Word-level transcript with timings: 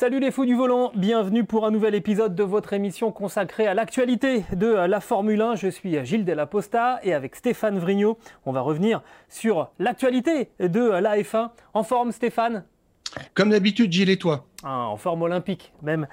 Salut 0.00 0.18
les 0.18 0.30
fous 0.30 0.46
du 0.46 0.54
volant, 0.54 0.92
bienvenue 0.94 1.44
pour 1.44 1.66
un 1.66 1.70
nouvel 1.70 1.94
épisode 1.94 2.34
de 2.34 2.42
votre 2.42 2.72
émission 2.72 3.12
consacrée 3.12 3.66
à 3.66 3.74
l'actualité 3.74 4.46
de 4.56 4.68
la 4.68 4.98
Formule 4.98 5.42
1. 5.42 5.56
Je 5.56 5.68
suis 5.68 6.02
Gilles 6.06 6.24
Delaposta 6.24 7.00
et 7.02 7.12
avec 7.12 7.36
Stéphane 7.36 7.78
Vrignot, 7.78 8.16
on 8.46 8.52
va 8.52 8.62
revenir 8.62 9.02
sur 9.28 9.68
l'actualité 9.78 10.48
de 10.58 10.80
la 10.80 11.18
F1. 11.18 11.50
En 11.74 11.82
forme 11.82 12.12
Stéphane? 12.12 12.64
Comme 13.34 13.50
d'habitude 13.50 13.92
Gilles 13.92 14.08
et 14.08 14.16
toi? 14.16 14.46
En 14.62 14.96
forme 14.96 15.22
olympique 15.22 15.72
même. 15.82 16.06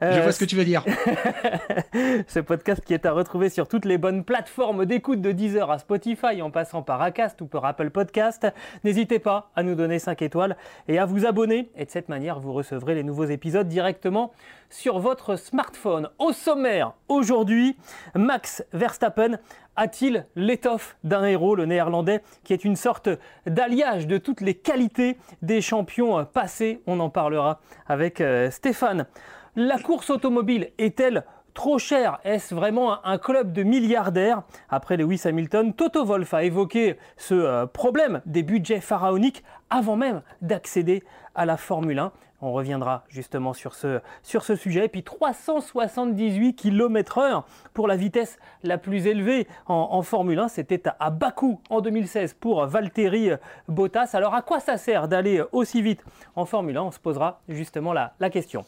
Je 0.00 0.06
vois 0.06 0.16
euh, 0.16 0.30
ce 0.32 0.38
que 0.38 0.44
tu 0.44 0.56
veux 0.56 0.64
dire. 0.64 0.84
Ce 2.28 2.40
podcast 2.40 2.84
qui 2.84 2.94
est 2.94 3.06
à 3.06 3.12
retrouver 3.12 3.48
sur 3.48 3.68
toutes 3.68 3.84
les 3.84 3.98
bonnes 3.98 4.24
plateformes 4.24 4.84
d'écoute 4.84 5.20
de 5.20 5.32
Deezer 5.32 5.70
à 5.70 5.78
Spotify 5.78 6.42
en 6.42 6.50
passant 6.50 6.82
par 6.82 7.00
Acast 7.00 7.40
ou 7.40 7.46
par 7.46 7.64
Apple 7.64 7.90
Podcast. 7.90 8.46
N'hésitez 8.84 9.18
pas 9.18 9.50
à 9.56 9.62
nous 9.62 9.74
donner 9.74 9.98
5 9.98 10.20
étoiles 10.22 10.56
et 10.88 10.98
à 10.98 11.06
vous 11.06 11.26
abonner. 11.26 11.70
Et 11.76 11.84
de 11.84 11.90
cette 11.90 12.08
manière, 12.08 12.40
vous 12.40 12.52
recevrez 12.52 12.94
les 12.94 13.02
nouveaux 13.02 13.24
épisodes 13.24 13.68
directement 13.68 14.32
sur 14.70 14.98
votre 14.98 15.36
smartphone. 15.36 16.10
Au 16.18 16.32
sommaire, 16.32 16.92
aujourd'hui, 17.08 17.76
Max 18.14 18.64
Verstappen 18.72 19.38
a-t-il 19.76 20.26
l'étoffe 20.36 20.96
d'un 21.04 21.24
héros, 21.24 21.54
le 21.54 21.66
néerlandais, 21.66 22.22
qui 22.44 22.52
est 22.52 22.64
une 22.64 22.76
sorte 22.76 23.08
d'alliage 23.46 24.06
de 24.06 24.18
toutes 24.18 24.40
les 24.40 24.54
qualités 24.54 25.16
des 25.42 25.60
champions 25.60 26.24
passés? 26.24 26.80
On 26.86 27.00
en 27.00 27.10
parlera 27.10 27.60
avec 27.94 28.20
euh, 28.20 28.50
Stéphane. 28.50 29.06
La 29.54 29.78
course 29.78 30.10
automobile 30.10 30.72
est-elle 30.78 31.24
trop 31.54 31.78
chère? 31.78 32.18
Est-ce 32.24 32.52
vraiment 32.52 33.06
un 33.06 33.18
club 33.18 33.52
de 33.52 33.62
milliardaires? 33.62 34.42
Après 34.68 34.96
Lewis 34.96 35.22
Hamilton, 35.24 35.72
Toto 35.72 36.04
Wolff 36.04 36.34
a 36.34 36.42
évoqué 36.42 36.96
ce 37.16 37.34
euh, 37.34 37.66
problème 37.66 38.20
des 38.26 38.42
budgets 38.42 38.80
pharaoniques 38.80 39.44
avant 39.70 39.94
même 39.94 40.22
d'accéder 40.42 41.04
à 41.36 41.46
la 41.46 41.56
Formule 41.56 42.00
1. 42.00 42.12
On 42.44 42.52
reviendra 42.52 43.04
justement 43.08 43.54
sur 43.54 43.74
ce, 43.74 44.00
sur 44.22 44.44
ce 44.44 44.54
sujet. 44.54 44.84
Et 44.84 44.88
puis 44.88 45.02
378 45.02 46.54
km/h 46.54 47.42
pour 47.72 47.88
la 47.88 47.96
vitesse 47.96 48.38
la 48.62 48.76
plus 48.76 49.06
élevée 49.06 49.48
en, 49.64 50.02
Formule 50.02 50.38
1. 50.38 50.48
C'était 50.48 50.82
à, 51.00 51.08
Bakou 51.08 51.62
en 51.70 51.80
2016 51.80 52.34
pour 52.34 52.66
Valtteri 52.66 53.30
Bottas. 53.66 54.10
Alors 54.12 54.34
à 54.34 54.42
quoi 54.42 54.60
ça 54.60 54.76
sert 54.76 55.08
d'aller 55.08 55.42
aussi 55.52 55.80
vite 55.80 56.04
en 56.36 56.44
Formule 56.44 56.76
1 56.76 56.82
On 56.82 56.90
se 56.90 56.98
posera 56.98 57.40
justement 57.48 57.94
la, 57.94 58.12
question. 58.28 58.66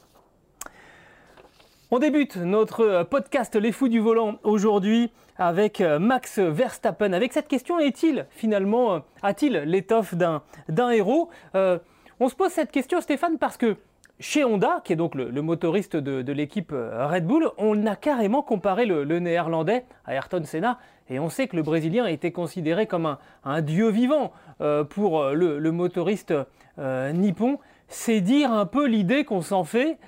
On 1.90 1.98
débute 1.98 2.36
notre 2.36 3.02
podcast 3.02 3.56
Les 3.56 3.72
Fous 3.72 3.88
du 3.88 4.00
Volant 4.00 4.36
aujourd'hui 4.42 5.12
avec 5.36 5.80
Max 5.80 6.38
Verstappen. 6.38 7.12
Avec 7.12 7.34
cette 7.34 7.46
question, 7.46 7.78
est-il 7.78 8.26
finalement, 8.30 9.02
a-t-il 9.22 9.52
l'étoffe 9.52 10.14
d'un 10.14 10.90
héros? 10.90 11.28
Euh, 11.54 11.78
on 12.20 12.28
se 12.28 12.34
pose 12.34 12.50
cette 12.50 12.72
question, 12.72 13.00
Stéphane, 13.00 13.38
parce 13.38 13.56
que 13.56 13.76
chez 14.18 14.44
Honda, 14.44 14.80
qui 14.82 14.94
est 14.94 14.96
donc 14.96 15.14
le, 15.14 15.42
motoriste 15.42 15.96
de, 15.96 16.32
l'équipe 16.32 16.72
euh, 16.72 17.06
Red 17.06 17.26
Bull, 17.26 17.50
on 17.58 17.86
a 17.86 17.96
carrément 17.96 18.42
comparé 18.42 18.86
le, 18.86 19.04
néerlandais 19.18 19.84
à 20.06 20.14
Ayrton 20.14 20.42
Senna. 20.44 20.78
Et 21.10 21.18
on 21.18 21.28
sait 21.28 21.46
que 21.46 21.56
le 21.56 21.62
Brésilien 21.62 22.04
a 22.04 22.10
été 22.10 22.32
considéré 22.32 22.86
comme 22.86 23.16
un, 23.44 23.60
dieu 23.60 23.90
vivant 23.90 24.32
euh, 24.60 24.84
pour 24.84 25.20
euh, 25.20 25.34
le, 25.34 25.70
motoriste 25.72 26.32
nippon. 26.78 27.58
C'est 27.88 28.20
dire 28.20 28.52
un 28.52 28.66
peu 28.66 28.86
l'idée 28.86 29.24
qu'on 29.24 29.42
s'en 29.42 29.64
fait 29.64 29.98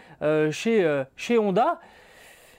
chez, 0.51 1.39
Honda. 1.39 1.79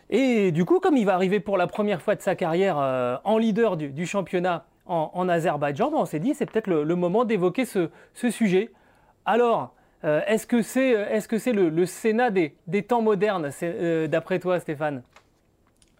Et 0.10 0.52
du 0.52 0.66
coup, 0.66 0.80
comme 0.80 0.98
il 0.98 1.06
va 1.06 1.14
arriver 1.14 1.40
pour 1.40 1.58
la 1.58 1.68
première 1.68 2.02
fois 2.02 2.16
de 2.16 2.22
sa 2.22 2.36
carrière 2.36 2.78
en 3.24 3.38
leader 3.38 3.76
du, 3.76 4.06
championnat 4.06 4.66
en, 4.86 5.28
Azerbaïdjan, 5.28 5.92
ben, 5.92 5.98
on 5.98 6.06
s'est 6.06 6.20
dit 6.20 6.34
c'est 6.34 6.46
peut-être 6.46 6.68
le, 6.68 6.96
moment 6.96 7.26
d'évoquer 7.26 7.66
ce 7.66 7.90
sujet. 8.30 8.72
Alors, 9.26 9.74
euh, 10.06 10.22
est-ce 10.28 10.48
que 10.48 10.62
c'est 10.62 10.92
est 10.92 11.20
-ce 11.20 11.38
c'est 11.38 11.54
le, 11.54 11.86
Sénat 11.86 12.32
des, 12.32 12.84
temps 12.84 13.02
modernes, 13.02 13.50
euh, 13.64 14.08
d'après 14.08 14.40
toi, 14.40 14.60
Stéphane? 14.60 15.04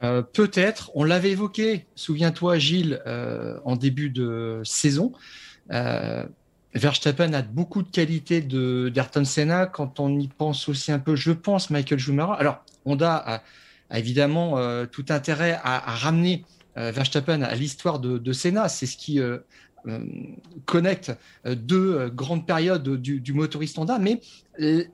Euh, 0.04 0.22
Peut-être. 0.22 0.92
On 0.96 1.04
l'avait 1.04 1.32
évoqué, 1.32 1.86
souviens-toi, 1.96 2.58
Gilles, 2.58 3.02
en 3.66 3.76
début 3.76 4.10
de 4.10 4.62
saison. 4.64 5.12
Verstappen 6.76 7.34
a 7.34 7.42
beaucoup 7.42 7.82
de 7.82 7.90
qualités 7.90 8.42
d'Ayrton 8.42 9.26
Senna. 9.26 9.66
Quand 9.66 10.00
on 10.00 10.18
y 10.20 10.28
pense 10.28 10.70
aussi 10.70 10.92
un 10.92 11.00
peu, 11.00 11.16
je 11.16 11.32
pense, 11.32 11.70
Michael 11.70 12.00
Schumacher. 12.00 12.40
Alors, 12.40 12.64
Honda 12.86 13.42
a, 13.90 13.98
évidemment 13.98 14.58
tout 14.86 15.06
intérêt 15.10 15.60
à, 15.64 15.80
ramener 15.80 16.46
Verstappen 16.76 17.42
à 17.42 17.54
l'histoire 17.56 18.00
de, 18.00 18.18
de, 18.18 18.32
Senna. 18.32 18.70
C'est 18.70 18.86
ce 18.86 18.96
qui 18.96 19.20
euh, 19.20 19.40
connecte 20.66 21.12
euh, 21.46 21.56
deux 21.56 21.96
euh, 21.96 22.10
grandes 22.10 22.46
périodes 22.46 23.02
du, 23.02 23.20
du 23.20 23.34
motoriste 23.34 23.78
Honda, 23.78 24.00
mais 24.00 24.22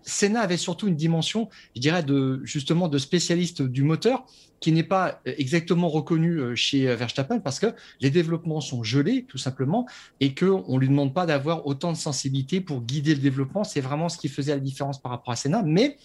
Senna 0.04 0.42
avait 0.42 0.58
surtout 0.58 0.88
une 0.88 0.96
dimension, 0.96 1.50
je 1.76 1.82
dirais, 1.82 2.04
de 2.04 2.40
justement 2.44 2.88
de 2.88 3.00
spécialiste 3.00 3.64
du 3.64 3.82
moteur 3.82 4.28
qui 4.60 4.72
n'est 4.72 4.84
pas 4.84 5.22
exactement 5.26 5.90
reconnu 5.90 6.56
chez 6.56 6.86
Verstappen 6.96 7.40
parce 7.40 7.60
que 7.60 7.74
les 8.00 8.12
développements 8.12 8.62
sont 8.62 8.84
gelés 8.84 9.26
tout 9.28 9.40
simplement 9.40 9.88
et 10.20 10.36
que 10.36 10.46
on 10.46 10.78
lui 10.78 10.88
demande 10.88 11.16
pas 11.16 11.26
d'avoir 11.26 11.66
autant 11.66 11.92
de 11.92 11.98
sensibilité 11.98 12.62
pour 12.62 12.82
guider 12.82 13.16
le 13.16 13.22
développement. 13.22 13.64
C'est 13.64 13.82
vraiment 13.82 14.08
ce 14.08 14.20
qui 14.20 14.30
faisait 14.30 14.54
la 14.54 14.60
différence 14.60 15.02
par 15.02 15.12
rapport 15.12 15.34
à 15.34 15.36
Senna, 15.36 15.64
mais 15.64 15.98
euh, 15.98 16.00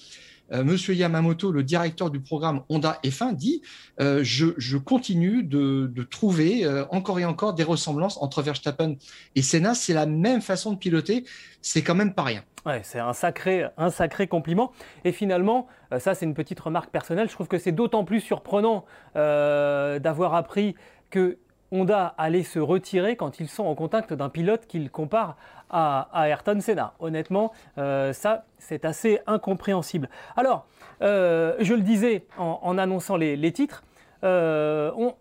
Monsieur 0.50 0.94
Yamamoto, 0.94 1.53
le 1.53 1.62
directeur 1.62 2.11
du 2.11 2.21
programme 2.21 2.62
Honda 2.69 2.99
F1, 3.05 3.34
dit 3.34 3.62
euh, 4.00 4.21
je, 4.22 4.77
continue 4.77 5.43
de, 5.43 6.03
trouver 6.11 6.65
euh, 6.65 6.84
encore 6.91 7.21
et 7.21 7.25
encore 7.25 7.55
des 7.55 7.62
ressemblances 7.62 8.19
entre 8.21 8.43
Verstappen 8.43 8.97
et 9.37 9.43
Senna. 9.43 9.75
C'est 9.75 9.93
la 9.93 10.06
même 10.06 10.41
façon 10.41 10.72
de 10.72 10.78
piloter. 10.78 11.25
C'est 11.62 11.83
quand 11.83 11.94
même 11.94 12.15
pas 12.15 12.25
rien. 12.25 12.43
C'est 12.83 12.99
un 12.99 13.15
sacré, 13.15 13.65
un 13.78 13.91
sacré 13.91 14.27
compliment. 14.27 14.72
Et 15.05 15.12
finalement, 15.12 15.66
ça 15.99 16.15
c'est 16.15 16.27
une 16.27 16.34
petite 16.34 16.60
remarque 16.60 16.91
personnelle, 16.91 17.28
je 17.28 17.34
trouve 17.34 17.49
que 17.49 17.59
c'est 17.59 17.72
d'autant 17.72 18.05
plus 18.05 18.21
surprenant 18.21 18.84
d'avoir 19.15 20.34
appris 20.34 20.75
que 21.10 21.39
Honda 21.73 22.15
allait 22.19 22.43
se 22.43 22.59
retirer 22.59 23.17
quand 23.17 23.41
ils 23.41 23.49
sont 23.49 23.65
en 23.65 23.75
contact 23.75 24.13
d'un 24.13 24.29
pilote 24.29 24.67
qu'ils 24.67 24.91
comparent 24.91 25.37
à, 25.71 26.09
Ayrton 26.29 26.61
Senna. 26.61 26.95
Honnêtement, 26.99 27.53
euh, 27.79 28.13
ça, 28.13 28.45
c'est 28.59 28.85
assez 28.85 29.21
incompréhensible. 29.27 30.09
Alors, 30.37 30.67
euh, 31.03 31.55
je 31.61 31.75
le 31.75 31.83
disais 31.83 32.27
en, 32.39 32.77
annonçant 32.77 33.17
les, 33.17 33.53
titres, 33.53 33.85
euh, 34.25 34.91
on, 34.97 35.15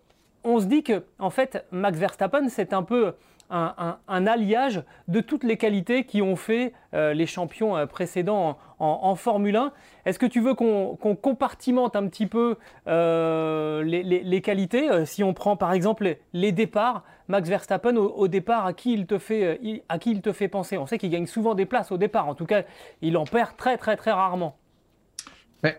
on, 0.44 0.60
se 0.60 0.66
dit 0.66 0.82
que, 0.82 1.04
en 1.18 1.30
fait, 1.30 1.64
Max 1.70 1.98
Verstappen, 1.98 2.48
c'est 2.48 2.72
un 2.72 2.82
peu 2.82 3.14
un, 3.50 4.26
alliage 4.26 4.82
de 5.08 5.20
toutes 5.20 5.44
les 5.44 5.56
qualités 5.56 6.04
qui 6.04 6.22
ont 6.22 6.36
fait 6.36 6.72
euh, 6.94 7.12
les 7.12 7.26
champions 7.26 7.76
euh, 7.76 7.86
précédents 7.86 8.58
en, 8.78 9.14
Formule 9.14 9.56
1. 9.56 9.72
Est-ce 10.06 10.18
que 10.18 10.24
tu 10.24 10.40
veux 10.40 10.54
qu'on 10.54 10.96
compartimente 10.96 11.96
un 11.96 12.08
petit 12.08 12.26
peu 12.26 12.56
euh, 12.86 13.82
les, 13.82 14.40
qualités 14.40 15.04
Si 15.04 15.22
on 15.22 15.34
prend 15.34 15.56
par 15.56 15.72
exemple 15.74 16.16
les, 16.32 16.52
départs, 16.52 17.04
Max 17.28 17.48
Verstappen 17.48 17.96
au, 17.96 18.26
départ, 18.26 18.64
à 18.64 18.72
qui, 18.72 18.94
il 18.94 19.06
te 19.06 19.18
fait, 19.18 19.82
à 19.90 19.98
qui 19.98 20.12
il 20.12 20.22
te 20.22 20.32
fait 20.32 20.48
penser? 20.48 20.78
On 20.78 20.86
sait 20.86 20.96
qu'il 20.96 21.10
gagne 21.10 21.26
souvent 21.26 21.54
des 21.54 21.66
places 21.66 21.92
au 21.92 21.98
départ, 21.98 22.26
en 22.26 22.34
tout 22.34 22.46
cas 22.46 22.62
il 23.02 23.18
en 23.18 23.24
perd 23.24 23.56
très 23.58 23.76
très 23.76 23.96
très 23.96 24.12
rarement. 24.12 24.56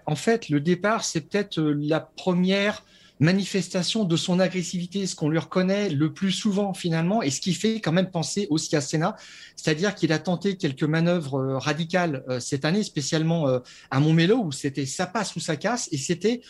en 0.06 0.16
fait, 0.16 0.50
le 0.50 0.59
départ, 0.59 1.03
c'est 1.03 1.22
peut-être 1.22 1.59
la 1.59 2.02
première 2.02 2.84
manifestation 3.22 4.04
de 4.04 4.16
son 4.18 4.40
agressivité, 4.40 5.06
ce 5.06 5.16
qu'on 5.16 5.30
lui 5.30 5.38
reconnaît 5.38 5.90
le 5.90 6.12
plus 6.12 6.32
souvent 6.32 6.74
finalement, 6.74 7.22
et 7.22 7.30
ce 7.30 7.40
qui 7.40 7.54
fait 7.54 7.80
quand 7.80 7.92
même 7.92 8.09
penser 8.09 8.48
aussi 8.50 8.76
à 8.76 8.82
Senna, 8.82 9.16
c'est-à-dire 9.56 9.94
qu'il 9.94 10.12
a 10.12 10.18
tenté 10.18 10.58
quelques 10.58 10.84
manœuvres 10.84 11.36
euh, 11.36 11.58
radicales 11.59 12.24
euh, 12.28 12.40
cette 12.40 12.66
année, 12.66 12.82
spécialement 12.82 13.48
euh, 13.48 13.59
à 13.92 14.00
Montmelo, 14.00 14.38
où 14.38 14.52
c'était 14.52 14.88
ça 14.88 15.06
passe 15.06 15.36
ou 15.36 15.40
ça 15.40 15.56
casse, 15.56 15.88
et 15.92 15.98
c'était, 15.98 16.42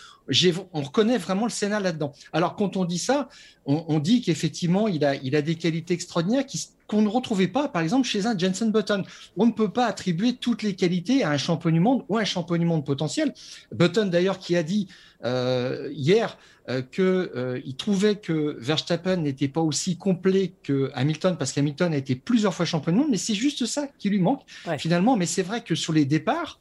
on 0.73 0.81
reconnaît 0.81 1.17
vraiment 1.17 1.45
le 1.45 1.51
Senna 1.51 1.79
là-dedans. 1.79 2.13
Alors 2.33 2.55
quand 2.55 2.77
on 2.77 2.85
dit 2.85 2.99
ça, 2.99 3.29
on, 3.65 3.99
dit 3.99 4.21
qu'effectivement 4.21 4.87
il 4.87 5.05
a, 5.05 5.15
il 5.15 5.35
a 5.35 5.41
des 5.41 5.55
qualités 5.55 5.93
extraordinaires 5.93 6.45
qui 6.45 6.57
qu'on 6.91 7.01
ne 7.01 7.07
retrouvait 7.07 7.47
pas, 7.47 7.69
par 7.69 7.81
exemple, 7.81 8.05
chez 8.05 8.25
un 8.25 8.37
Jensen 8.37 8.69
Button. 8.69 9.03
On 9.37 9.45
ne 9.45 9.53
peut 9.53 9.71
pas 9.71 9.85
attribuer 9.85 10.35
toutes 10.35 10.61
les 10.61 10.75
qualités 10.75 11.23
à 11.23 11.29
un 11.29 11.37
champion 11.37 11.71
du 11.71 11.79
monde 11.79 12.03
ou 12.09 12.17
un 12.17 12.25
champion 12.25 12.57
du 12.57 12.65
monde 12.65 12.85
potentiel. 12.85 13.33
Button, 13.71 14.07
d'ailleurs, 14.07 14.39
qui 14.39 14.57
a 14.57 14.63
dit 14.63 14.89
euh, 15.23 15.89
hier 15.93 16.37
euh, 16.69 16.81
qu'il 16.81 17.03
euh, 17.03 17.61
trouvait 17.77 18.15
que 18.15 18.57
Verstappen 18.59 19.17
n'était 19.17 19.47
pas 19.47 19.61
aussi 19.61 19.97
complet 19.97 20.53
que 20.63 20.91
Hamilton 20.93 21.37
parce 21.39 21.53
qu'Hamilton 21.53 21.93
a 21.93 21.97
été 21.97 22.15
plusieurs 22.15 22.53
fois 22.53 22.65
champion 22.65 22.91
du 22.91 22.97
monde, 22.97 23.09
mais 23.09 23.17
c'est 23.17 23.35
juste 23.35 23.65
ça 23.65 23.87
qui 23.97 24.09
lui 24.09 24.19
manque 24.19 24.41
finalement. 24.77 25.15
Mais 25.15 25.25
c'est 25.25 25.43
vrai 25.43 25.63
que 25.63 25.75
sur 25.75 25.93
les 25.93 26.03
départs, 26.03 26.59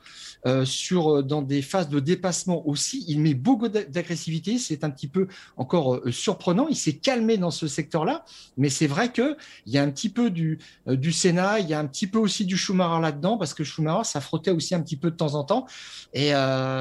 sur 0.65 1.25
dans 1.25 1.43
des 1.43 1.61
phases 1.61 1.89
de 1.89 2.01
dépassement 2.01 2.67
aussi. 2.69 3.05
Il 3.09 3.21
met 3.21 3.35
beaucoup 3.35 3.60
d'agressivité. 3.69 4.59
C'est 4.59 4.85
un 4.85 4.91
petit 4.91 5.09
peu 5.09 5.29
encore 5.57 5.97
euh, 5.97 6.11
surprenant. 6.11 6.67
Il 6.69 6.77
s'est 6.77 6.97
calmé 6.97 7.37
dans 7.37 7.51
ce 7.51 7.67
secteur-là, 7.67 8.25
mais 8.57 8.69
c'est 8.69 8.87
vrai 8.87 9.13
que 9.13 9.37
il 9.67 9.73
y 9.73 9.79
a 9.79 9.83
un 9.83 9.91
petit 9.91 10.09
peu 10.09 10.31
du 10.31 10.59
du 10.87 11.13
Sénat, 11.13 11.61
il 11.61 11.69
y 11.69 11.75
a 11.75 11.79
un 11.79 11.87
petit 11.87 12.07
peu 12.07 12.19
aussi 12.19 12.45
du 12.45 12.57
Schumacher 12.57 13.01
là-dedans 13.01 13.39
parce 13.39 13.55
que 13.55 13.65
Schumacher 13.65 14.05
ça 14.05 14.21
frottait 14.21 14.51
aussi 14.51 14.75
un 14.75 14.81
petit 14.81 14.97
peu 14.97 15.11
de 15.11 15.17
temps 15.17 15.35
en 15.35 15.45
temps. 15.45 15.67
Et 16.13 16.33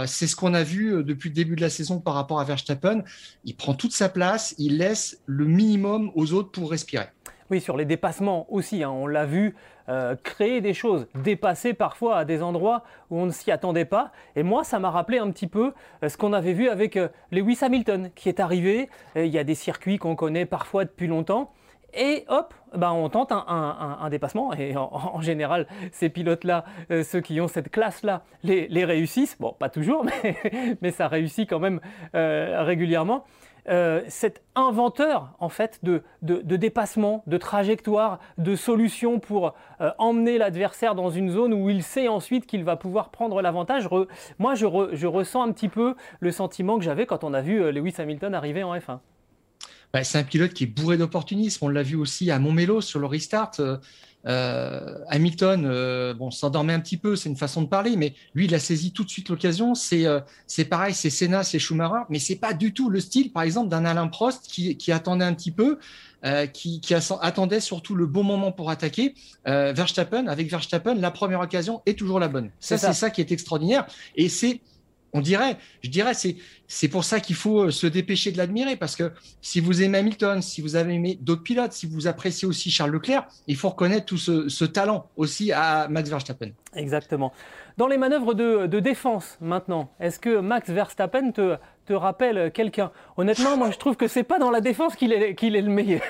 c'est 0.08 0.28
ce 0.28 0.36
qu'on 0.36 0.54
a 0.54 0.64
vu 0.64 1.04
depuis 1.04 1.30
le 1.30 1.36
début 1.36 1.56
de 1.56 1.62
la 1.62 1.70
saison 1.70 2.00
par 2.00 2.14
rapport 2.14 2.40
à 2.40 2.44
Verstappen. 2.44 3.04
Il 3.46 3.56
prend 3.56 3.74
toute 3.74 3.94
sa 3.94 4.10
place, 4.10 4.56
il 4.58 4.78
laisse 4.78 5.22
le 5.26 5.46
minimum 5.46 6.12
aux 6.16 6.34
autres 6.34 6.52
pour 6.52 6.72
respirer. 6.72 7.10
Oui, 7.50 7.62
sur 7.62 7.78
les 7.78 7.86
dépassements 7.86 8.52
aussi, 8.54 8.84
hein, 8.84 8.92
on 8.92 9.08
l'a 9.08 9.26
vu, 9.26 9.56
créer 10.24 10.62
des 10.62 10.74
choses, 10.74 11.08
dépasser 11.16 11.74
parfois 11.74 12.18
à 12.18 12.26
des 12.26 12.44
endroits 12.44 12.84
où 13.10 13.18
on 13.18 13.26
ne 13.26 13.32
s'y 13.32 13.52
attendait 13.52 13.86
pas. 13.86 14.12
Et 14.36 14.44
moi, 14.44 14.64
ça 14.64 14.80
m'a 14.80 14.92
rappelé 14.92 15.18
un 15.18 15.32
petit 15.32 15.48
peu 15.48 15.74
ce 16.08 16.16
qu'on 16.16 16.34
avait 16.34 16.54
vu 16.54 16.70
avec 16.70 16.98
Lewis 17.32 17.60
Hamilton, 17.62 18.12
qui 18.16 18.30
est 18.30 18.40
arrivé. 18.40 18.90
il 19.16 19.28
y 19.28 19.40
a 19.40 19.44
des 19.44 19.56
circuits 19.56 19.98
qu'on 19.98 20.16
connaît 20.16 20.46
parfois 20.46 20.86
depuis 20.86 21.08
longtemps. 21.08 21.52
Et 21.94 22.26
hop, 22.28 22.54
ben 22.76 22.92
on 22.92 23.10
tente 23.10 23.32
un, 23.32 24.08
dépassement. 24.10 24.54
Et 24.54 24.76
en, 24.78 25.22
général, 25.22 25.68
ces 25.92 26.10
pilotes-là, 26.10 26.66
euh, 26.92 27.04
ceux 27.04 27.22
qui 27.22 27.40
ont 27.42 27.48
cette 27.48 27.70
classe-là, 27.70 28.24
les, 28.44 28.86
réussissent. 28.86 29.38
Bon, 29.40 29.56
pas 29.58 29.70
toujours, 29.70 30.06
mais, 30.82 30.92
ça 30.92 31.08
réussit 31.08 31.50
quand 31.50 31.60
même 31.60 31.80
euh, 32.16 32.64
régulièrement. 32.64 33.26
Euh, 33.68 34.02
cet 34.08 34.42
inventeur 34.56 35.34
en 35.40 35.50
fait 35.50 35.80
de, 35.84 36.02
dépassement, 36.22 37.24
de 37.28 37.38
trajectoire, 37.38 38.20
de 38.38 38.56
solution 38.56 39.20
pour 39.20 39.54
emmener 39.98 40.38
l'adversaire 40.38 40.96
dans 40.96 41.10
une 41.10 41.30
zone 41.30 41.54
où 41.54 41.70
il 41.70 41.84
sait 41.84 42.08
ensuite 42.08 42.46
qu'il 42.46 42.64
va 42.64 42.76
pouvoir 42.76 43.10
prendre 43.10 43.42
l'avantage. 43.42 43.88
moi, 44.38 44.56
je, 44.56 44.66
je, 44.94 45.08
ressens 45.08 45.44
un 45.44 45.52
petit 45.52 45.70
peu 45.70 45.96
le 46.20 46.32
sentiment 46.32 46.78
que 46.78 46.84
j'avais 46.84 47.06
quand 47.06 47.24
on 47.24 47.34
a 47.34 47.42
vu 47.42 47.72
Lewis 47.72 47.96
Hamilton 47.98 48.34
arriver 48.34 48.64
en 48.64 48.76
F1. 48.76 49.00
Bah, 49.94 50.04
c'est 50.04 50.18
un 50.20 50.24
pilote 50.24 50.54
qui 50.54 50.66
est 50.66 50.68
bourré 50.68 50.98
d'opportunisme. 50.98 51.66
On 51.66 51.70
l'a 51.70 51.84
vu 51.84 51.96
aussi 51.96 52.30
à 52.32 52.40
Montmelo 52.40 52.82
sur 52.82 53.00
le 53.00 53.08
restart. 53.08 53.52
Euh, 53.60 53.78
euh, 54.26 55.00
Hamilton, 55.08 55.66
euh, 55.66 56.14
bon, 56.14 56.30
s'endormait 56.30 56.74
un 56.74 56.82
petit 56.82 56.98
peu, 56.98 57.16
c'est 57.16 57.30
une 57.30 57.38
façon 57.38 57.62
de 57.62 57.68
parler, 57.68 57.96
mais 57.96 58.14
lui, 58.36 58.46
il 58.46 58.54
a 58.54 58.60
saisi 58.60 58.92
tout 58.92 59.06
de 59.06 59.10
suite 59.10 59.30
l'occasion. 59.30 59.76
C'est 59.76 60.06
c'est 60.46 60.66
pareil, 60.66 60.94
c'est 60.94 61.10
Senna, 61.10 61.44
c'est 61.44 61.58
Schumacher, 61.58 62.04
mais 62.10 62.20
c'est 62.20 62.36
pas 62.36 62.54
du 62.54 62.74
tout 62.74 62.90
le 62.90 63.00
style, 63.00 63.32
par 63.32 63.44
exemple, 63.44 63.70
d'un 63.70 63.86
Alain 63.86 64.10
Prost 64.10 64.46
qui, 64.46 64.76
qui, 64.78 64.92
attendait 64.92 65.26
un 65.26 65.34
petit 65.34 65.52
peu, 65.52 65.80
qui, 66.54 66.82
qui 66.82 66.94
attendait 66.94 67.62
surtout 67.62 67.96
le 67.96 68.06
bon 68.08 68.24
moment 68.24 68.52
pour 68.52 68.70
attaquer. 68.70 69.16
Verstappen, 69.46 70.28
avec 70.28 70.52
Verstappen, 70.52 70.96
la 70.96 71.12
première 71.12 71.40
occasion 71.40 71.82
est 71.86 71.98
toujours 71.98 72.20
la 72.20 72.28
bonne. 72.28 72.52
Ça, 72.60 72.78
c'est 72.78 72.94
ça 72.94 73.10
qui 73.10 73.22
est 73.22 73.32
extraordinaire, 73.32 73.88
et 74.16 74.28
c'est 74.28 74.60
on 75.14 75.22
dirait, 75.22 75.58
je 75.84 75.90
dirais, 75.90 76.14
c'est, 76.14 76.36
c'est 76.72 76.88
pour 76.88 77.04
ça 77.04 77.20
qu'il 77.20 77.36
faut 77.36 77.64
euh, 77.64 77.72
se 77.72 77.88
dépêcher 77.88 78.32
de 78.32 78.38
l'admirer, 78.38 78.76
parce 78.76 78.96
que 78.96 79.12
si 79.42 79.60
vous 79.60 79.82
aimez 79.82 79.98
Hamilton, 79.98 80.42
si 80.42 80.62
vous 80.62 80.76
avez 80.76 80.94
aimé 80.94 81.18
d'autres 81.20 81.42
pilotes, 81.42 81.74
si 81.74 81.88
vous 81.88 82.08
appréciez 82.08 82.48
aussi 82.48 82.70
Charles 82.70 82.92
Leclerc, 82.92 83.28
il 83.48 83.58
faut 83.58 83.70
reconnaître 83.70 84.06
tout 84.06 84.18
ce, 84.18 84.66
talent 84.66 85.10
aussi 85.18 85.52
à 85.52 85.88
Max 85.90 86.10
Verstappen. 86.10 86.52
Exactement. 86.76 87.34
Dans 87.78 87.88
les 87.88 87.98
manœuvres 87.98 88.36
de, 88.36 88.68
de 88.68 88.80
défense 88.80 89.38
maintenant, 89.42 89.90
est-ce 90.00 90.20
que 90.20 90.40
Max 90.40 90.70
Verstappen 90.70 91.32
te, 91.32 91.58
te 91.88 91.94
rappelle 91.94 92.52
quelqu'un? 92.52 92.92
Honnêtement, 93.18 93.58
moi, 93.58 93.72
je 93.72 93.78
trouve 93.78 93.96
que 93.96 94.08
c'est 94.08 94.24
pas 94.24 94.38
dans 94.38 94.52
la 94.52 94.62
défense 94.62 94.96
qu'il 94.96 95.12
est, 95.12 95.34
qu'il 95.34 95.56
est 95.56 95.62
le 95.62 95.72
meilleur. 95.72 96.02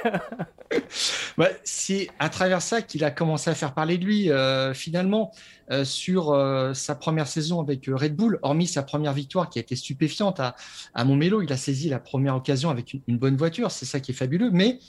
c'est 1.63 2.09
à 2.19 2.29
travers 2.29 2.61
ça 2.61 2.81
qu'il 2.81 3.03
a 3.03 3.11
commencé 3.11 3.49
à 3.49 3.55
faire 3.55 3.73
parler 3.73 3.97
de 3.97 4.05
lui. 4.05 4.31
Euh, 4.31 4.73
finalement, 4.73 5.31
euh, 5.71 5.85
sur 5.85 6.31
euh, 6.31 6.73
sa 6.73 6.95
première 6.95 7.27
saison 7.27 7.61
avec 7.61 7.85
Red 7.87 8.15
Bull, 8.15 8.39
hormis 8.41 8.67
sa 8.67 8.83
première 8.83 9.13
victoire 9.13 9.49
qui 9.49 9.59
a 9.59 9.61
été 9.61 9.75
stupéfiante 9.75 10.39
à, 10.39 10.48
à 10.93 11.05
Montmelo, 11.05 11.41
il 11.41 11.51
a 11.51 11.57
saisi 11.57 11.89
la 11.89 11.99
première 11.99 12.35
occasion 12.35 12.69
avec 12.69 12.93
une, 13.07 13.17
bonne 13.17 13.37
voiture. 13.37 13.71
C'est 13.71 13.85
ça 13.85 13.99
qui 13.99 14.11
est 14.11 14.15
fabuleux. 14.15 14.49
Mais 14.51 14.79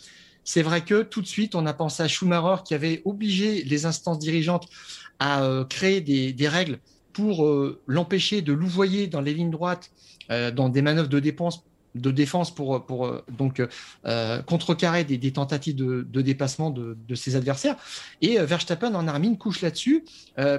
c'est 0.45 0.63
vrai 0.63 0.83
que 0.83 1.03
tout 1.03 1.23
de 1.23 1.27
suite, 1.27 1.55
on 1.55 1.67
a 1.67 1.73
pensé 1.73 2.03
à 2.03 2.09
Schumacher 2.09 2.63
qui 2.65 2.75
avait 2.75 3.03
obligé 3.05 3.63
les 3.63 3.87
instances 3.87 4.19
dirigeantes 4.19 4.69
à 5.19 5.67
créer 5.69 6.01
des, 6.01 6.49
règles 6.49 6.79
pour 7.13 7.47
l'empêcher 7.87 8.41
de 8.41 8.53
louvoyer 8.53 9.07
dans 9.07 9.21
les 9.21 9.35
lignes 9.35 9.51
droites 9.51 9.91
euh, 10.31 10.53
dans 10.53 10.69
des 10.69 10.81
manœuvres 10.81 11.09
de 11.09 11.19
dépense 11.19 11.65
de 11.95 12.11
défense 12.11 12.55
pour, 12.55 12.85
pour 12.85 13.07
euh, 13.07 13.25
donc 13.37 13.63
euh, 14.07 14.43
contrecarrer 14.43 15.05
des, 15.05 15.33
tentatives 15.33 15.75
de, 15.75 16.21
dépassement 16.21 16.71
de, 16.71 17.15
ses 17.15 17.37
adversaires. 17.37 17.77
Et 18.23 18.39
euh, 18.39 18.45
Verstappen 18.45 18.95
en 18.95 19.09
a 19.09 19.13
remis 19.13 19.29
une 19.29 19.39
couche 19.39 19.63
là-dessus. 19.63 20.05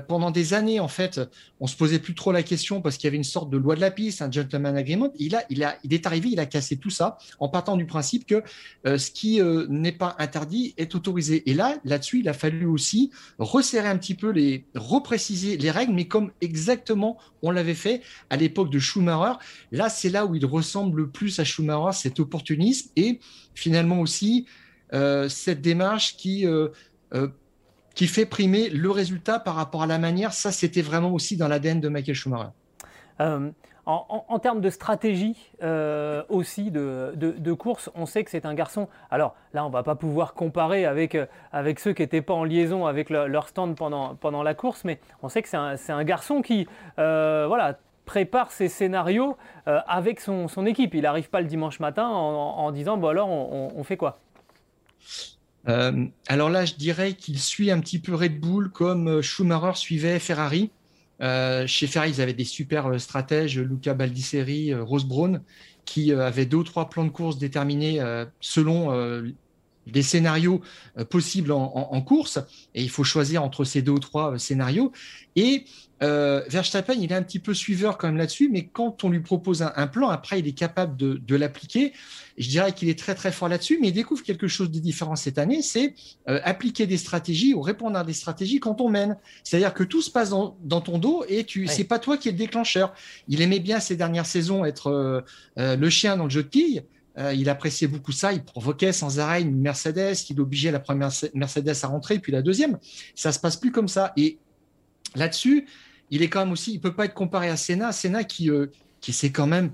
Pendant 0.07 0.29
des 0.29 0.53
années, 0.53 0.79
en 0.79 0.87
fait, 0.87 1.19
on 1.59 1.65
se 1.65 1.75
posait 1.75 1.97
plus 1.97 2.13
trop 2.13 2.31
la 2.31 2.43
question 2.43 2.81
parce 2.81 2.97
qu'il 2.97 3.05
y 3.05 3.09
avait 3.09 3.17
une 3.17 3.23
sorte 3.23 3.49
de 3.49 3.57
loi 3.57 3.75
de 3.75 3.81
la 3.81 3.89
piste, 3.89 4.21
un 4.21 4.29
gentleman 4.29 4.77
agreement. 4.77 5.11
Il, 5.17 5.35
a, 5.35 5.43
il, 5.49 5.63
a, 5.63 5.75
il 5.83 5.93
est 5.93 6.05
arrivé, 6.05 6.29
il 6.31 6.39
a 6.39 6.45
cassé 6.45 6.77
tout 6.77 6.91
ça 6.91 7.17
en 7.39 7.49
partant 7.49 7.77
du 7.77 7.87
principe 7.87 8.27
que 8.27 8.43
ce 8.85 9.09
qui 9.09 9.41
n'est 9.69 9.91
pas 9.91 10.15
interdit 10.19 10.75
est 10.77 10.93
autorisé. 10.93 11.49
Et 11.49 11.55
là, 11.55 11.77
là-dessus, 11.83 12.19
il 12.19 12.29
a 12.29 12.33
fallu 12.33 12.67
aussi 12.67 13.09
resserrer 13.39 13.87
un 13.87 13.97
petit 13.97 14.13
peu 14.13 14.29
les, 14.29 14.65
repréciser 14.75 15.57
les 15.57 15.71
règles, 15.71 15.93
mais 15.93 16.05
comme 16.05 16.31
exactement 16.41 17.17
on 17.41 17.51
l'avait 17.51 17.73
fait 17.73 18.01
à 18.29 18.37
l'époque 18.37 18.69
de 18.69 18.79
Schumacher. 18.79 19.33
Là, 19.71 19.89
c'est 19.89 20.09
là 20.09 20.25
où 20.25 20.35
il 20.35 20.45
ressemble 20.45 21.01
le 21.01 21.09
plus 21.09 21.20
plus 21.21 21.39
à 21.39 21.43
Schumacher 21.43 21.95
cet 21.95 22.19
opportunisme 22.19 22.89
et 22.95 23.19
finalement 23.53 23.99
aussi 23.99 24.47
euh, 24.91 25.29
cette 25.29 25.61
démarche 25.61 26.17
qui, 26.17 26.47
euh, 26.47 26.69
euh, 27.13 27.27
qui 27.93 28.07
fait 28.07 28.25
primer 28.25 28.69
le 28.69 28.89
résultat 28.89 29.37
par 29.37 29.53
rapport 29.53 29.83
à 29.83 29.85
la 29.85 29.99
manière. 29.99 30.33
Ça, 30.33 30.51
c'était 30.51 30.81
vraiment 30.81 31.13
aussi 31.13 31.37
dans 31.37 31.47
l'ADN 31.47 31.79
de 31.79 31.89
Michael 31.89 32.15
Schumacher. 32.15 32.49
En, 33.85 34.39
termes 34.39 34.61
de 34.61 34.69
stratégie 34.71 35.37
aussi 36.29 36.71
de, 36.71 37.13
de, 37.15 37.53
course, 37.53 37.91
on 37.93 38.07
sait 38.07 38.23
que 38.23 38.31
c'est 38.31 38.47
un 38.47 38.55
garçon. 38.55 38.87
Alors 39.11 39.35
là, 39.53 39.63
on 39.63 39.69
va 39.69 39.83
pas 39.83 39.95
pouvoir 39.95 40.33
comparer 40.33 40.85
avec, 40.85 41.15
avec 41.51 41.79
ceux 41.79 41.93
qui 41.93 42.01
n'étaient 42.01 42.23
pas 42.23 42.33
en 42.33 42.45
liaison 42.45 42.87
avec 42.87 43.11
leur 43.11 43.47
stand 43.47 43.75
pendant, 43.75 44.15
pendant 44.15 44.41
la 44.41 44.55
course, 44.55 44.85
mais 44.85 44.99
on 45.21 45.29
sait 45.29 45.43
que 45.43 45.49
c'est 45.49 45.57
un, 45.57 45.75
un, 45.89 46.03
garçon 46.03 46.41
qui, 46.41 46.67
voilà, 46.95 47.77
prépare 48.11 48.51
ses 48.51 48.67
scénarios 48.67 49.37
euh, 49.69 49.79
avec 49.87 50.19
son, 50.19 50.65
équipe. 50.65 50.93
Il 50.95 51.03
n'arrive 51.03 51.29
pas 51.29 51.39
le 51.39 51.47
dimanche 51.47 51.79
matin 51.79 52.07
en, 52.09 52.69
disant 52.73 52.97
bon 52.97 53.07
alors 53.07 53.29
on, 53.29 53.83
fait 53.85 53.95
quoi? 53.95 54.19
Euh, 55.69 56.05
alors 56.27 56.49
là, 56.49 56.65
je 56.65 56.73
dirais 56.73 57.13
qu'il 57.13 57.39
suit 57.39 57.71
un 57.71 57.79
petit 57.79 57.99
peu 57.99 58.13
Red 58.13 58.37
Bull 58.37 58.69
comme 58.69 59.07
euh, 59.07 59.21
Schumacher 59.21 59.75
suivait 59.75 60.19
Ferrari. 60.19 60.71
chez 61.21 61.87
Ferrari, 61.87 62.11
ils 62.11 62.21
avaient 62.21 62.33
des 62.33 62.43
super 62.43 62.99
stratèges, 62.99 63.57
Luca 63.57 63.93
Baldisseri, 63.93 64.73
Rose 64.73 65.05
Brown, 65.05 65.41
qui 65.85 66.11
avaient 66.11 66.45
deux 66.45 66.57
ou 66.57 66.63
trois 66.65 66.89
plans 66.89 67.05
de 67.05 67.11
course 67.11 67.37
déterminés 67.37 68.01
selon 68.41 68.91
des 69.87 70.03
scénarios 70.03 70.61
possibles 71.09 71.51
en, 71.51 72.01
course. 72.01 72.39
Et 72.75 72.83
il 72.83 72.89
faut 72.89 73.03
choisir 73.03 73.43
entre 73.43 73.63
ces 73.63 73.81
deux 73.81 73.93
ou 73.93 73.99
trois 73.99 74.37
scénarios. 74.37 74.91
Et 75.35 75.65
euh, 76.03 76.41
Verstappen, 76.47 76.93
il 76.93 77.11
est 77.11 77.15
un 77.15 77.21
petit 77.21 77.39
peu 77.39 77.53
suiveur 77.53 77.97
quand 77.97 78.07
même 78.07 78.17
là-dessus, 78.17 78.49
mais 78.51 78.65
quand 78.65 79.03
on 79.03 79.09
lui 79.09 79.19
propose 79.19 79.61
un, 79.61 79.87
plan, 79.87 80.09
après, 80.09 80.39
il 80.39 80.47
est 80.47 80.53
capable 80.53 80.97
de, 80.97 81.35
l'appliquer. 81.35 81.93
Je 82.37 82.49
dirais 82.49 82.73
qu'il 82.73 82.89
est 82.89 82.97
très 82.97 83.13
très 83.13 83.31
fort 83.31 83.49
là-dessus, 83.49 83.77
mais 83.79 83.89
il 83.89 83.93
découvre 83.93 84.23
quelque 84.23 84.47
chose 84.47 84.71
de 84.71 84.79
différent 84.79 85.15
cette 85.15 85.37
année, 85.37 85.61
c'est 85.61 85.93
euh, 86.27 86.39
appliquer 86.43 86.87
des 86.87 86.97
stratégies 86.97 87.53
ou 87.53 87.61
répondre 87.61 87.97
à 87.97 88.03
des 88.03 88.13
stratégies 88.13 88.59
quand 88.59 88.81
on 88.81 88.89
mène. 88.89 89.17
C'est-à-dire 89.43 89.73
que 89.73 89.83
tout 89.83 90.01
se 90.01 90.09
passe 90.09 90.29
dans, 90.29 90.81
ton 90.81 90.97
dos 90.97 91.23
et 91.27 91.43
tu, 91.43 91.67
c'est 91.67 91.83
pas 91.83 91.99
toi 91.99 92.17
qui 92.17 92.29
es 92.29 92.31
le 92.31 92.37
déclencheur. 92.37 92.93
Il 93.27 93.41
aimait 93.41 93.59
bien 93.59 93.79
ces 93.79 93.95
dernières 93.95 94.25
saisons 94.25 94.65
être 94.65 94.87
euh, 95.57 95.75
le 95.75 95.89
chien 95.89 96.17
dans 96.17 96.25
le 96.25 96.29
jeu 96.29 96.43
de 96.43 96.49
quilles. 96.49 96.83
Il 97.17 97.49
appréciait 97.49 97.87
beaucoup 97.87 98.11
ça. 98.11 98.31
Il 98.33 98.43
provoquait 98.43 98.93
sans 98.93 99.19
arrêt 99.19 99.41
une 99.41 99.59
Mercedes, 99.59 100.15
il 100.29 100.39
obligeait 100.39 100.71
la 100.71 100.79
première 100.79 101.11
Mercedes 101.33 101.75
à 101.83 101.87
rentrer, 101.87 102.19
puis 102.19 102.31
la 102.31 102.41
deuxième. 102.41 102.77
Ça 103.15 103.31
se 103.31 103.39
passe 103.39 103.57
plus 103.57 103.71
comme 103.71 103.87
ça. 103.87 104.13
Et 104.15 104.37
là-dessus, 105.15 105.67
il 106.09 106.21
est 106.21 106.29
quand 106.29 106.41
même 106.41 106.51
aussi, 106.51 106.73
il 106.73 106.79
peut 106.79 106.93
pas 106.93 107.05
être 107.05 107.13
comparé 107.13 107.49
à 107.49 107.57
Senna. 107.57 107.91
Senna 107.91 108.23
qui, 108.23 108.49
euh, 108.49 108.67
qui 108.99 109.13
s'est 109.13 109.31
quand 109.31 109.47
même, 109.47 109.71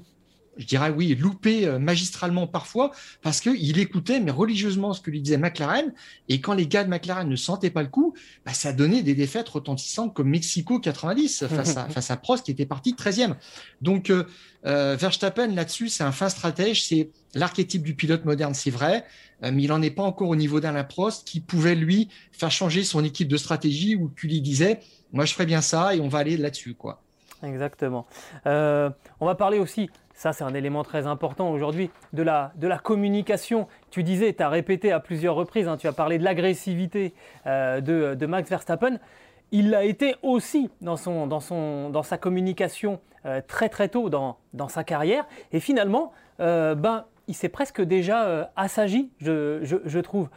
je 0.57 0.65
dirais 0.65 0.89
oui, 0.89 1.15
loupé 1.15 1.67
euh, 1.67 1.79
magistralement 1.79 2.47
parfois 2.47 2.91
parce 3.21 3.41
qu'il 3.41 3.79
écoutait 3.79 4.19
mais 4.19 4.31
religieusement 4.31 4.93
ce 4.93 5.01
que 5.01 5.11
lui 5.11 5.21
disait 5.21 5.37
McLaren. 5.37 5.93
Et 6.29 6.41
quand 6.41 6.53
les 6.53 6.67
gars 6.67 6.83
de 6.83 6.89
McLaren 6.89 7.27
ne 7.27 7.35
sentaient 7.35 7.69
pas 7.69 7.83
le 7.83 7.89
coup, 7.89 8.13
bah, 8.45 8.53
ça 8.53 8.73
donnait 8.73 9.03
des 9.03 9.15
défaites 9.15 9.49
retentissantes 9.49 10.13
comme 10.13 10.29
Mexico 10.29 10.79
90 10.79 11.45
face 11.49 11.77
à, 11.77 11.89
face 11.89 12.11
à 12.11 12.17
Prost 12.17 12.45
qui 12.45 12.51
était 12.51 12.65
parti 12.65 12.93
13e. 12.93 13.35
Donc 13.81 14.09
euh, 14.09 14.25
Verstappen 14.63 15.47
là-dessus, 15.47 15.89
c'est 15.89 16.03
un 16.03 16.11
fin 16.11 16.29
stratège, 16.29 16.83
c'est 16.83 17.11
l'archétype 17.35 17.83
du 17.83 17.95
pilote 17.95 18.25
moderne, 18.25 18.53
c'est 18.53 18.71
vrai, 18.71 19.05
mais 19.41 19.63
il 19.63 19.67
n'en 19.67 19.81
est 19.81 19.91
pas 19.91 20.03
encore 20.03 20.27
au 20.27 20.35
niveau 20.35 20.59
d'Alain 20.59 20.83
Prost 20.83 21.25
qui 21.25 21.39
pouvait 21.39 21.75
lui 21.75 22.09
faire 22.33 22.51
changer 22.51 22.83
son 22.83 23.03
équipe 23.03 23.29
de 23.29 23.37
stratégie 23.37 23.95
ou 23.95 24.09
qui 24.09 24.27
lui 24.27 24.41
disait 24.41 24.79
moi 25.13 25.25
je 25.25 25.33
ferais 25.33 25.45
bien 25.45 25.61
ça 25.61 25.95
et 25.95 26.01
on 26.01 26.09
va 26.09 26.19
aller 26.19 26.35
là-dessus. 26.35 26.73
quoi. 26.73 27.01
Exactement. 27.43 28.07
Euh, 28.45 28.89
on 29.19 29.25
va 29.25 29.35
parler 29.35 29.59
aussi, 29.59 29.89
ça 30.17 30.33
c'est 30.33 30.43
un 30.43 30.53
élément 30.55 30.83
très 30.83 31.05
important 31.05 31.51
aujourd'hui, 31.51 31.91
de 32.11 32.23
la, 32.23 32.51
de 32.55 32.67
la 32.67 32.79
communication. 32.79 33.67
Tu 33.91 34.01
disais, 34.03 34.33
tu 34.33 34.41
as 34.41 34.49
répété 34.49 34.91
à 34.91 34.99
plusieurs 34.99 35.35
reprises, 35.35 35.67
hein, 35.67 35.77
tu 35.77 35.87
as 35.87 35.93
parlé 35.93 36.17
de 36.17 36.23
l'agressivité 36.23 37.13
euh, 37.45 37.81
de, 37.81 38.15
de, 38.15 38.25
Max 38.25 38.49
Verstappen. 38.49 38.97
Il 39.51 39.69
l'a 39.69 39.85
été 39.85 40.15
aussi 40.23 40.71
dans, 40.81 40.97
son, 40.97 41.27
dans, 41.27 41.39
son, 41.39 41.91
dans 41.91 42.03
sa 42.03 42.17
communication 42.17 42.99
euh, 43.25 43.41
très 43.47 43.69
très 43.69 43.89
tôt 43.89 44.09
dans, 44.09 44.39
dans, 44.53 44.67
sa 44.67 44.83
carrière. 44.83 45.25
Et 45.51 45.59
finalement, 45.59 46.11
ben, 46.39 47.05
il 47.27 47.35
s'est 47.35 47.49
presque 47.49 47.81
déjà 47.81 48.51
assagi, 48.55 49.11
je, 49.19 49.59
je, 49.63 49.99
trouve. 49.99 50.29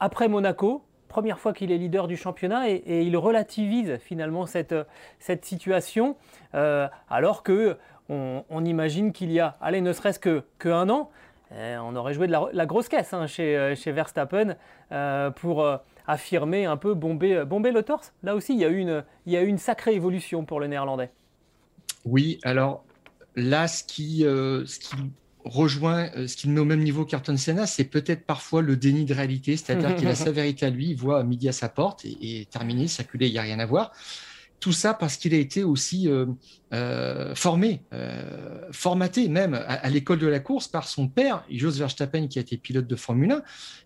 Après 0.00 0.28
Monaco, 0.28 0.82
première 1.16 1.38
fois 1.38 1.54
qu'il 1.54 1.72
est 1.72 1.78
leader 1.78 2.08
du 2.08 2.16
championnat 2.16 2.68
et, 2.68 3.02
il 3.02 3.16
relativise 3.16 3.96
finalement 4.02 4.44
cette, 4.44 4.74
cette 5.18 5.46
situation, 5.46 6.14
euh, 6.54 6.88
alors 7.08 7.42
que 7.42 7.78
on, 8.08 8.64
imagine 8.64 9.12
qu'il 9.12 9.32
y 9.32 9.40
a, 9.40 9.56
allez, 9.60 9.80
ne 9.80 9.92
serait-ce 9.92 10.18
que, 10.18 10.44
que 10.58 10.68
un 10.68 10.88
an, 10.90 11.10
euh, 11.52 11.78
on 11.78 11.94
aurait 11.96 12.14
joué 12.14 12.26
de 12.26 12.32
la, 12.32 12.66
grosse 12.66 12.88
caisse 12.88 13.12
hein, 13.12 13.26
chez, 13.26 13.56
euh, 13.56 13.74
chez, 13.74 13.92
Verstappen 13.92 14.56
pour 15.36 15.66
affirmer, 16.06 16.66
un 16.66 16.76
peu 16.76 16.94
bomber, 16.94 17.44
bomber 17.44 17.72
le 17.72 17.82
torse. 17.82 18.12
Là 18.22 18.34
aussi, 18.34 18.54
il 18.54 18.60
y, 18.60 18.64
a 18.64 18.68
eu 18.68 18.78
une, 18.78 19.04
il 19.26 19.32
y 19.32 19.36
a 19.36 19.42
une 19.42 19.58
sacrée 19.58 19.94
évolution 19.94 20.44
pour 20.44 20.60
le 20.60 20.68
néerlandais. 20.68 21.10
Oui, 22.04 22.38
alors 22.44 22.84
là, 23.34 23.66
ce 23.66 23.82
qui, 23.82 24.20
ce 24.20 24.78
qui 24.78 24.96
rejoint 25.44 26.10
ce 26.26 26.36
qui 26.36 26.48
met 26.48 26.60
au 26.60 26.64
même 26.64 26.82
niveau 26.82 27.04
qu'Ayrton 27.04 27.36
Senna, 27.36 27.66
c'est 27.66 27.84
peut-être 27.84 28.26
parfois 28.26 28.62
le 28.62 28.76
déni 28.76 29.04
de 29.04 29.14
réalité, 29.14 29.56
c'est-à-dire 29.56 29.94
qu'il 29.96 30.08
a 30.08 30.14
sa 30.16 30.30
vérité 30.30 30.66
à 30.66 30.70
lui, 30.70 30.90
il 30.90 30.96
voit 30.96 31.22
midi 31.24 31.48
à 31.48 31.52
sa 31.52 31.68
porte 31.68 32.04
et, 32.04 32.40
et 32.40 32.46
terminé, 32.46 32.88
circuler, 32.88 33.28
il 33.28 33.32
n'y 33.32 33.38
a 33.38 33.42
rien 33.42 33.58
à 33.58 33.66
voir. 33.66 33.92
Tout 34.60 34.72
ça 34.72 34.94
parce 34.94 35.16
qu'il 35.16 35.34
a 35.34 35.36
été 35.36 35.64
aussi 35.64 36.08
euh, 36.08 36.26
euh, 36.72 37.34
formé, 37.34 37.82
euh, 37.92 38.62
formaté 38.72 39.28
même 39.28 39.54
à, 39.54 39.88
l'école 39.90 40.18
de 40.18 40.26
la 40.26 40.40
course 40.40 40.66
par 40.66 40.88
son 40.88 41.08
père, 41.08 41.44
Jos 41.50 41.72
Verstappen, 41.72 42.26
qui 42.26 42.38
a 42.38 42.42
été 42.42 42.56
pilote 42.56 42.86
de 42.86 42.96
Formule 42.96 43.32
1, 43.32 43.42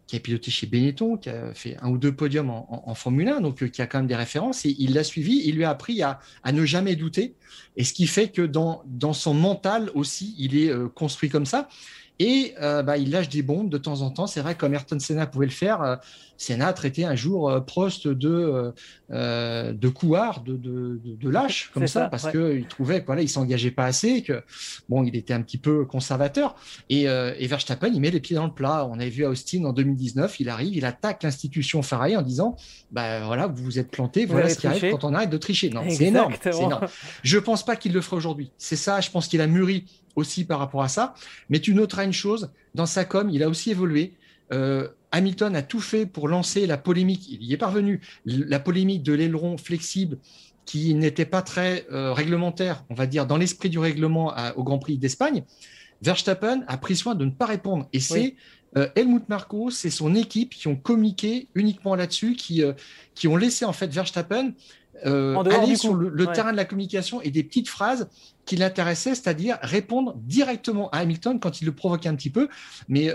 qui 0.06 0.16
a 0.16 0.20
piloté 0.20 0.50
chez 0.50 0.66
Benetton, 0.66 1.16
qui 1.16 1.28
a 1.28 1.52
fait 1.54 1.76
un 1.82 1.90
ou 1.90 1.98
deux 1.98 2.12
podiums 2.12 2.50
en, 2.50 2.94
Formule 2.94 3.28
1, 3.28 3.40
donc 3.40 3.68
qui 3.70 3.82
a 3.82 3.86
quand 3.86 3.98
même 3.98 4.06
des 4.06 4.16
références. 4.16 4.64
Et 4.64 4.76
il 4.78 4.94
l'a 4.94 5.04
suivi, 5.04 5.42
il 5.44 5.56
lui 5.56 5.64
a 5.64 5.70
appris 5.70 6.02
à, 6.02 6.20
ne 6.52 6.64
jamais 6.64 6.94
douter. 6.94 7.34
Et 7.76 7.84
ce 7.84 7.92
qui 7.92 8.06
fait 8.06 8.28
que 8.28 8.42
dans, 8.42 8.82
dans 8.86 9.12
son 9.12 9.34
mental 9.34 9.90
aussi, 9.94 10.34
il 10.38 10.56
est 10.56 10.72
construit 10.94 11.28
comme 11.28 11.46
ça. 11.46 11.68
Et 12.20 12.54
bah, 12.60 12.98
il 12.98 13.10
lâche 13.10 13.30
des 13.30 13.42
bombes 13.42 13.70
de 13.70 13.78
temps 13.78 14.02
en 14.02 14.10
temps. 14.10 14.26
C'est 14.26 14.42
vrai, 14.42 14.54
comme 14.54 14.74
Ayrton 14.74 14.98
Senna 14.98 15.26
pouvait 15.26 15.46
le 15.46 15.52
faire. 15.52 16.00
Senna 16.40 16.68
a 16.68 16.72
traité 16.72 17.04
un 17.04 17.14
jour 17.14 17.50
euh, 17.50 17.60
Prost 17.60 18.08
de, 18.08 18.30
euh, 18.30 18.72
euh, 19.10 19.74
de 19.74 19.88
couard, 19.88 20.42
de, 20.42 20.56
de, 20.56 20.98
de 21.04 21.28
lâche, 21.28 21.70
comme 21.74 21.86
ça, 21.86 22.08
parce 22.08 22.30
qu'il 22.30 22.66
trouvait 22.66 23.04
qu'il 23.04 23.18
il 23.20 23.28
s'engageait 23.28 23.70
pas 23.70 23.84
assez, 23.84 24.22
que 24.22 24.42
bon, 24.88 25.04
il 25.04 25.14
était 25.16 25.34
un 25.34 25.42
petit 25.42 25.58
peu 25.58 25.84
conservateur. 25.84 26.56
Et, 26.88 27.02
et, 27.02 27.46
Verstappen, 27.46 27.90
il 27.92 28.00
met 28.00 28.10
les 28.10 28.20
pieds 28.20 28.36
dans 28.36 28.46
le 28.46 28.54
plat. 28.54 28.88
On 28.90 28.98
avait 28.98 29.10
vu 29.10 29.26
à 29.26 29.28
Austin 29.28 29.64
en 29.64 29.74
2019, 29.74 30.40
il 30.40 30.48
arrive, 30.48 30.74
il 30.74 30.86
attaque 30.86 31.22
l'institution 31.22 31.82
Ferrari 31.82 32.16
en 32.16 32.22
disant 32.22 32.56
bah, 32.90 33.26
voilà, 33.26 33.46
vous 33.46 33.62
vous 33.62 33.78
êtes 33.78 33.90
planté, 33.90 34.24
voilà 34.24 34.48
ce 34.48 34.58
qui 34.58 34.66
arrive 34.66 34.92
quand 34.92 35.04
on 35.04 35.12
arrête 35.12 35.30
de 35.30 35.36
tricher. 35.36 35.68
Non, 35.68 35.82
c'est 35.90 36.04
énorme, 36.04 36.34
énorme. 36.46 36.86
Je 37.22 37.38
pense 37.38 37.66
pas 37.66 37.76
qu'il 37.76 37.92
le 37.92 38.00
fera 38.00 38.16
aujourd'hui. 38.16 38.50
C'est 38.56 38.76
ça, 38.76 39.02
je 39.02 39.10
pense 39.10 39.28
qu'il 39.28 39.42
a 39.42 39.46
mûri 39.46 39.84
aussi 40.16 40.44
par 40.44 40.58
rapport 40.58 40.82
à 40.82 40.88
ça. 40.88 41.14
Mais 41.48 41.60
tu 41.60 41.74
noteras 41.74 42.04
une 42.04 42.12
chose, 42.12 42.50
dans 42.74 42.86
sa 42.86 43.04
com, 43.04 43.30
il 43.30 43.42
a 43.42 43.48
aussi 43.48 43.70
évolué. 43.70 44.14
Euh, 44.52 44.88
Hamilton 45.12 45.56
a 45.56 45.62
tout 45.62 45.80
fait 45.80 46.06
pour 46.06 46.28
lancer 46.28 46.66
la 46.66 46.76
polémique, 46.76 47.28
il 47.28 47.42
y 47.42 47.52
est 47.52 47.56
parvenu, 47.56 48.00
la 48.24 48.60
polémique 48.60 49.02
de 49.02 49.12
l'aileron 49.12 49.56
flexible 49.56 50.18
qui 50.66 50.94
n'était 50.94 51.24
pas 51.24 51.42
très 51.42 51.86
euh, 51.90 52.12
réglementaire, 52.12 52.84
on 52.90 52.94
va 52.94 53.06
dire, 53.06 53.26
dans 53.26 53.36
l'esprit 53.36 53.70
du 53.70 53.78
règlement 53.78 54.34
au 54.56 54.62
Grand 54.62 54.78
Prix 54.78 54.98
d'Espagne. 54.98 55.42
Verstappen 56.02 56.62
a 56.68 56.78
pris 56.78 56.96
soin 56.96 57.14
de 57.14 57.24
ne 57.24 57.30
pas 57.30 57.46
répondre. 57.46 57.88
Et 57.92 58.00
c'est 58.00 58.36
euh, 58.76 58.88
Helmut 58.94 59.28
Marko, 59.28 59.70
c'est 59.70 59.90
son 59.90 60.14
équipe 60.14 60.54
qui 60.54 60.68
ont 60.68 60.76
communiqué 60.76 61.48
uniquement 61.54 61.96
là-dessus, 61.96 62.36
qui, 62.36 62.62
qui 63.14 63.26
ont 63.26 63.36
laissé 63.36 63.64
en 63.64 63.72
fait 63.72 63.88
Verstappen 63.88 64.52
aller 65.04 65.76
sur 65.76 65.94
le, 65.94 66.26
terrain 66.26 66.52
de 66.52 66.56
la 66.56 66.64
communication 66.64 67.20
et 67.22 67.30
des 67.30 67.42
petites 67.42 67.68
phrases 67.68 68.08
qui 68.44 68.56
l'intéressaient, 68.56 69.14
c'est-à-dire 69.14 69.58
répondre 69.62 70.14
directement 70.16 70.90
à 70.90 70.98
Hamilton 70.98 71.40
quand 71.40 71.60
il 71.60 71.66
le 71.66 71.72
provoquait 71.72 72.08
un 72.08 72.14
petit 72.14 72.30
peu. 72.30 72.48
Mais 72.88 73.10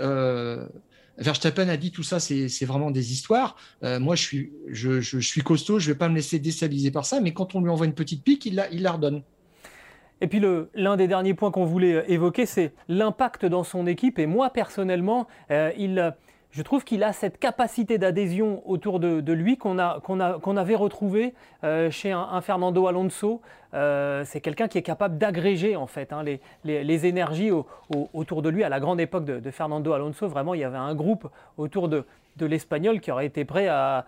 Verstappen 1.18 1.68
a 1.68 1.76
dit 1.76 1.90
tout 1.90 2.02
ça, 2.02 2.20
c'est 2.20 2.64
vraiment 2.64 2.90
des 2.90 3.12
histoires. 3.12 3.56
Euh, 3.82 3.98
moi, 3.98 4.16
je 4.16 4.22
suis, 4.22 4.52
je, 4.68 5.00
suis 5.20 5.40
costaud, 5.42 5.78
je 5.78 5.88
ne 5.88 5.94
vais 5.94 5.98
pas 5.98 6.08
me 6.08 6.14
laisser 6.14 6.38
déstabiliser 6.38 6.90
par 6.90 7.06
ça, 7.06 7.20
mais 7.20 7.32
quand 7.32 7.54
on 7.54 7.60
lui 7.60 7.70
envoie 7.70 7.86
une 7.86 7.94
petite 7.94 8.22
pique, 8.22 8.46
il 8.46 8.56
la, 8.56 8.70
il 8.70 8.82
la 8.82 8.92
redonne. 8.92 9.22
Et 10.22 10.28
puis 10.28 10.42
l'un 10.74 10.96
des 10.96 11.08
derniers 11.08 11.34
points 11.34 11.50
qu'on 11.50 11.66
voulait 11.66 11.94
euh, 11.94 12.10
évoquer, 12.10 12.46
c'est 12.46 12.72
l'impact 12.88 13.44
dans 13.44 13.64
son 13.64 13.86
équipe. 13.86 14.18
Et 14.18 14.26
moi, 14.26 14.50
personnellement, 14.50 15.26
euh, 15.50 15.72
il, 15.76 16.14
je 16.50 16.62
trouve 16.62 16.84
qu'il 16.84 17.02
a 17.02 17.12
cette 17.12 17.38
capacité 17.38 17.98
d'adhésion 17.98 18.62
autour 18.68 18.98
de, 19.00 19.32
lui 19.32 19.58
qu'on 19.58 19.78
avait 19.78 20.74
retrouvé 20.74 21.34
chez 21.90 22.12
un, 22.12 22.40
Fernando 22.40 22.86
Alonso. 22.86 23.42
c'est 23.72 24.40
quelqu'un 24.40 24.66
qui 24.68 24.78
est 24.78 24.82
capable 24.82 25.18
d'agréger 25.18 25.76
en 25.76 25.86
fait 25.86 26.12
hein, 26.12 26.22
les, 26.64 27.06
énergies 27.06 27.50
autour 28.14 28.42
de 28.42 28.48
lui. 28.48 28.64
À 28.64 28.68
la 28.68 28.80
grande 28.80 29.00
époque 29.00 29.26
de, 29.26 29.50
Fernando 29.50 29.92
Alonso, 29.92 30.28
vraiment, 30.28 30.54
il 30.54 30.60
y 30.60 30.64
avait 30.64 30.78
un 30.78 30.94
groupe 30.94 31.28
autour 31.58 31.88
de, 31.88 32.04
de 32.36 32.46
l'Espagnol 32.46 33.00
qui 33.00 33.10
aurait 33.10 33.26
été 33.26 33.44
prêt 33.44 33.68
à, 33.68 34.04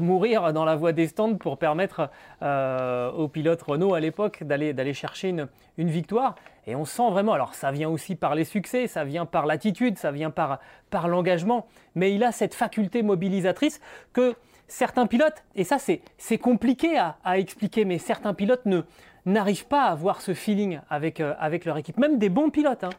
mourir 0.00 0.52
dans 0.52 0.64
la 0.64 0.76
voie 0.76 0.92
des 0.92 1.08
stands 1.08 1.36
pour 1.36 1.58
permettre 1.58 2.10
euh, 2.42 3.10
au 3.10 3.28
pilote 3.28 3.60
Renault 3.62 3.94
à 3.94 4.00
l'époque 4.00 4.44
d'aller 4.44 4.94
chercher 4.94 5.28
une, 5.28 5.48
victoire. 5.76 6.34
Et 6.66 6.76
on 6.76 6.84
sent 6.84 7.10
vraiment, 7.10 7.32
alors 7.32 7.54
ça 7.54 7.70
vient 7.70 7.88
aussi 7.88 8.14
par 8.14 8.34
les 8.34 8.44
succès, 8.44 8.86
ça 8.86 9.04
vient 9.04 9.26
par 9.26 9.46
l'attitude, 9.46 9.98
ça 9.98 10.10
vient 10.10 10.30
par, 10.30 10.58
par 10.90 11.08
l'engagement, 11.08 11.66
mais 11.94 12.14
il 12.14 12.22
a 12.24 12.32
cette 12.32 12.54
faculté 12.54 13.02
mobilisatrice 13.02 13.80
que 14.12 14.34
certains 14.66 15.06
pilotes, 15.06 15.44
et 15.54 15.64
ça 15.64 15.78
c'est 15.78 16.38
compliqué 16.38 16.98
à, 16.98 17.38
expliquer, 17.38 17.84
mais 17.84 17.98
certains 17.98 18.34
pilotes 18.34 18.66
ne 18.66 18.82
n'arrivent 19.24 19.66
pas 19.66 19.84
à 19.84 19.90
avoir 19.90 20.20
ce 20.20 20.34
feeling 20.34 20.80
avec, 20.90 21.20
euh, 21.20 21.34
avec 21.38 21.64
leur 21.64 21.76
équipe, 21.78 21.98
même 21.98 22.18
des 22.18 22.28
bons 22.28 22.50
pilotes. 22.50 22.84
Hein. 22.84 22.90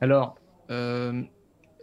Alors, 0.00 0.36
euh, 0.70 1.22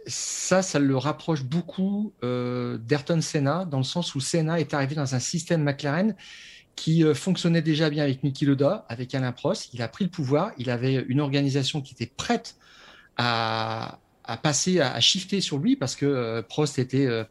ça, 0.08 0.62
ça 0.62 0.78
le 0.78 0.96
rapproche 0.96 1.44
beaucoup 1.44 2.12
euh, 2.24 2.78
d'Ayrton 2.78 3.20
Senna, 3.20 3.64
dans 3.64 3.78
le 3.78 3.84
sens 3.84 4.14
où 4.14 4.20
Senna 4.20 4.58
est 4.58 4.74
arrivé 4.74 4.94
dans 4.94 5.14
un 5.14 5.18
système 5.18 5.62
McLaren 5.62 6.16
qui 6.76 7.04
euh, 7.04 7.14
fonctionnait 7.14 7.62
déjà 7.62 7.90
bien 7.90 8.04
avec 8.04 8.22
Niki 8.22 8.46
Loda, 8.46 8.86
avec 8.88 9.14
Alain 9.14 9.32
Prost. 9.32 9.72
Il 9.74 9.82
a 9.82 9.88
pris 9.88 10.04
le 10.04 10.10
pouvoir, 10.10 10.52
il 10.58 10.70
avait 10.70 11.04
une 11.08 11.20
organisation 11.20 11.82
qui 11.82 11.94
était 11.94 12.06
prête 12.06 12.56
à, 13.16 13.98
passer, 14.42 14.80
à, 14.80 14.98
shifter 15.00 15.40
sur 15.40 15.58
lui, 15.58 15.76
parce 15.76 15.94
que 15.94 16.06
euh, 16.06 16.42
Prost 16.42 16.78
était, 16.78 17.26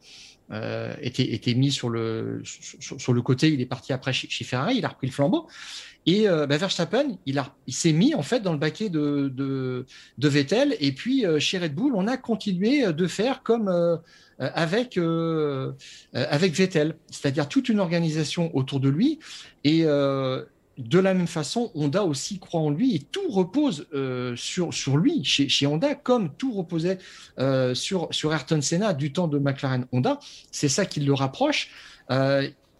mis 1.55 1.71
sur 1.71 1.89
le, 1.89 2.43
côté, 3.23 3.51
il 3.51 3.61
est 3.61 3.65
parti 3.65 3.93
après 3.93 4.13
chez 4.13 4.43
Ferrari, 4.43 4.77
il 4.77 4.85
a 4.85 4.89
repris 4.89 5.07
le 5.07 5.13
flambeau. 5.13 5.47
Et 6.07 6.27
euh, 6.29 6.47
bah, 6.47 6.55
Verstappen, 6.55 7.17
il, 7.25 7.43
s'est 7.67 7.91
mis 7.91 8.15
en 8.15 8.21
fait 8.23 8.39
dans 8.39 8.53
le 8.53 8.57
baquet 8.57 8.89
de, 8.89 9.85
Vettel. 10.17 10.75
Et 10.79 10.93
puis 10.93 11.25
euh, 11.25 11.37
chez 11.37 11.57
Red 11.59 11.75
Bull, 11.75 11.93
on 11.95 12.07
a 12.07 12.15
continué 12.15 12.91
de 12.93 13.07
faire 13.07 13.43
comme 13.43 13.67
euh, 13.67 13.97
avec, 14.39 14.97
avec 16.13 16.53
Vettel, 16.53 16.95
c'est-à-dire 17.11 17.49
toute 17.49 17.69
une 17.69 17.79
organisation 17.79 18.55
autour 18.55 18.79
de 18.79 18.87
lui. 18.87 19.19
Et 19.63 19.81
de 19.83 20.99
la 20.99 21.15
même 21.15 21.25
façon, 21.25 21.71
Honda 21.73 22.03
aussi 22.03 22.37
croit 22.37 22.61
en 22.61 22.69
lui 22.69 22.95
et 22.95 22.99
tout 22.99 23.27
repose 23.29 23.87
sur, 24.35 24.75
sur 24.75 24.97
lui 24.97 25.23
chez, 25.23 25.49
chez 25.49 25.65
Honda, 25.65 25.95
comme 25.95 26.29
tout 26.37 26.53
reposait 26.53 26.99
sur, 27.73 28.09
sur 28.11 28.31
Ayrton 28.31 28.61
Senna 28.61 28.93
du 28.93 29.11
temps 29.11 29.27
de 29.27 29.39
McLaren 29.39 29.87
Honda. 29.91 30.19
C'est 30.51 30.69
ça 30.69 30.85
qui 30.85 30.99
le 30.99 31.15
rapproche 31.15 31.71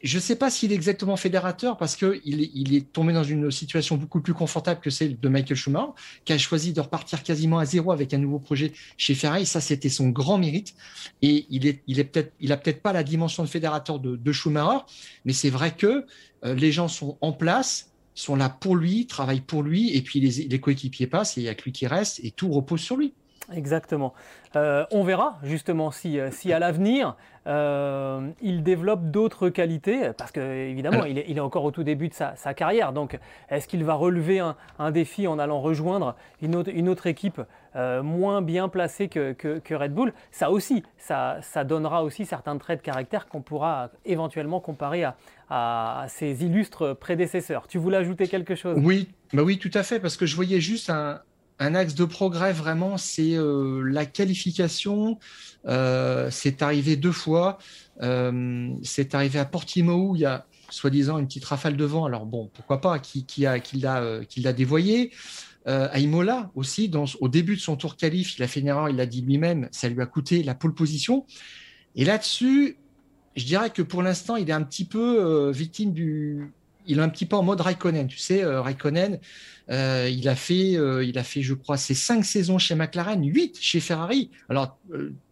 je 0.03 0.17
ne 0.17 0.21
sais 0.21 0.35
pas 0.35 0.49
s'il 0.49 0.71
est 0.71 0.75
exactement 0.75 1.17
fédérateur 1.17 1.77
parce 1.77 1.95
qu'il 1.95 2.21
il 2.23 2.75
est 2.75 2.91
tombé 2.91 3.13
dans 3.13 3.23
une 3.23 3.49
situation 3.51 3.97
beaucoup 3.97 4.21
plus 4.21 4.33
confortable 4.33 4.79
que 4.79 4.89
celle 4.89 5.19
de 5.19 5.29
Michael 5.29 5.57
Schumacher, 5.57 5.91
qui 6.25 6.33
a 6.33 6.37
choisi 6.37 6.73
de 6.73 6.81
repartir 6.81 7.23
quasiment 7.23 7.59
à 7.59 7.65
zéro 7.65 7.91
avec 7.91 8.13
un 8.13 8.17
nouveau 8.17 8.39
projet 8.39 8.73
chez 8.97 9.15
Ferrari. 9.15 9.45
Ça, 9.45 9.61
c'était 9.61 9.89
son 9.89 10.09
grand 10.09 10.37
mérite. 10.37 10.75
Et 11.21 11.45
il 11.49 11.65
est, 11.65 11.81
il 11.87 11.99
est 11.99 12.03
peut-être, 12.03 12.33
il 12.39 12.51
a 12.51 12.57
peut-être 12.57 12.81
pas 12.81 12.93
la 12.93 13.03
dimension 13.03 13.43
de 13.43 13.49
fédérateur 13.49 13.99
de, 13.99 14.31
Schumacher, 14.31 14.79
mais 15.25 15.33
c'est 15.33 15.49
vrai 15.49 15.75
que 15.75 16.05
euh, 16.45 16.53
les 16.53 16.71
gens 16.71 16.87
sont 16.87 17.17
en 17.21 17.31
place, 17.31 17.91
sont 18.13 18.35
là 18.35 18.49
pour 18.49 18.75
lui, 18.75 19.07
travaillent 19.07 19.41
pour 19.41 19.63
lui, 19.63 19.95
et 19.95 20.01
puis 20.01 20.19
les, 20.19 20.59
coéquipiers 20.59 21.07
passent 21.07 21.37
et 21.37 21.41
il 21.41 21.43
n'y 21.45 21.49
a 21.49 21.55
que 21.55 21.63
lui 21.63 21.71
qui 21.71 21.87
reste 21.87 22.19
et 22.23 22.31
tout 22.31 22.51
repose 22.51 22.81
sur 22.81 22.97
lui. 22.97 23.13
Exactement. 23.53 24.13
Euh, 24.55 24.85
on 24.91 25.03
verra 25.03 25.37
justement 25.43 25.91
si, 25.91 26.19
euh, 26.19 26.31
si 26.31 26.51
à 26.51 26.59
l'avenir 26.59 27.15
euh, 27.47 28.29
il 28.41 28.61
développe 28.61 29.09
d'autres 29.09 29.47
qualités, 29.47 30.11
parce 30.17 30.31
qu'évidemment 30.31 31.05
il, 31.05 31.23
il, 31.27 31.37
est, 31.37 31.41
encore 31.41 31.63
au 31.63 31.71
tout 31.71 31.83
début 31.83 32.09
de 32.09 32.13
sa, 32.13 32.35
carrière. 32.53 32.91
Donc 32.91 33.17
est-ce 33.49 33.67
qu'il 33.67 33.85
va 33.85 33.93
relever 33.93 34.39
un, 34.39 34.91
défi 34.91 35.27
en 35.27 35.39
allant 35.39 35.61
rejoindre 35.61 36.15
une 36.41 36.55
autre, 36.89 37.07
équipe 37.07 37.41
moins 38.03 38.41
bien 38.41 38.67
placée 38.67 39.07
que, 39.07 39.31
que, 39.33 39.73
Red 39.73 39.93
Bull? 39.93 40.13
Ça 40.31 40.51
aussi, 40.51 40.83
ça, 40.97 41.37
ça, 41.41 41.63
donnera 41.63 42.03
aussi 42.03 42.25
certains 42.25 42.57
traits 42.57 42.79
de 42.79 42.85
caractère 42.85 43.27
qu'on 43.27 43.41
pourra 43.41 43.91
éventuellement 44.03 44.59
comparer 44.59 45.05
à, 45.05 45.15
à, 45.49 46.05
ses 46.09 46.43
illustres 46.43 46.97
prédécesseurs. 46.97 47.67
Tu 47.67 47.77
voulais 47.77 47.97
ajouter 47.97 48.27
quelque 48.27 48.55
chose? 48.55 48.77
Oui, 48.81 49.09
bah 49.31 49.43
oui, 49.43 49.57
tout 49.57 49.71
à 49.73 49.83
fait, 49.83 49.99
parce 50.01 50.17
que 50.17 50.25
je 50.25 50.35
voyais 50.35 50.59
juste 50.59 50.89
un, 50.89 51.21
un 51.59 51.75
axe 51.75 51.95
de 51.95 52.05
progrès 52.05 52.53
vraiment, 52.53 52.97
c'est 52.97 53.35
euh, 53.35 53.81
la 53.83 54.05
qualification. 54.05 55.19
Euh, 55.65 56.29
c'est 56.31 56.61
arrivé 56.61 56.95
deux 56.95 57.11
fois. 57.11 57.57
Euh, 58.01 58.69
c'est 58.83 59.15
arrivé 59.15 59.39
à 59.39 59.45
Portimao 59.45 60.11
où 60.11 60.15
il 60.15 60.21
y 60.21 60.25
a 60.25 60.45
soi-disant 60.69 61.17
une 61.17 61.27
petite 61.27 61.45
rafale 61.45 61.75
de 61.75 61.85
vent. 61.85 62.05
Alors 62.05 62.25
bon, 62.25 62.49
pourquoi 62.53 62.81
pas, 62.81 62.99
qui, 62.99 63.45
a, 63.45 63.57
l'a, 63.73 64.25
qui 64.25 64.41
dévoyé. 64.53 65.11
à 65.65 65.99
Imola 65.99 66.51
aussi, 66.55 66.91
au 67.19 67.27
début 67.27 67.55
de 67.55 67.61
son 67.61 67.75
tour 67.75 67.95
qualif, 67.97 68.37
il 68.37 68.43
a 68.43 68.47
fait 68.47 68.59
une 68.59 68.67
erreur, 68.67 68.89
il 68.89 68.95
l'a 68.95 69.05
dit 69.05 69.21
lui-même, 69.21 69.67
ça 69.71 69.89
lui 69.89 70.01
a 70.01 70.05
coûté 70.05 70.43
la 70.43 70.55
pole 70.55 70.73
position. 70.73 71.25
Et 71.95 72.05
là-dessus, 72.05 72.77
je 73.35 73.45
dirais 73.45 73.69
que 73.69 73.81
pour 73.81 74.03
l'instant, 74.03 74.35
il 74.35 74.49
est 74.49 74.53
un 74.53 74.63
petit 74.63 74.85
peu 74.85 75.49
victime 75.51 75.93
du, 75.93 76.51
il 76.87 76.99
est 76.99 77.01
un 77.01 77.09
petit 77.09 77.25
peu 77.25 77.35
en 77.35 77.43
mode 77.43 77.61
Raikkonen. 77.61 78.07
Tu 78.07 78.17
sais, 78.17 78.43
Raikkonen, 78.45 79.19
il 79.69 80.29
a 80.29 80.35
fait, 80.35 80.71
il 81.05 81.17
a 81.17 81.23
fait, 81.23 81.41
je 81.41 81.53
crois, 81.53 81.77
ses 81.77 81.93
cinq 81.93 82.25
saisons 82.25 82.57
chez 82.57 82.75
McLaren, 82.75 83.23
huit 83.23 83.57
chez 83.59 83.79
Ferrari. 83.79 84.31
Alors, 84.49 84.79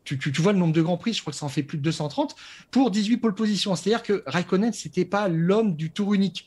tu, 0.04 0.18
vois 0.38 0.54
le 0.54 0.60
nombre 0.60 0.74
de 0.74 0.82
grands 0.82 0.98
prix, 0.98 1.14
je 1.14 1.22
crois 1.22 1.32
que 1.32 1.40
ça 1.40 1.46
en 1.46 1.50
fait 1.50 1.64
plus 1.64 1.78
de 1.78 1.84
230 1.84 2.36
pour 2.72 2.92
18 2.92 3.18
pole 3.18 3.36
positions. 3.36 3.76
C'est-à-dire 3.76 4.04
que 4.04 4.24
Raikkonen, 4.28 4.74
c'était 4.74 5.06
pas 5.06 5.28
l'homme 5.28 5.76
du 5.76 5.92
tour 5.92 6.14
unique 6.14 6.46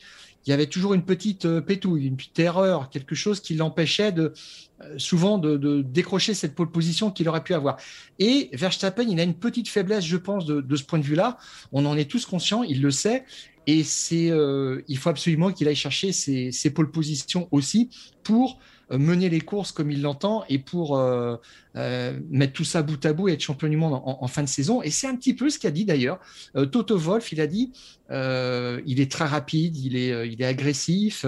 il 0.49 0.51
y 0.51 0.55
avait 0.55 0.67
toujours 0.67 0.95
une 0.95 1.03
petite 1.03 1.45
euh, 1.45 1.61
pétouille, 1.61 2.07
une 2.07 2.17
petite 2.17 2.39
erreur, 2.39 2.89
quelque 2.89 3.15
chose 3.15 3.41
qui 3.41 3.55
l'empêchait 3.55 4.13
de 4.13 4.33
euh, 4.78 4.78
souvent 4.97 5.39
de, 5.39 5.83
décrocher 5.83 6.35
cette 6.35 6.55
pole 6.55 6.71
position 6.71 7.11
qu'il 7.11 7.29
aurait 7.29 7.43
pu 7.43 7.55
avoir. 7.55 7.77
Et 8.19 8.51
Verstappen, 8.53 9.05
il 9.09 9.19
a 9.21 9.23
une 9.23 9.35
petite 9.35 9.69
faiblesse, 9.69 10.05
je 10.05 10.17
pense, 10.17 10.47
de, 10.47 10.77
ce 10.77 10.85
point 10.85 10.99
de 10.99 11.05
vue-là. 11.05 11.39
On 11.73 11.85
en 11.87 11.97
est 11.97 12.11
tous 12.11 12.27
conscients, 12.27 12.63
il 12.63 12.81
le 12.83 12.91
sait. 12.91 13.25
Et 13.67 13.85
c'est, 13.85 14.31
euh, 14.31 14.83
il 14.89 14.97
faut 14.97 15.11
absolument 15.11 15.53
qu'il 15.53 15.69
aille 15.69 15.77
chercher 15.77 16.13
ses, 16.13 16.71
pole 16.71 16.91
positions 16.91 17.49
aussi 17.51 17.91
pour 18.23 18.59
euh, 18.91 18.99
mener 18.99 19.29
les 19.29 19.41
courses 19.41 19.71
comme 19.71 19.91
il 19.91 20.01
l'entend 20.01 20.45
et 20.49 20.59
pour 20.59 20.99
euh, 20.99 21.37
euh, 21.77 22.19
mettre 22.31 22.55
tout 22.55 22.65
ça 22.65 22.83
bout 22.83 23.05
à 23.05 23.13
bout 23.13 23.29
et 23.29 23.35
être 23.35 23.41
champion 23.43 23.69
du 23.69 23.77
monde 23.77 24.01
en, 24.03 24.27
fin 24.29 24.43
de 24.43 24.49
saison. 24.49 24.83
Et 24.83 24.91
c'est 24.91 25.07
un 25.07 25.15
petit 25.15 25.35
peu 25.35 25.51
ce 25.51 25.59
qu'a 25.59 25.71
dit 25.71 25.85
d'ailleurs 25.85 26.19
Toto 26.73 26.97
Wolf. 26.97 27.31
Il 27.33 27.41
a 27.41 27.47
dit 27.47 27.73
il 28.11 29.01
est 29.01 29.11
très 29.11 29.27
rapide, 29.27 29.77
il 29.77 29.97
est, 29.97 30.29
il 30.29 30.41
est 30.41 30.47
agressif, 30.47 31.27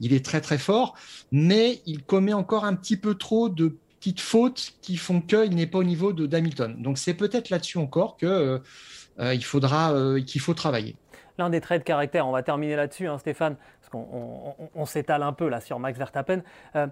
il 0.00 0.14
est 0.14 0.24
très 0.24 0.40
très 0.40 0.56
fort, 0.56 0.94
mais 1.30 1.82
il 1.84 2.02
commet 2.02 2.32
encore 2.32 2.64
un 2.64 2.74
petit 2.74 2.91
peu 2.96 3.14
trop 3.14 3.48
de 3.48 3.76
petites 3.98 4.20
fautes 4.20 4.74
qui 4.82 4.96
font 4.96 5.20
qu'il 5.20 5.54
n'est 5.54 5.66
pas 5.66 5.78
au 5.78 5.84
niveau 5.84 6.12
de 6.12 6.26
d'Hamilton. 6.26 6.76
Donc 6.78 6.98
c'est 6.98 7.14
peut-être 7.14 7.50
là-dessus 7.50 7.78
encore 7.78 8.16
que 8.16 8.60
il 9.20 9.44
faudra 9.44 9.94
qu'il 10.26 10.40
faut 10.40 10.54
travailler 10.54 10.96
l'un 11.38 11.50
des 11.50 11.60
traits 11.60 11.82
de 11.82 11.84
caractère, 11.84 12.26
on 12.26 12.32
va 12.32 12.42
terminer 12.42 12.76
là-dessus, 12.76 13.08
hein, 13.08 13.18
Stéphane, 13.18 13.56
qu'on 13.92 14.86
s'étale 14.86 15.22
un 15.22 15.32
peu 15.32 15.48
là 15.48 15.60
sur 15.60 15.78
Max 15.78 15.98
Verstappen, 15.98 16.40
euh, 16.76 16.86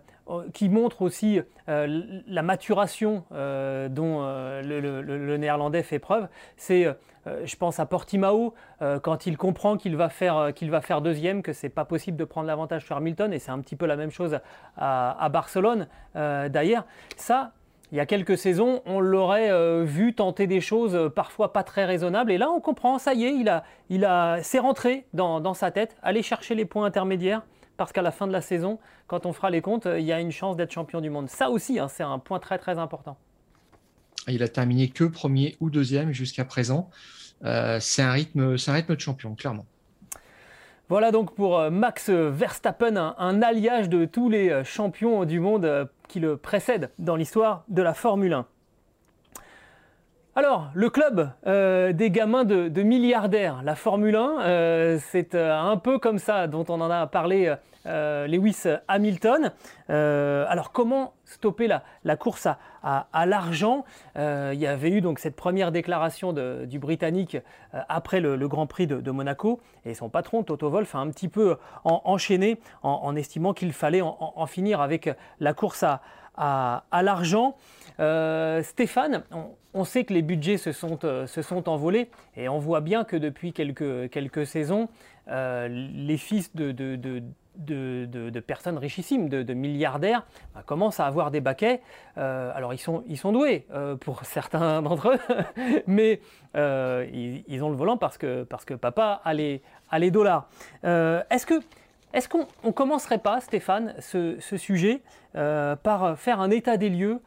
qui 0.53 0.69
montre 0.69 1.03
aussi 1.03 1.41
euh, 1.69 2.21
la 2.27 2.43
maturation 2.43 3.25
euh, 3.33 3.89
dont 3.89 4.21
le, 4.21 5.37
néerlandais 5.37 5.83
fait 5.83 5.99
preuve. 5.99 6.29
C'est, 6.57 6.87
je 7.27 7.57
pense 7.57 7.81
à 7.81 7.87
Portimao, 7.87 8.55
quand 9.03 9.27
il 9.27 9.37
comprend 9.37 9.77
qu'il 9.77 9.97
va 9.97 10.09
faire, 10.09 10.53
va 10.63 10.81
faire 10.81 11.01
deuxième, 11.01 11.43
que 11.43 11.53
c'est 11.53 11.69
pas 11.69 11.85
possible 11.85 12.17
de 12.17 12.25
prendre 12.25 12.47
l'avantage 12.47 12.85
sur 12.85 12.97
Hamilton, 12.97 13.33
et 13.33 13.39
c'est 13.39 13.51
un 13.51 13.61
petit 13.61 13.77
peu 13.77 13.87
la 13.87 13.97
même 13.97 14.11
chose 14.11 14.39
à, 14.77 15.25
à 15.25 15.29
Barcelone 15.29 15.87
d'ailleurs. 16.15 16.85
Ça, 17.17 17.53
il 17.93 17.97
y 17.97 18.01
a 18.01 18.07
quelques 18.07 18.39
saisons, 18.39 18.83
on 18.87 19.01
l'aurait 19.01 19.51
euh, 19.51 19.85
vu 19.85 20.15
tenter 20.15 20.47
des 20.47 20.61
choses 20.61 20.95
euh, 20.95 21.09
parfois 21.09 21.53
pas 21.53 21.65
très 21.65 21.85
raisonnables. 21.85 22.31
Et 22.31 22.39
là, 22.39 22.51
on 22.51 22.61
comprend, 22.61 22.99
ça 22.99 23.15
y 23.15 23.25
est, 23.25 23.35
il 23.35 23.49
a, 23.49 23.65
il 23.89 24.09
c'est 24.43 24.59
rentré 24.59 25.07
dans, 25.13 25.55
sa 25.55 25.71
tête, 25.71 25.97
aller 26.03 26.23
chercher 26.23 26.55
les 26.55 26.65
points 26.65 26.87
intermédiaires, 26.87 27.43
parce 27.77 27.93
qu'à 27.93 28.03
la 28.03 28.13
fin 28.13 28.27
de 28.27 28.33
la 28.33 28.41
saison, 28.41 28.79
quand 29.07 29.27
on 29.27 29.33
fera 29.33 29.51
les 29.51 29.61
comptes, 29.61 29.87
il 29.87 30.05
y 30.05 30.13
a 30.13 30.21
une 30.21 30.31
chance 30.31 30.57
d'être 30.57 30.71
champion 30.71 31.01
du 31.01 31.11
monde. 31.11 31.29
Ça 31.29 31.51
aussi, 31.51 31.79
hein, 31.79 31.89
c'est 31.89 32.03
un 32.03 32.19
point 32.19 32.39
très 32.39 32.59
très 32.59 32.79
important. 32.79 33.17
Il 34.29 34.43
a 34.43 34.49
terminé 34.49 34.89
que 34.89 35.05
premier 35.05 35.57
ou 35.61 35.71
deuxième 35.71 36.13
jusqu'à 36.13 36.45
présent. 36.45 36.91
Euh, 37.45 37.79
c'est 37.81 38.03
un 38.03 38.13
rythme 38.13 38.53
de 38.53 39.01
champion, 39.01 39.35
clairement. 39.35 39.67
Voilà 40.91 41.13
donc 41.13 41.37
pour 41.37 41.71
Max 41.71 42.11
Verstappen, 42.11 43.15
un 43.17 43.43
alliage 43.43 43.89
de 43.89 44.07
tous 44.07 44.29
les 44.29 44.65
champions 44.65 45.25
du 45.25 45.39
monde 45.39 45.89
qui 46.09 46.19
le 46.19 46.37
précède 46.37 46.91
dans 46.99 47.15
l'histoire 47.15 47.63
de 47.69 47.81
la 47.81 47.95
Formule 47.95 48.33
1. 48.33 48.47
Alors, 50.37 50.71
le 50.75 50.91
club 50.91 51.33
euh, 51.49 51.93
des 51.93 52.13
gamins 52.13 52.45
de, 52.45 52.83
milliardaires, 52.83 53.63
la 53.65 53.75
Formule 53.75 54.15
1, 54.15 54.43
euh, 54.43 54.99
c'est 55.11 55.35
euh, 55.35 55.53
un 55.53 55.77
peu 55.77 55.99
comme 55.99 56.21
ça 56.21 56.47
dont 56.47 56.65
on 56.69 56.81
en 56.81 56.89
a 56.89 57.09
parlé 57.09 57.53
Lewis 57.85 58.63
Hamilton. 58.87 59.51
alors, 59.89 60.71
comment 60.71 61.15
stopper 61.25 61.67
la, 61.67 62.17
course 62.17 62.47
à, 62.83 63.27
l'argent? 63.27 63.85
Il 64.15 64.59
y 64.61 64.67
avait 64.67 64.91
eu 64.91 65.01
donc 65.01 65.19
cette 65.19 65.35
première 65.35 65.73
déclaration 65.73 66.33
du 66.33 66.79
Britannique 66.79 67.39
après 67.73 68.21
le, 68.21 68.37
Grand 68.47 68.67
Prix 68.67 68.87
de, 68.87 69.11
Monaco, 69.11 69.61
et 69.87 69.95
son 69.95 70.11
patron, 70.11 70.43
Toto 70.43 70.69
Wolff, 70.69 70.95
a 70.95 70.99
un 70.99 71.09
petit 71.09 71.29
peu 71.29 71.57
enchaîné 71.85 72.61
en, 72.83 73.17
estimant 73.17 73.55
qu'il 73.55 73.73
fallait 73.73 74.03
en, 74.03 74.47
finir 74.47 74.83
avec 74.83 75.09
la 75.41 75.55
course 75.55 75.83
à, 76.37 76.83
l'argent. 77.03 77.57
Stéphane, 78.63 79.23
sait 79.85 80.05
que 80.05 80.13
les 80.13 80.23
budgets 80.23 80.57
se 80.57 80.73
sont, 80.73 80.99
euh, 81.05 81.27
se 81.27 81.43
sont 81.43 81.69
envolés 81.69 82.09
et 82.37 82.49
on 82.49 82.59
voit 82.59 82.81
bien 82.81 83.05
que 83.05 83.17
depuis 83.17 83.53
quelques, 83.53 84.47
saisons, 84.47 84.89
euh, 85.29 85.69
les 85.69 86.17
fils 86.17 86.55
de, 86.57 88.41
personnes 88.41 88.79
richissimes, 88.79 89.29
de, 89.29 89.55
milliardaires, 89.55 90.27
bah, 90.55 90.63
commencent 90.67 91.01
à 91.01 91.07
avoir 91.07 91.31
des 91.31 91.41
baquets. 91.41 91.81
Euh, 92.19 92.53
alors 92.55 92.75
ils 92.75 92.79
sont, 92.79 93.05
ils 93.07 93.19
sont 93.19 93.33
doués 93.33 93.67
pour 94.01 94.25
certains 94.25 94.83
d'entre 94.83 95.13
eux, 95.13 95.83
mais 95.87 96.21
ils, 96.55 97.63
ont 97.63 97.71
le 97.71 97.77
volant 97.77 97.97
parce 97.97 98.19
que, 98.19 98.43
parce 98.43 98.65
que 98.65 98.75
papa 98.75 99.21
a 99.25 99.35
les, 99.35 100.11
dollars. 100.11 100.49
Est-ce 100.83 102.29
qu'on 102.29 102.47
ne 102.65 102.73
commencerait 102.73 103.19
pas, 103.19 103.41
Stéphane, 103.41 103.95
ce 104.01 104.57
sujet 104.57 105.01
par 105.33 106.19
faire 106.19 106.41
un 106.41 106.51
état 106.51 106.77
des 106.77 106.89
lieux 106.89 107.21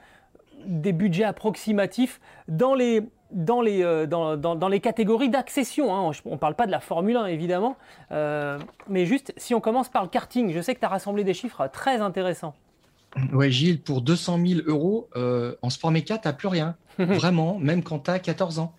des 0.66 0.94
budgets 0.94 1.24
approximatifs 1.24 2.20
dans 2.48 2.76
les, 2.76 3.04
dans 3.34 3.62
les, 3.62 3.84
euh, 3.84 4.06
dans, 4.06 4.38
dans, 4.38 4.68
les 4.68 4.80
catégories 4.80 5.30
d'accession. 5.30 5.94
Hein. 5.96 6.12
On 6.26 6.32
ne 6.32 6.38
parle 6.38 6.56
pas 6.56 6.66
de 6.66 6.72
la 6.72 6.80
Formule 6.80 7.18
1 7.18 7.26
évidemment, 7.28 7.78
euh, 8.12 8.60
mais 8.88 9.06
juste 9.06 9.34
si 9.38 9.54
on 9.54 9.62
commence 9.62 9.90
par 9.90 10.04
le 10.04 10.10
karting, 10.10 10.54
je 10.54 10.62
sais 10.62 10.76
que 10.76 10.80
tu 10.80 10.86
as 10.86 10.90
rassemblé 10.90 11.24
des 11.24 11.34
chiffres 11.34 11.68
très 11.72 12.00
intéressants. 12.00 12.56
Ouais, 13.32 13.52
Gilles, 13.52 13.80
pour 13.80 14.02
200 14.02 14.40
000 14.46 14.62
euros 14.66 15.08
euh, 15.16 15.56
en 15.62 15.70
sport 15.70 15.92
méca, 15.92 16.18
tu 16.18 16.28
n'as 16.28 16.34
plus 16.34 16.48
rien. 16.48 16.76
vraiment, 16.98 17.58
même 17.60 17.84
quand 17.84 18.00
tu 18.00 18.12
as 18.12 18.20
14 18.20 18.60
ans. 18.60 18.76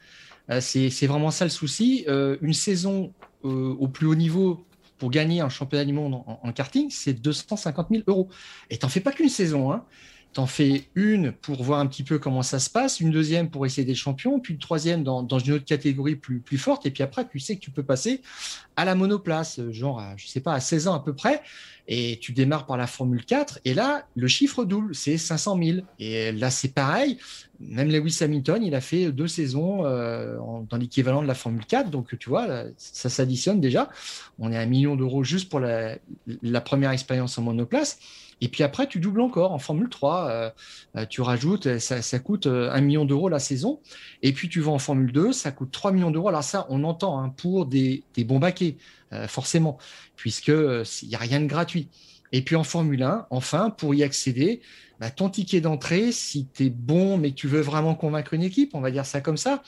c'est 0.60 1.06
vraiment 1.06 1.30
ça 1.30 1.44
le 1.44 1.50
souci. 1.50 2.04
une 2.06 2.52
saison 2.52 3.12
au 3.42 3.88
plus 3.88 4.06
haut 4.06 4.14
niveau 4.14 4.64
pour 4.98 5.10
gagner 5.10 5.40
un 5.40 5.48
championnat 5.48 5.84
du 5.84 5.92
monde 5.92 6.14
en, 6.14 6.40
en 6.42 6.52
karting, 6.52 6.88
c'est 6.90 7.12
250 7.12 7.88
000 7.90 8.02
euros. 8.06 8.28
Et 8.70 8.78
tu 8.78 8.86
n'en 8.86 8.88
fais 8.88 9.00
pas 9.00 9.10
qu'une 9.10 9.28
saison. 9.28 9.72
Hein 9.72 9.84
t'en 10.34 10.46
fais 10.46 10.88
une 10.96 11.30
pour 11.30 11.62
voir 11.62 11.78
un 11.78 11.86
petit 11.86 12.02
peu 12.02 12.18
comment 12.18 12.42
ça 12.42 12.58
se 12.58 12.68
passe, 12.68 12.98
une 13.00 13.12
deuxième 13.12 13.50
pour 13.50 13.64
essayer 13.66 13.84
des 13.84 13.94
champions, 13.94 14.40
puis 14.40 14.54
une 14.54 14.60
troisième 14.60 15.04
dans, 15.04 15.38
une 15.38 15.52
autre 15.52 15.64
catégorie 15.64 16.16
plus, 16.16 16.58
forte, 16.58 16.86
et 16.86 16.90
puis 16.90 17.02
après, 17.02 17.26
tu 17.26 17.38
sais 17.38 17.54
que 17.54 17.60
tu 17.60 17.70
peux 17.70 17.84
passer 17.84 18.20
à 18.76 18.84
la 18.84 18.96
monoplace, 18.96 19.60
genre, 19.70 20.00
à, 20.00 20.16
sais 20.18 20.40
pas, 20.40 20.54
à 20.54 20.60
16 20.60 20.88
ans 20.88 20.94
à 20.94 21.00
peu 21.00 21.14
près, 21.14 21.40
et 21.86 22.18
tu 22.20 22.32
démarres 22.32 22.66
par 22.66 22.76
la 22.76 22.88
Formule 22.88 23.24
4, 23.24 23.60
et 23.64 23.74
là, 23.74 24.06
le 24.16 24.26
chiffre 24.26 24.64
double, 24.64 24.94
c'est 24.94 25.18
500 25.18 25.58
000. 25.62 25.78
Et 26.00 26.32
là, 26.32 26.50
c'est 26.50 26.74
pareil, 26.74 27.18
même 27.60 27.88
Lewis 27.88 28.18
Hamilton, 28.20 28.60
il 28.64 28.74
a 28.74 28.80
fait 28.80 29.12
deux 29.12 29.28
saisons 29.28 29.86
euh, 29.86 30.36
dans 30.68 30.76
l'équivalent 30.76 31.22
de 31.22 31.28
la 31.28 31.34
Formule 31.34 31.64
4, 31.64 31.90
donc 31.90 32.18
tu 32.18 32.28
vois, 32.28 32.64
ça 32.76 33.08
s'additionne 33.08 33.60
déjà. 33.60 33.88
On 34.40 34.50
est 34.50 34.56
à 34.56 34.60
un 34.60 34.66
million 34.66 34.96
d'euros 34.96 35.22
juste 35.22 35.48
pour 35.48 35.60
la 35.60 36.60
première 36.60 36.90
expérience 36.90 37.38
en 37.38 37.42
monoplace. 37.42 37.98
Et 38.40 38.48
puis 38.48 38.62
après, 38.62 38.86
tu 38.86 39.00
doubles 39.00 39.20
encore 39.20 39.52
en 39.52 39.58
Formule 39.58 39.88
3. 39.88 40.28
Euh, 40.28 40.50
euh, 40.96 41.06
tu 41.06 41.20
rajoutes, 41.20 41.78
ça, 41.78 42.18
coûte 42.18 42.46
euh, 42.46 42.70
un 42.72 42.80
million 42.80 43.04
d'euros 43.04 43.28
la 43.28 43.38
saison. 43.38 43.80
Et 44.22 44.32
puis 44.32 44.48
tu 44.48 44.60
vas 44.60 44.72
en 44.72 44.78
Formule 44.78 45.12
2, 45.12 45.32
ça 45.32 45.50
coûte 45.50 45.70
3 45.70 45.92
millions 45.92 46.10
d'euros. 46.10 46.28
Alors 46.28 46.44
ça, 46.44 46.66
on 46.68 46.84
entend 46.84 47.20
hein, 47.20 47.30
pour 47.30 47.66
des, 47.66 48.04
bons 48.18 48.38
baquets, 48.38 48.76
forcément, 49.28 49.78
puisqu'il 50.16 51.08
n'y 51.08 51.14
a 51.14 51.18
rien 51.18 51.40
de 51.40 51.46
gratuit. 51.46 51.88
Et 52.32 52.42
puis 52.42 52.56
en 52.56 52.64
Formule 52.64 53.02
1, 53.02 53.26
enfin, 53.30 53.70
pour 53.70 53.94
y 53.94 54.02
accéder, 54.02 54.60
bah, 54.98 55.10
ton 55.10 55.28
ticket 55.28 55.60
d'entrée, 55.60 56.10
si 56.10 56.48
tu 56.52 56.66
es 56.66 56.70
bon, 56.70 57.16
mais 57.16 57.30
tu 57.32 57.46
veux 57.46 57.60
vraiment 57.60 57.94
convaincre 57.94 58.34
une 58.34 58.42
équipe, 58.42 58.74
on 58.74 58.80
va 58.80 58.90
dire 58.90 59.06
ça 59.06 59.20
comme 59.20 59.36
ça, 59.36 59.62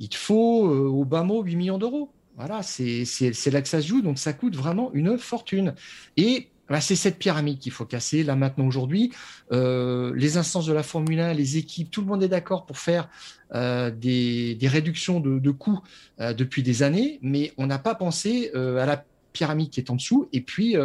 il 0.00 0.08
te 0.08 0.16
faut 0.16 0.66
au 0.66 1.04
bas 1.04 1.22
mot 1.22 1.42
8 1.42 1.54
millions 1.54 1.78
d'euros. 1.78 2.10
Voilà, 2.36 2.62
c'est 2.64 3.04
là 3.52 3.62
que 3.62 3.68
ça 3.68 3.80
se 3.80 3.86
joue, 3.86 4.02
donc 4.02 4.18
ça 4.18 4.32
coûte 4.32 4.56
vraiment 4.56 4.92
une 4.92 5.18
fortune. 5.18 5.74
Et 6.16 6.48
c'est 6.80 6.96
cette 6.96 7.18
pyramide 7.18 7.58
qu'il 7.58 7.72
faut 7.72 7.84
casser 7.84 8.22
là 8.22 8.36
maintenant 8.36 8.66
aujourd'hui. 8.66 9.12
Euh, 9.52 10.12
les 10.16 10.36
instances 10.36 10.66
de 10.66 10.72
la 10.72 10.82
Formule 10.82 11.20
1, 11.20 11.34
les 11.34 11.56
équipes, 11.56 11.90
tout 11.90 12.00
le 12.00 12.06
monde 12.06 12.22
est 12.22 12.28
d'accord 12.28 12.64
pour 12.64 12.78
faire 12.78 13.08
euh, 13.54 13.90
des, 13.90 14.56
réductions 14.62 15.20
de, 15.20 15.50
coûts 15.50 15.80
euh, 16.20 16.32
depuis 16.32 16.62
des 16.62 16.82
années, 16.82 17.18
mais 17.22 17.52
on 17.58 17.66
n'a 17.66 17.78
pas 17.78 17.94
pensé 17.94 18.50
à 18.54 18.86
la 18.86 19.04
pyramide 19.32 19.70
qui 19.70 19.80
est 19.80 19.90
en 19.90 19.96
dessous. 19.96 20.28
Et 20.32 20.40
puis, 20.40 20.76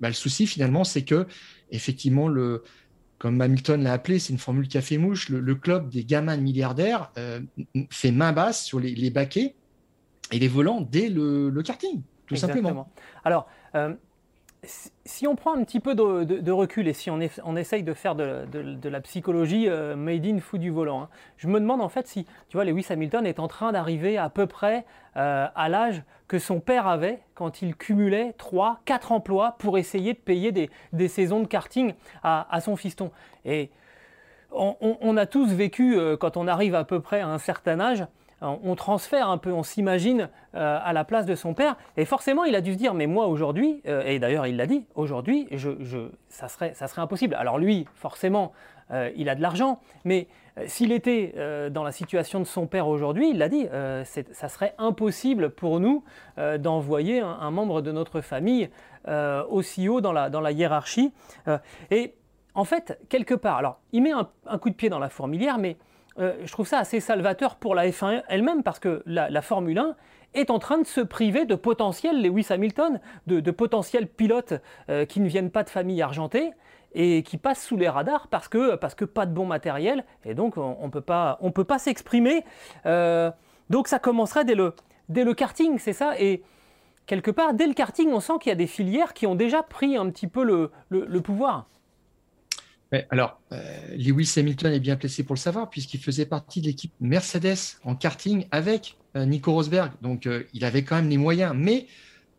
bah, 0.00 0.08
le 0.08 0.14
souci 0.14 0.46
finalement, 0.46 0.84
c'est 0.84 1.02
que 1.02 1.26
effectivement, 1.70 2.28
comme 3.18 3.40
Hamilton 3.40 3.82
l'a 3.82 3.92
appelé, 3.92 4.18
c'est 4.18 4.32
une 4.32 4.38
formule 4.38 4.68
qui 4.68 4.76
a 4.76 4.82
fait 4.82 4.98
mouche. 4.98 5.28
Le, 5.28 5.54
club 5.54 5.88
des 5.88 6.04
gamins 6.04 6.36
de 6.36 6.42
milliardaires 6.42 7.10
fait 7.90 8.10
main 8.10 8.32
basse 8.32 8.64
sur 8.64 8.80
les, 8.80 9.10
baquets 9.10 9.54
et 10.30 10.38
les 10.38 10.48
volants 10.48 10.80
dès 10.82 11.08
le, 11.08 11.62
karting, 11.62 12.02
tout 12.26 12.36
simplement. 12.36 12.92
Alors 13.24 13.48
si 14.64 15.26
on 15.26 15.34
prend 15.34 15.54
un 15.54 15.64
petit 15.64 15.80
peu 15.80 15.94
de, 15.96 16.52
recul 16.52 16.86
et 16.86 16.92
si 16.92 17.10
on, 17.10 17.20
essaye 17.56 17.82
de 17.82 17.94
faire 17.94 18.14
de, 18.14 18.88
la 18.88 19.00
psychologie 19.00 19.68
euh, 19.68 19.96
made 19.96 20.24
in 20.24 20.38
fou 20.38 20.58
du 20.58 20.70
volant, 20.70 21.02
hein, 21.02 21.08
je 21.36 21.48
me 21.48 21.58
demande 21.58 21.80
en 21.80 21.88
fait 21.88 22.06
si, 22.06 22.24
tu 22.48 22.56
vois, 22.56 22.64
Lewis 22.64 22.86
Hamilton 22.88 23.26
est 23.26 23.40
en 23.40 23.48
train 23.48 23.72
d'arriver 23.72 24.18
à 24.18 24.30
peu 24.30 24.46
près 24.46 24.84
euh, 25.16 25.46
à 25.54 25.68
l'âge 25.68 26.02
que 26.28 26.38
son 26.38 26.60
père 26.60 26.86
avait 26.86 27.20
quand 27.34 27.60
il 27.60 27.74
cumulait 27.74 28.34
3, 28.38 28.80
4 28.84 29.12
emplois 29.12 29.56
pour 29.58 29.78
essayer 29.78 30.14
de 30.14 30.18
payer 30.18 30.52
des, 30.52 31.08
saisons 31.08 31.40
de 31.40 31.46
karting 31.46 31.94
à, 32.22 32.60
son 32.60 32.76
fiston. 32.76 33.10
Et 33.44 33.70
on, 34.52 35.16
a 35.16 35.26
tous 35.26 35.52
vécu, 35.52 35.98
euh, 35.98 36.16
quand 36.16 36.36
on 36.36 36.46
arrive 36.46 36.74
à 36.74 36.84
peu 36.84 37.00
près 37.00 37.20
à 37.20 37.28
un 37.28 37.38
certain 37.38 37.80
âge, 37.80 38.06
on 38.42 38.74
transfère 38.74 39.28
un 39.28 39.38
peu, 39.38 39.52
on 39.52 39.62
s'imagine 39.62 40.28
euh, 40.54 40.78
à 40.82 40.92
la 40.92 41.04
place 41.04 41.26
de 41.26 41.34
son 41.34 41.54
père. 41.54 41.76
Et 41.96 42.04
forcément, 42.04 42.44
il 42.44 42.54
a 42.54 42.60
dû 42.60 42.72
se 42.72 42.78
dire, 42.78 42.94
mais 42.94 43.06
moi 43.06 43.26
aujourd'hui, 43.26 43.80
euh, 43.86 44.02
et 44.04 44.18
d'ailleurs 44.18 44.46
il 44.46 44.56
l'a 44.56 44.66
dit, 44.66 44.84
aujourd'hui, 44.94 45.48
ça, 46.28 46.48
serait, 46.48 46.74
impossible. 46.96 47.34
Alors 47.34 47.58
lui, 47.58 47.86
forcément, 47.94 48.52
euh, 48.90 49.10
il 49.16 49.28
a 49.28 49.34
de 49.34 49.42
l'argent, 49.42 49.80
mais 50.04 50.28
s'il 50.66 50.92
était 50.92 51.32
dans 51.70 51.82
la 51.82 51.92
situation 51.92 52.38
de 52.38 52.44
son 52.44 52.66
père 52.66 52.86
aujourd'hui, 52.86 53.30
il 53.30 53.38
l'a 53.38 53.48
dit, 53.48 53.66
ça 54.04 54.48
serait 54.50 54.74
impossible 54.76 55.48
pour 55.48 55.80
nous 55.80 56.04
d'envoyer 56.58 57.20
un, 57.20 57.50
membre 57.50 57.80
de 57.80 57.90
notre 57.90 58.20
famille 58.20 58.68
aussi 59.48 59.88
haut 59.88 60.02
dans 60.02 60.12
la, 60.12 60.52
hiérarchie. 60.52 61.10
et 61.90 62.12
en 62.54 62.64
fait, 62.64 62.98
quelque 63.08 63.32
part, 63.32 63.56
alors 63.56 63.80
il 63.92 64.02
met 64.02 64.12
un 64.12 64.58
coup 64.58 64.68
de 64.68 64.74
pied 64.74 64.90
dans 64.90 64.98
la 64.98 65.08
fourmilière, 65.08 65.56
mais 65.56 65.78
euh, 66.18 66.34
je 66.44 66.52
trouve 66.52 66.66
ça 66.66 66.78
assez 66.78 67.00
salvateur 67.00 67.56
pour 67.56 67.74
la 67.74 67.88
F1 67.88 68.22
elle-même 68.28 68.62
parce 68.62 68.78
que 68.78 69.02
la, 69.06 69.42
Formule 69.42 69.78
1 69.78 69.96
est 70.34 70.50
en 70.50 70.58
train 70.58 70.78
de 70.78 70.86
se 70.86 71.00
priver 71.00 71.44
de 71.44 71.54
potentiels 71.54 72.22
Lewis 72.22 72.46
Hamilton, 72.50 73.00
de, 73.26 73.50
potentiels 73.50 74.06
pilotes 74.06 74.54
euh, 74.88 75.04
qui 75.04 75.20
ne 75.20 75.28
viennent 75.28 75.50
pas 75.50 75.62
de 75.62 75.70
famille 75.70 76.00
argentée 76.02 76.52
et 76.94 77.22
qui 77.22 77.38
passent 77.38 77.64
sous 77.64 77.76
les 77.76 77.88
radars 77.88 78.28
parce 78.28 78.48
que, 78.48 78.74
pas 79.04 79.26
de 79.26 79.32
bon 79.32 79.46
matériel 79.46 80.04
et 80.24 80.34
donc 80.34 80.56
on 80.56 80.84
ne 80.84 80.90
peut 80.90 81.00
pas, 81.00 81.78
s'exprimer. 81.78 82.44
Euh, 82.86 83.30
donc 83.70 83.88
ça 83.88 83.98
commencerait 83.98 84.44
dès 84.44 84.54
le 84.54 85.34
karting, 85.34 85.78
c'est 85.78 85.94
ça 85.94 86.18
et 86.20 86.42
quelque 87.06 87.30
part, 87.30 87.54
dès 87.54 87.66
le 87.66 87.72
karting, 87.72 88.10
on 88.12 88.20
sent 88.20 88.34
qu'il 88.40 88.50
y 88.50 88.52
a 88.52 88.56
des 88.56 88.66
filières 88.66 89.14
qui 89.14 89.26
ont 89.26 89.34
déjà 89.34 89.62
pris 89.62 89.96
un 89.96 90.10
petit 90.10 90.26
peu 90.26 90.44
le 90.44 91.20
pouvoir 91.20 91.66
alors, 93.10 93.40
euh, 93.52 93.96
Lewis 93.96 94.34
Hamilton 94.36 94.72
est 94.72 94.80
bien 94.80 94.96
placé 94.96 95.22
pour 95.22 95.34
le 95.34 95.40
savoir, 95.40 95.70
puisqu'il 95.70 96.00
faisait 96.00 96.26
partie 96.26 96.60
de 96.60 96.66
l'équipe 96.66 96.92
Mercedes 97.00 97.78
en 97.84 97.94
karting 97.94 98.46
avec 98.50 98.98
euh, 99.16 99.24
Nico 99.24 99.52
Rosberg. 99.52 99.92
Donc, 100.02 100.26
euh, 100.26 100.44
il 100.52 100.64
avait 100.64 100.84
quand 100.84 100.96
même 100.96 101.08
les 101.08 101.16
moyens. 101.16 101.54
Mais 101.56 101.86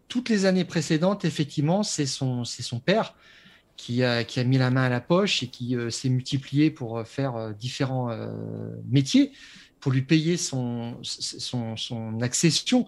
toutes 0.08 0.30
les 0.30 0.46
années 0.46 0.66
précédentes, 0.66 1.26
effectivement, 1.26 1.82
c'est 1.82 2.06
son, 2.06 2.44
père 2.86 3.16
qui 3.78 4.04
a, 4.04 4.24
mis 4.44 4.60
la 4.60 4.70
main 4.70 4.84
à 4.84 4.90
la 4.90 5.02
poche 5.02 5.42
et 5.42 5.48
qui 5.48 5.76
s'est 5.90 6.10
multiplié 6.10 6.70
pour 6.70 7.02
faire 7.08 7.52
différents 7.56 8.16
métiers, 8.92 9.32
pour 9.80 9.92
lui 9.92 10.04
payer 10.04 10.38
son, 10.38 11.00
accession 12.22 12.86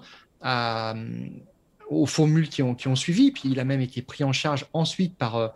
aux 1.89 2.05
formules 2.05 2.49
qui 2.49 2.61
ont 2.61 2.95
suivi. 2.95 3.31
Puis, 3.31 3.49
il 3.49 3.59
a 3.59 3.63
même 3.63 3.81
été 3.81 4.03
pris 4.03 4.23
en 4.23 4.33
charge 4.33 4.67
ensuite 4.73 5.15
par 5.17 5.55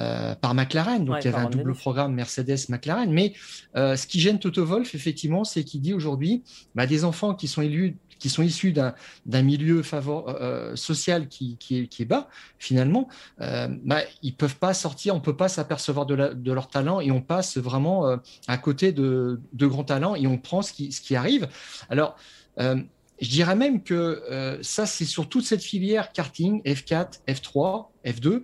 euh, 0.00 0.34
par 0.34 0.54
McLaren. 0.54 1.04
Donc 1.04 1.16
il 1.20 1.30
y 1.30 1.34
avait 1.34 1.44
un 1.44 1.50
double 1.50 1.74
programme 1.74 2.14
Mercedes-McLaren. 2.14 3.10
Mais 3.10 3.34
euh, 3.76 3.96
ce 3.96 4.06
qui 4.06 4.18
gêne 4.18 4.38
Toto 4.38 4.64
Wolf, 4.64 4.94
effectivement, 4.94 5.44
c'est 5.44 5.62
qu'il 5.62 5.82
dit 5.82 5.92
aujourd'hui 5.92 6.42
bah, 6.74 6.86
des 6.86 7.04
enfants 7.04 7.34
qui 7.34 7.48
sont 7.48 7.60
élus 7.60 7.96
qui 8.18 8.28
sont 8.28 8.42
issus 8.42 8.72
d'un 8.72 9.42
milieu 9.42 9.82
favor, 9.82 10.28
euh, 10.28 10.76
social 10.76 11.26
qui, 11.26 11.56
qui, 11.56 11.78
est, 11.78 11.86
qui, 11.86 12.02
est, 12.02 12.04
bas, 12.04 12.28
finalement, 12.58 13.08
bah, 13.38 14.00
ils 14.22 14.34
peuvent 14.34 14.56
pas 14.56 14.74
sortir, 14.74 15.14
on 15.14 15.20
peut 15.20 15.36
pas 15.36 15.48
s'apercevoir 15.48 16.04
de, 16.04 16.34
de, 16.34 16.52
leur 16.52 16.68
talent 16.68 17.00
et 17.00 17.10
on 17.10 17.22
passe 17.22 17.56
vraiment 17.56 18.18
à 18.46 18.58
côté 18.58 18.92
de, 18.92 19.40
de, 19.54 19.66
grands 19.66 19.84
talents 19.84 20.16
et 20.16 20.26
on 20.26 20.36
prend 20.36 20.60
ce 20.60 20.74
qui, 20.74 20.92
ce 20.92 21.00
qui 21.00 21.16
arrive. 21.16 21.48
Alors, 21.88 22.14
je 22.58 22.84
dirais 23.22 23.56
même 23.56 23.82
que 23.82 24.58
ça, 24.60 24.84
c'est 24.84 25.06
sur 25.06 25.26
toute 25.26 25.46
cette 25.46 25.62
filière 25.62 26.12
karting, 26.12 26.60
F4, 26.64 27.20
F3, 27.26 27.86
F2 28.04 28.42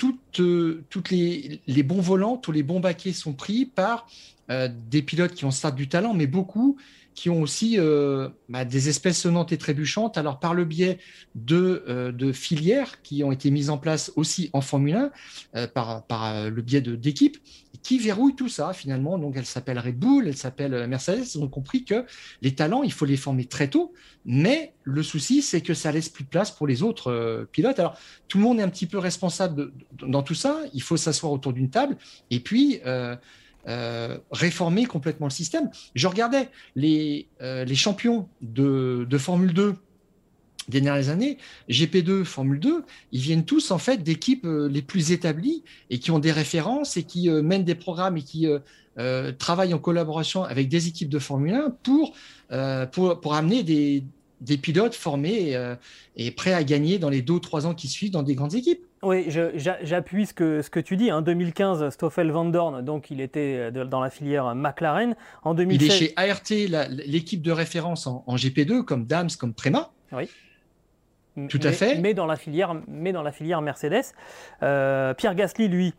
toutes, 0.00 0.40
euh, 0.40 0.82
les, 1.10 1.82
bons 1.82 2.00
volants, 2.00 2.38
tous 2.38 2.52
les 2.52 2.62
bons 2.62 2.80
baquets 2.80 3.12
sont 3.12 3.34
pris 3.34 3.66
par 3.66 4.08
euh, 4.50 4.66
des 4.90 5.02
pilotes 5.02 5.34
qui 5.34 5.44
ont 5.44 5.50
certes 5.50 5.74
du 5.74 5.88
talent, 5.88 6.14
mais 6.14 6.26
beaucoup 6.26 6.78
qui 7.20 7.28
ont 7.28 7.42
aussi 7.42 7.78
euh, 7.78 8.30
bah, 8.48 8.64
des 8.64 8.88
espèces 8.88 9.20
sonnantes 9.20 9.52
et 9.52 9.58
trébuchantes. 9.58 10.16
Alors 10.16 10.40
par 10.40 10.54
le 10.54 10.64
biais 10.64 10.96
de, 11.34 12.14
de, 12.16 12.32
filières 12.32 13.02
qui 13.02 13.22
ont 13.22 13.30
été 13.30 13.50
mises 13.50 13.68
en 13.68 13.76
place 13.76 14.10
aussi 14.16 14.48
en 14.54 14.62
Formule 14.62 15.10
1, 15.52 15.66
par, 15.66 16.06
par 16.06 16.48
le 16.48 16.62
biais 16.62 16.80
d'équipes, 16.80 17.36
qui 17.82 17.98
verrouillent 17.98 18.36
tout 18.36 18.48
ça 18.48 18.72
finalement. 18.72 19.18
Donc 19.18 19.34
elle 19.36 19.44
s'appelle 19.44 19.78
Red 19.78 19.98
Bull, 19.98 20.28
elle 20.28 20.36
s'appelle 20.38 20.86
Mercedes. 20.86 21.26
Ils 21.34 21.42
ont 21.42 21.48
compris 21.48 21.84
que 21.84 22.06
les 22.40 22.54
talents, 22.54 22.82
il 22.82 22.92
faut 22.92 23.04
les 23.04 23.18
former 23.18 23.44
très 23.44 23.68
tôt, 23.68 23.92
mais 24.24 24.72
le 24.84 25.02
souci, 25.02 25.42
c'est 25.42 25.60
que 25.60 25.74
ça 25.74 25.92
laisse 25.92 26.08
plus 26.08 26.24
de 26.24 26.30
place 26.30 26.50
pour 26.50 26.66
les 26.66 26.82
autres 26.82 27.12
euh, 27.12 27.44
pilotes. 27.52 27.78
Alors, 27.78 27.98
tout 28.28 28.38
le 28.38 28.44
monde 28.44 28.60
est 28.60 28.62
un 28.62 28.70
petit 28.70 28.86
peu 28.86 28.96
responsable 28.96 29.72
dans 30.02 30.22
tout 30.22 30.34
ça. 30.34 30.58
Il 30.72 30.80
faut 30.80 30.96
s'asseoir 30.96 31.32
autour 31.32 31.52
d'une 31.52 31.68
table 31.68 31.98
et 32.30 32.40
puis 32.40 32.80
euh, 33.68 33.90
euh, 33.90 34.18
réformer 34.30 34.86
complètement 34.86 35.26
le 35.26 35.32
système. 35.32 35.70
Je 35.94 36.06
regardais 36.06 36.48
les, 36.76 37.28
les 37.40 37.74
champions 37.74 38.28
de, 38.40 39.06
de 39.08 39.18
Formule 39.18 39.52
2 39.52 39.74
des 40.68 40.80
dernières 40.80 41.08
années, 41.08 41.38
GP2, 41.68 42.24
Formule 42.24 42.60
2, 42.60 42.84
ils 43.12 43.20
viennent 43.20 43.44
tous 43.44 43.70
en 43.72 43.78
fait 43.78 44.02
d'équipes 44.02 44.46
les 44.46 44.82
plus 44.82 45.10
établies 45.10 45.64
et 45.88 45.98
qui 45.98 46.10
ont 46.12 46.20
des 46.20 46.30
références 46.30 46.96
et 46.96 47.02
qui 47.02 47.28
mènent 47.28 47.64
des 47.64 47.74
programmes 47.74 48.16
et 48.16 48.22
qui 48.22 48.46
travaillent 49.38 49.74
en 49.74 49.78
collaboration 49.78 50.44
avec 50.44 50.68
des 50.68 50.86
équipes 50.86 51.08
de 51.08 51.18
Formule 51.18 51.54
1 51.54 51.70
pour, 51.82 52.14
pour, 52.92 53.20
pour 53.20 53.34
amener 53.34 53.64
des, 53.64 54.04
des 54.40 54.56
pilotes 54.56 54.94
formés 54.94 55.54
euh, 55.54 55.76
et 56.16 56.30
prêts 56.30 56.54
à 56.54 56.64
gagner 56.64 56.98
dans 56.98 57.10
les 57.10 57.22
deux 57.22 57.34
ou 57.34 57.40
trois 57.40 57.66
ans 57.66 57.74
qui 57.74 57.88
suivent 57.88 58.10
dans 58.10 58.22
des 58.22 58.34
grandes 58.34 58.54
équipes. 58.54 58.84
Oui, 59.02 59.30
j'appuie 59.54 60.26
ce 60.26 60.34
que, 60.34 60.60
ce 60.60 60.68
que 60.68 60.80
tu 60.80 60.96
dis. 60.96 61.10
En 61.10 61.22
2015, 61.22 61.88
Stoffel 61.90 62.30
Van 62.30 62.44
Dorn, 62.44 62.82
donc 62.84 63.10
il 63.10 63.20
était 63.20 63.70
euh, 63.74 63.84
dans 63.84 64.00
la 64.00 64.10
filière 64.10 64.54
McLaren. 64.54 65.16
En 65.42 65.54
2016... 65.54 65.86
Il 65.86 65.90
est 65.90 65.96
chez 65.96 66.12
ART, 66.16 66.88
l'équipe 67.06 67.40
de 67.40 67.52
référence 67.52 68.06
en, 68.06 68.24
GP2, 68.28 68.82
comme 68.82 69.06
Dams, 69.06 69.30
comme 69.38 69.54
Prema. 69.54 69.90
Oui. 70.12 70.28
Tout 71.48 71.60
à 71.62 71.72
fait. 71.72 71.98
Mais 71.98 72.12
dans 72.12 72.26
la 72.26 72.36
filière, 72.36 72.74
mais 72.88 73.12
dans 73.12 73.22
la 73.22 73.32
filière 73.32 73.62
Mercedes. 73.62 74.12
Euh, 74.62 75.14
Pierre 75.14 75.34
Gasly, 75.34 75.68
lui, 75.68 75.94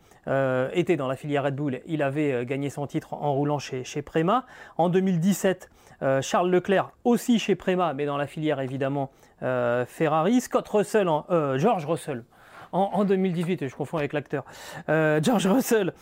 était 0.72 0.96
dans 0.96 1.08
la 1.08 1.16
filière 1.16 1.42
Red 1.42 1.56
Bull. 1.56 1.80
Il 1.86 2.02
avait 2.02 2.46
gagné 2.46 2.70
son 2.70 2.86
titre 2.86 3.14
en 3.14 3.34
roulant 3.34 3.58
chez, 3.58 3.82
chez 3.82 4.02
Prema. 4.02 4.46
En 4.76 4.88
2017, 4.88 5.68
euh, 6.02 6.20
Charles 6.20 6.50
Leclerc 6.50 6.90
aussi 7.04 7.38
chez 7.38 7.54
Prema, 7.54 7.94
mais 7.94 8.06
dans 8.06 8.16
la 8.16 8.26
filière 8.26 8.60
évidemment 8.60 9.10
euh, 9.42 9.86
Ferrari. 9.86 10.40
Scott 10.40 10.68
Russell, 10.68 11.08
en, 11.08 11.24
euh, 11.30 11.58
George 11.58 11.86
Russell. 11.86 12.24
En, 12.72 13.04
2018, 13.04 13.68
je 13.68 13.74
confonds 13.74 13.98
avec 13.98 14.12
l'acteur, 14.12 14.44
George 14.88 15.46
Russell 15.46 15.92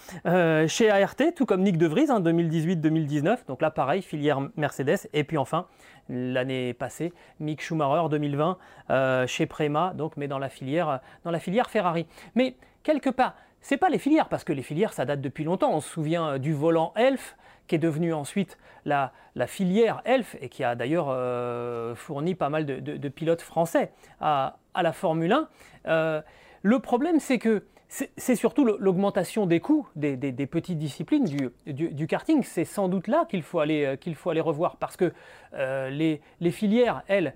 chez 0.68 0.90
ART, 0.90 1.16
tout 1.34 1.46
comme 1.46 1.62
Nick 1.62 1.78
De 1.78 1.86
Vries 1.86 2.10
en 2.10 2.20
2018-2019. 2.20 3.46
Donc 3.48 3.60
là, 3.60 3.70
pareil, 3.70 4.02
filière 4.02 4.40
Mercedes. 4.56 5.08
Et 5.12 5.24
puis 5.24 5.36
enfin, 5.36 5.66
l'année 6.08 6.72
passée, 6.74 7.12
Mick 7.40 7.60
Schumacher 7.60 8.08
2020 8.08 9.26
chez 9.26 9.46
Prema, 9.46 9.92
donc 9.94 10.16
mais 10.16 10.28
dans 10.28 10.38
la 10.38 10.48
filière, 10.48 11.00
dans 11.24 11.30
la 11.30 11.40
filière 11.40 11.70
Ferrari. 11.70 12.06
Mais 12.34 12.56
quelque 12.82 13.10
part, 13.10 13.34
c'est 13.60 13.76
pas 13.76 13.90
les 13.90 13.98
filières, 13.98 14.28
parce 14.28 14.44
que 14.44 14.52
les 14.52 14.62
filières, 14.62 14.92
ça 14.92 15.04
date 15.04 15.20
depuis 15.20 15.44
longtemps. 15.44 15.72
On 15.72 15.80
se 15.80 15.88
souvient 15.88 16.38
du 16.38 16.52
volant 16.54 16.92
Elf, 16.96 17.36
qui 17.66 17.74
est 17.76 17.78
devenu 17.78 18.12
ensuite 18.12 18.58
la, 18.84 19.12
filière 19.46 20.02
ELF 20.04 20.36
et 20.40 20.48
qui 20.48 20.64
a 20.64 20.74
d'ailleurs 20.74 21.06
euh, 21.08 21.94
fourni 21.94 22.34
pas 22.34 22.48
mal 22.48 22.66
de, 22.66 23.08
pilotes 23.08 23.42
français 23.42 23.92
à, 24.20 24.56
la 24.74 24.92
Formule 24.92 25.32
1. 25.32 25.48
Euh, 25.86 26.22
le 26.62 26.78
problème, 26.78 27.20
c'est 27.20 27.38
que 27.38 27.64
c'est 27.88 28.36
surtout 28.36 28.64
l'augmentation 28.64 29.46
des 29.46 29.58
coûts 29.58 29.88
des, 29.96 30.16
petites 30.46 30.78
disciplines 30.78 31.24
du, 31.66 32.06
karting. 32.06 32.44
C'est 32.44 32.64
sans 32.64 32.88
doute 32.88 33.08
là 33.08 33.26
qu'il 33.28 33.42
faut, 33.42 33.58
aller, 33.58 33.84
euh, 33.84 33.96
qu'il 33.96 34.14
faut 34.14 34.30
aller 34.30 34.40
revoir 34.40 34.76
parce 34.76 34.96
que 34.96 35.12
les, 35.52 36.20
filières, 36.52 37.02
elles, 37.08 37.34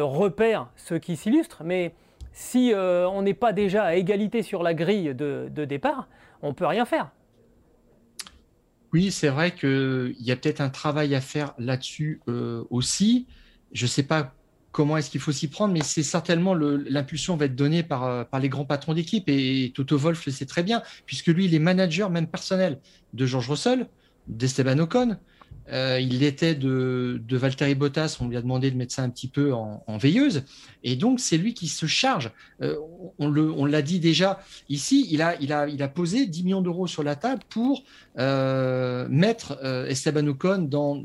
repèrent 0.00 0.70
ce 0.76 0.94
qui 0.94 1.16
s'illustre, 1.16 1.64
mais 1.64 1.94
si 2.32 2.72
on 2.74 3.22
n'est 3.22 3.34
pas 3.34 3.52
déjà 3.52 3.84
à 3.84 3.94
égalité 3.94 4.42
sur 4.42 4.62
la 4.62 4.72
grille 4.72 5.14
de, 5.14 5.64
départ, 5.66 6.08
on 6.40 6.48
ne 6.48 6.54
peut 6.54 6.66
rien 6.66 6.86
faire. 6.86 7.10
Oui, 8.94 9.10
c'est 9.10 9.28
vrai 9.28 9.50
qu'il 9.50 10.14
y 10.20 10.30
a 10.30 10.36
peut-être 10.36 10.60
un 10.60 10.70
travail 10.70 11.16
à 11.16 11.20
faire 11.20 11.52
là-dessus 11.58 12.20
euh, 12.28 12.62
aussi. 12.70 13.26
Je 13.72 13.86
ne 13.86 13.88
sais 13.88 14.04
pas 14.04 14.32
comment 14.74 14.96
est-ce 14.96 15.08
qu'il 15.08 15.20
faut 15.20 15.30
s'y 15.30 15.46
prendre, 15.46 15.72
mais 15.72 15.84
c'est 15.84 16.02
certainement 16.02 16.52
l'impulsion 16.52 17.36
va 17.36 17.44
être 17.44 17.54
donnée 17.54 17.84
par, 17.84 18.04
euh, 18.04 18.24
par 18.24 18.40
les 18.40 18.48
grands 18.48 18.64
patrons 18.64 18.92
d'équipe. 18.92 19.28
Et, 19.28 19.72
Toto 19.72 19.96
Wolf 19.96 20.26
le 20.26 20.32
sait 20.32 20.46
très 20.46 20.64
bien, 20.64 20.82
puisque 21.06 21.28
lui, 21.28 21.44
il 21.44 21.54
est 21.54 21.60
manager 21.60 22.10
même 22.10 22.26
personnel 22.26 22.80
de 23.12 23.24
George 23.24 23.48
Russell, 23.48 23.86
d'Esteban 24.26 24.78
Ocon, 24.80 25.16
euh, 25.72 26.00
il 26.00 26.24
était 26.24 26.56
de, 26.56 27.22
de 27.24 27.74
Bottas, 27.74 28.18
on 28.20 28.28
lui 28.28 28.36
a 28.36 28.42
demandé 28.42 28.70
de 28.72 28.76
mettre 28.76 28.92
ça 28.92 29.02
un 29.02 29.10
petit 29.10 29.28
peu 29.28 29.54
en, 29.54 29.96
veilleuse, 29.96 30.42
et 30.82 30.96
donc 30.96 31.20
c'est 31.20 31.38
lui 31.38 31.54
qui 31.54 31.68
se 31.68 31.86
charge. 31.86 32.32
Euh, 32.60 32.76
on 33.18 33.64
l'a 33.64 33.80
dit 33.80 34.00
déjà 34.00 34.40
ici, 34.68 35.06
il 35.08 35.22
a, 35.22 35.88
posé 35.88 36.26
10 36.26 36.42
millions 36.42 36.62
d'euros 36.62 36.88
sur 36.88 37.04
la 37.04 37.14
table 37.14 37.42
pour 37.48 37.84
mettre 38.16 39.64
Esteban 39.88 40.26
Ocon 40.26 40.66
dans, 40.68 41.04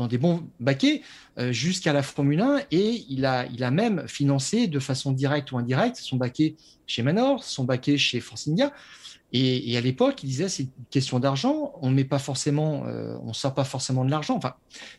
dans 0.00 0.06
des 0.06 0.18
bons 0.18 0.42
baquets 0.60 1.02
jusqu'à 1.50 1.92
la 1.92 2.02
Formule 2.02 2.40
1, 2.40 2.62
et 2.70 3.04
il 3.10 3.26
a, 3.26 3.46
il 3.46 3.62
a 3.64 3.70
même 3.70 4.08
financé 4.08 4.66
de 4.66 4.78
façon 4.78 5.12
directe 5.12 5.52
ou 5.52 5.58
indirecte 5.58 5.96
son 5.96 6.16
baquet 6.16 6.56
chez 6.86 7.02
Manor, 7.02 7.44
son 7.44 7.64
baquet 7.64 7.98
chez 7.98 8.20
Force 8.20 8.48
India. 8.48 8.72
Et, 9.32 9.76
à 9.76 9.80
l'époque, 9.80 10.22
il 10.24 10.26
disait 10.26 10.48
c'est 10.48 10.64
une 10.64 10.70
question 10.90 11.20
d'argent. 11.20 11.72
On 11.82 11.90
met 11.90 12.04
pas 12.04 12.18
forcément, 12.18 12.84
euh, 12.86 13.16
on 13.22 13.32
sort 13.32 13.54
pas 13.54 13.64
forcément 13.64 14.04
de 14.04 14.10
l'argent. 14.10 14.34
Enfin, 14.36 14.54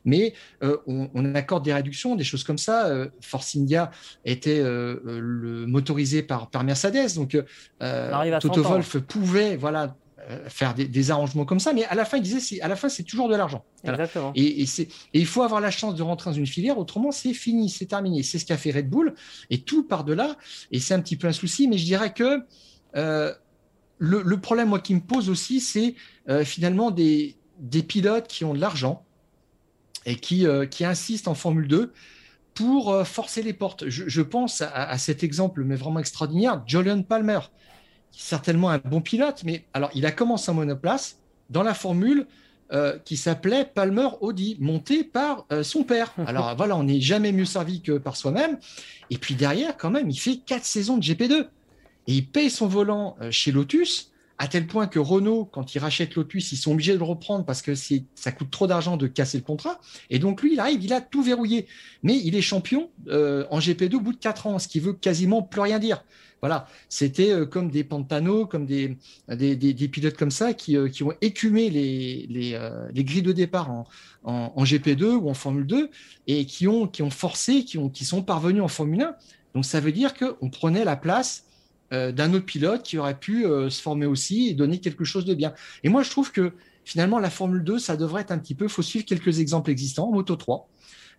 mais 0.05 0.33
euh, 0.63 0.77
on, 0.87 1.35
accorde 1.35 1.65
des 1.65 1.73
réductions, 1.73 2.15
des 2.15 2.23
choses 2.23 2.45
comme 2.45 2.57
ça. 2.57 2.87
Euh, 2.87 3.09
Force 3.19 3.55
India 3.57 3.91
était 4.23 4.61
le, 4.61 5.65
motorisé 5.67 6.23
par, 6.23 6.49
par 6.49 6.63
Mercedes, 6.63 7.15
donc 7.15 7.37
Toto 8.39 8.63
Wolff 8.63 8.99
pouvait 8.99 9.57
voilà 9.57 9.95
faire 10.47 10.73
des, 10.73 11.11
arrangements 11.11 11.45
comme 11.45 11.59
ça. 11.59 11.73
Mais 11.73 11.85
à 11.85 11.95
la 11.95 12.05
fin, 12.05 12.17
il 12.17 12.23
disait 12.23 12.61
à 12.61 12.67
la 12.67 12.75
fin, 12.75 12.89
c'est 12.89 13.03
toujours 13.03 13.29
de 13.29 13.35
l'argent. 13.35 13.63
Et, 14.35 14.61
et, 14.61 14.63
et, 14.63 14.87
il 15.13 15.25
faut 15.25 15.41
avoir 15.41 15.61
la 15.61 15.71
chance 15.71 15.95
de 15.95 16.03
rentrer 16.03 16.29
dans 16.29 16.35
une 16.35 16.47
filière. 16.47 16.77
Autrement, 16.77 17.11
c'est 17.11 17.33
fini, 17.33 17.69
c'est 17.69 17.87
terminé. 17.87 18.23
C'est 18.23 18.39
ce 18.39 18.45
qu'a 18.45 18.57
fait 18.57 18.71
Red 18.71 18.89
Bull. 18.89 19.13
Et 19.49 19.61
tout 19.61 19.83
par 19.83 20.03
delà. 20.03 20.37
Et 20.71 20.79
c'est 20.79 20.93
un 20.93 21.01
petit 21.01 21.15
peu 21.15 21.27
un 21.27 21.33
souci. 21.33 21.67
Mais 21.67 21.77
je 21.77 21.85
dirais 21.85 22.13
que 22.13 22.45
le, 24.01 24.37
problème, 24.37 24.69
moi, 24.69 24.79
qui 24.79 24.95
me 24.95 24.99
pose 24.99 25.29
aussi, 25.29 25.59
c'est 25.59 25.95
euh, 26.27 26.43
finalement 26.43 26.89
des, 26.89 27.37
pilotes 27.87 28.27
qui 28.27 28.43
ont 28.43 28.53
de 28.53 28.59
l'argent 28.59 29.05
et 30.05 30.15
qui, 30.15 30.47
euh, 30.47 30.65
qui 30.65 30.83
insistent 30.83 31.27
en 31.27 31.35
Formule 31.35 31.67
2 31.67 31.93
pour 32.55 32.91
euh, 32.91 33.03
forcer 33.03 33.43
les 33.43 33.53
portes. 33.53 33.87
Je, 33.87 34.21
pense 34.21 34.61
à, 34.61 34.97
cet 34.97 35.23
exemple, 35.23 35.63
mais 35.63 35.75
vraiment 35.75 35.99
extraordinaire, 35.99 36.63
Julian 36.65 37.03
Palmer, 37.03 37.39
certainement 38.11 38.69
un 38.69 38.77
bon 38.79 39.01
pilote, 39.01 39.43
mais 39.45 39.65
alors 39.73 39.89
il 39.95 40.05
a 40.05 40.11
commencé 40.11 40.51
en 40.51 40.55
monoplace 40.55 41.17
dans 41.49 41.63
la 41.63 41.73
Formule 41.73 42.27
qui 43.03 43.17
s'appelait 43.17 43.65
Palmer 43.65 44.07
Audi, 44.21 44.55
monté 44.61 45.03
par 45.03 45.45
son 45.61 45.83
père. 45.83 46.13
Alors 46.25 46.55
voilà, 46.55 46.77
on 46.77 46.83
n'est 46.83 47.01
jamais 47.01 47.33
mieux 47.33 47.43
servi 47.43 47.81
que 47.81 47.97
par 47.97 48.15
soi-même. 48.15 48.59
Et 49.09 49.17
puis 49.17 49.35
derrière, 49.35 49.75
quand 49.75 49.89
même, 49.89 50.09
il 50.09 50.17
fait 50.17 50.37
quatre 50.37 50.63
saisons 50.63 50.95
de 50.95 51.03
GP2 51.03 51.47
et 52.07 52.13
il 52.13 52.27
paye 52.27 52.49
son 52.49 52.67
volant 52.67 53.15
euh, 53.21 53.31
chez 53.31 53.51
Lotus, 53.51 54.11
à 54.37 54.47
tel 54.47 54.65
point 54.65 54.87
que 54.87 54.97
Renault, 54.97 55.45
quand 55.45 55.75
il 55.75 55.79
rachète 55.79 56.15
Lotus, 56.15 56.51
ils 56.51 56.57
sont 56.57 56.71
obligés 56.71 56.93
de 56.93 56.97
le 56.97 57.03
reprendre 57.03 57.45
parce 57.45 57.61
que 57.61 57.73
ça 57.75 58.31
coûte 58.31 58.49
trop 58.49 58.65
d'argent 58.65 58.97
de 58.97 59.05
casser 59.05 59.37
le 59.37 59.43
contrat. 59.43 59.79
Et 60.09 60.17
donc 60.17 60.41
lui, 60.41 60.53
il 60.53 60.59
arrive, 60.59 60.83
il 60.83 60.93
a 60.93 61.01
tout 61.01 61.21
verrouillé. 61.21 61.67
Mais 62.01 62.17
il 62.17 62.35
est 62.35 62.41
champion 62.41 62.89
euh, 63.07 63.45
en 63.51 63.59
GP2 63.59 63.95
au 63.95 63.99
bout 63.99 64.13
de 64.13 64.17
4 64.17 64.47
ans, 64.47 64.57
ce 64.57 64.67
qui 64.67 64.79
veut 64.79 64.93
quasiment 64.93 65.43
plus 65.43 65.61
rien 65.61 65.77
dire. 65.77 66.03
Voilà, 66.41 66.67
c'était 66.89 67.31
euh, 67.31 67.45
comme 67.45 67.69
des 67.69 67.83
Pantano, 67.83 68.45
comme 68.45 68.65
des, 68.65 68.97
des, 69.27 69.87
pilotes 69.87 70.17
comme 70.17 70.31
ça 70.31 70.53
qui, 70.53 70.75
qui 70.91 71.03
ont 71.03 71.13
écumé 71.21 71.69
les, 71.69 72.25
les, 72.29 72.59
les, 72.93 73.03
grilles 73.03 73.21
de 73.21 73.31
départ 73.31 73.69
en, 73.69 73.85
en, 74.23 74.63
GP2 74.63 75.03
ou 75.03 75.29
en 75.29 75.33
Formule 75.33 75.67
2 75.67 75.89
et 76.27 76.45
qui 76.45 76.67
ont, 76.67 76.87
qui 76.87 77.03
ont 77.03 77.09
forcé, 77.09 77.63
qui, 77.63 77.77
ont, 77.77 77.89
qui 77.89 78.05
sont 78.05 78.23
parvenus 78.23 78.63
en 78.63 78.67
Formule 78.67 79.03
1. 79.03 79.15
Donc 79.53 79.65
ça 79.65 79.79
veut 79.79 79.91
dire 79.91 80.13
qu'on 80.13 80.49
prenait 80.49 80.85
la 80.85 80.95
place 80.95 81.45
euh, 81.93 82.13
d'un 82.13 82.33
autre 82.33 82.45
pilote 82.45 82.83
qui 82.83 82.97
aurait 82.97 83.19
pu 83.19 83.45
euh, 83.45 83.69
se 83.69 83.81
former 83.81 84.05
aussi 84.05 84.47
et 84.47 84.53
donner 84.53 84.79
quelque 84.79 85.03
chose 85.03 85.25
de 85.25 85.33
bien. 85.33 85.53
Et 85.83 85.89
moi, 85.89 86.03
je 86.03 86.09
trouve 86.09 86.31
que 86.31 86.53
finalement, 86.85 87.19
la 87.19 87.29
Formule 87.29 87.63
2, 87.65 87.79
ça 87.79 87.97
devrait 87.97 88.21
être 88.21 88.31
un 88.31 88.37
petit 88.37 88.55
peu, 88.55 88.65
il 88.65 88.71
faut 88.71 88.81
suivre 88.81 89.03
quelques 89.05 89.39
exemples 89.39 89.71
existants, 89.71 90.09
Moto 90.09 90.37
3. 90.37 90.69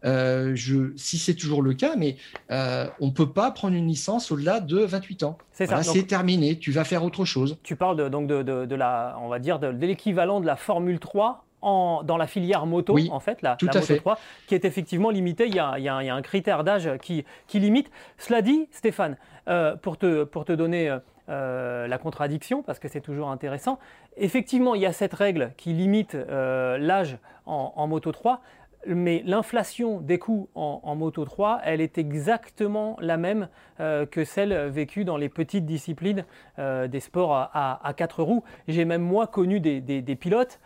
Euh, 0.04 0.52
je, 0.54 0.92
si 0.96 1.18
c'est 1.18 1.34
toujours 1.34 1.62
le 1.62 1.74
cas, 1.74 1.94
mais 1.96 2.16
on 2.50 3.06
ne 3.06 3.10
peut 3.10 3.30
pas 3.30 3.50
prendre 3.50 3.74
une 3.74 3.86
licence 3.86 4.30
au-delà 4.30 4.60
de 4.60 4.78
28 4.78 5.22
ans. 5.22 5.38
C'est 5.52 5.66
ça. 5.66 5.82
C'est 5.82 6.06
terminé. 6.06 6.58
Tu 6.58 6.72
vas 6.72 6.84
faire 6.84 7.04
autre 7.04 7.24
chose. 7.24 7.58
Tu 7.62 7.76
parles 7.76 8.10
donc 8.10 8.26
de, 8.26 8.74
la, 8.74 9.18
on 9.20 9.28
va 9.28 9.38
dire, 9.38 9.58
de, 9.58 9.68
l'équivalent 9.68 10.40
de 10.40 10.46
la 10.46 10.56
Formule 10.56 10.98
3 10.98 11.44
en, 11.62 12.02
dans 12.02 12.16
la 12.16 12.26
filière 12.26 12.66
moto, 12.66 12.98
en 13.10 13.20
fait, 13.20 13.40
la, 13.40 13.56
tout 13.56 13.68
à 13.72 13.78
Moto 13.78 13.96
3, 13.96 14.18
qui 14.48 14.54
est 14.54 14.64
effectivement 14.64 15.10
limitée. 15.10 15.46
Il 15.46 15.54
y 15.54 15.60
a, 15.60 15.74
il 15.78 15.84
y 15.84 15.88
a, 15.88 15.96
un 15.96 16.22
critère 16.22 16.64
d'âge 16.64 16.90
qui, 17.00 17.24
qui, 17.46 17.60
limite. 17.60 17.90
Cela 18.18 18.42
dit, 18.42 18.68
Stéphane, 18.72 19.16
euh, 19.48 19.74
pour, 19.76 19.96
te, 19.96 20.22
pour 20.22 20.44
te 20.44 20.52
donner 20.52 20.88
euh, 20.88 20.98
euh, 21.28 21.88
la 21.88 21.98
contradiction, 21.98 22.62
parce 22.62 22.78
que 22.78 22.86
c'est 22.86 23.00
toujours 23.00 23.30
intéressant, 23.30 23.78
effectivement, 24.16 24.74
il 24.74 24.82
y 24.82 24.86
a 24.86 24.92
cette 24.92 25.14
règle 25.14 25.52
qui 25.56 25.72
limite 25.72 26.14
l'âge 26.14 27.18
en, 27.46 27.86
Moto 27.86 28.12
3, 28.12 28.40
mais 28.86 29.22
l'inflation 29.24 30.00
des 30.00 30.18
coûts 30.18 30.48
en, 30.54 30.94
Moto 30.96 31.24
3, 31.24 31.60
elle 31.64 31.80
est 31.80 31.98
exactement 31.98 32.96
la 33.00 33.16
même 33.16 33.48
que 33.78 34.24
celle 34.24 34.68
vécue 34.68 35.04
dans 35.04 35.16
les 35.16 35.28
petites 35.28 35.66
disciplines 35.66 36.24
des 36.58 37.00
sports 37.00 37.34
à, 37.34 37.94
quatre 37.96 38.22
roues. 38.22 38.42
J'ai 38.68 38.84
même 38.84 39.02
moi 39.02 39.26
connu 39.26 39.60
des, 39.60 40.16
pilotes 40.16 40.60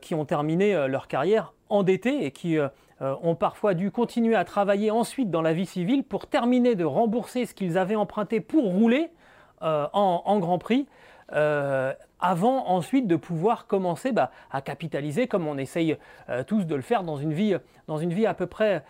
qui 0.00 0.14
ont 0.14 0.24
terminé 0.24 0.88
leur 0.88 1.06
carrière 1.06 1.52
endettés 1.68 2.24
et 2.24 2.30
qui 2.30 2.58
euh, 3.02 3.14
ont 3.22 3.34
parfois 3.34 3.74
dû 3.74 3.90
continuer 3.90 4.36
à 4.36 4.44
travailler 4.44 4.90
ensuite 4.90 5.30
dans 5.30 5.42
la 5.42 5.52
vie 5.52 5.66
civile 5.66 6.04
pour 6.04 6.26
terminer 6.26 6.76
de 6.76 6.84
rembourser 6.84 7.44
ce 7.44 7.54
qu'ils 7.54 7.76
avaient 7.76 7.96
emprunté 7.96 8.40
pour 8.40 8.64
rouler 8.64 9.10
euh, 9.62 9.86
en, 9.92 10.38
Grand 10.38 10.58
Prix. 10.58 10.86
Euh, 11.34 11.92
avant 12.20 12.68
ensuite 12.68 13.06
de 13.06 13.16
pouvoir 13.16 13.66
commencer 13.66 14.12
bah, 14.12 14.30
à 14.50 14.62
capitaliser 14.62 15.26
comme 15.26 15.46
on 15.46 15.58
essaye 15.58 15.98
tous 16.46 16.64
de 16.64 16.74
le 16.74 16.80
faire 16.80 17.02
dans 17.02 17.16
une 17.18 17.34
vie, 17.34 17.54
dans 17.86 17.98
une 17.98 18.14
vie 18.14 18.24
à, 18.24 18.32
peu 18.32 18.46
près, 18.46 18.82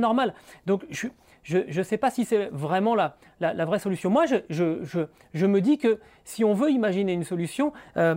normale. 0.00 0.34
Donc 0.66 0.84
je 0.90 1.58
ne 1.58 1.82
sais 1.84 1.96
pas 1.96 2.10
si 2.10 2.24
c'est 2.24 2.48
vraiment 2.50 2.96
la, 2.96 3.16
la, 3.40 3.64
vraie 3.64 3.78
solution. 3.78 4.10
Moi, 4.10 4.24
je, 4.26 5.46
me 5.46 5.60
dis 5.60 5.78
que 5.78 6.00
si 6.24 6.42
on 6.44 6.54
veut 6.54 6.70
imaginer 6.70 7.12
une 7.12 7.22
solution, 7.22 7.72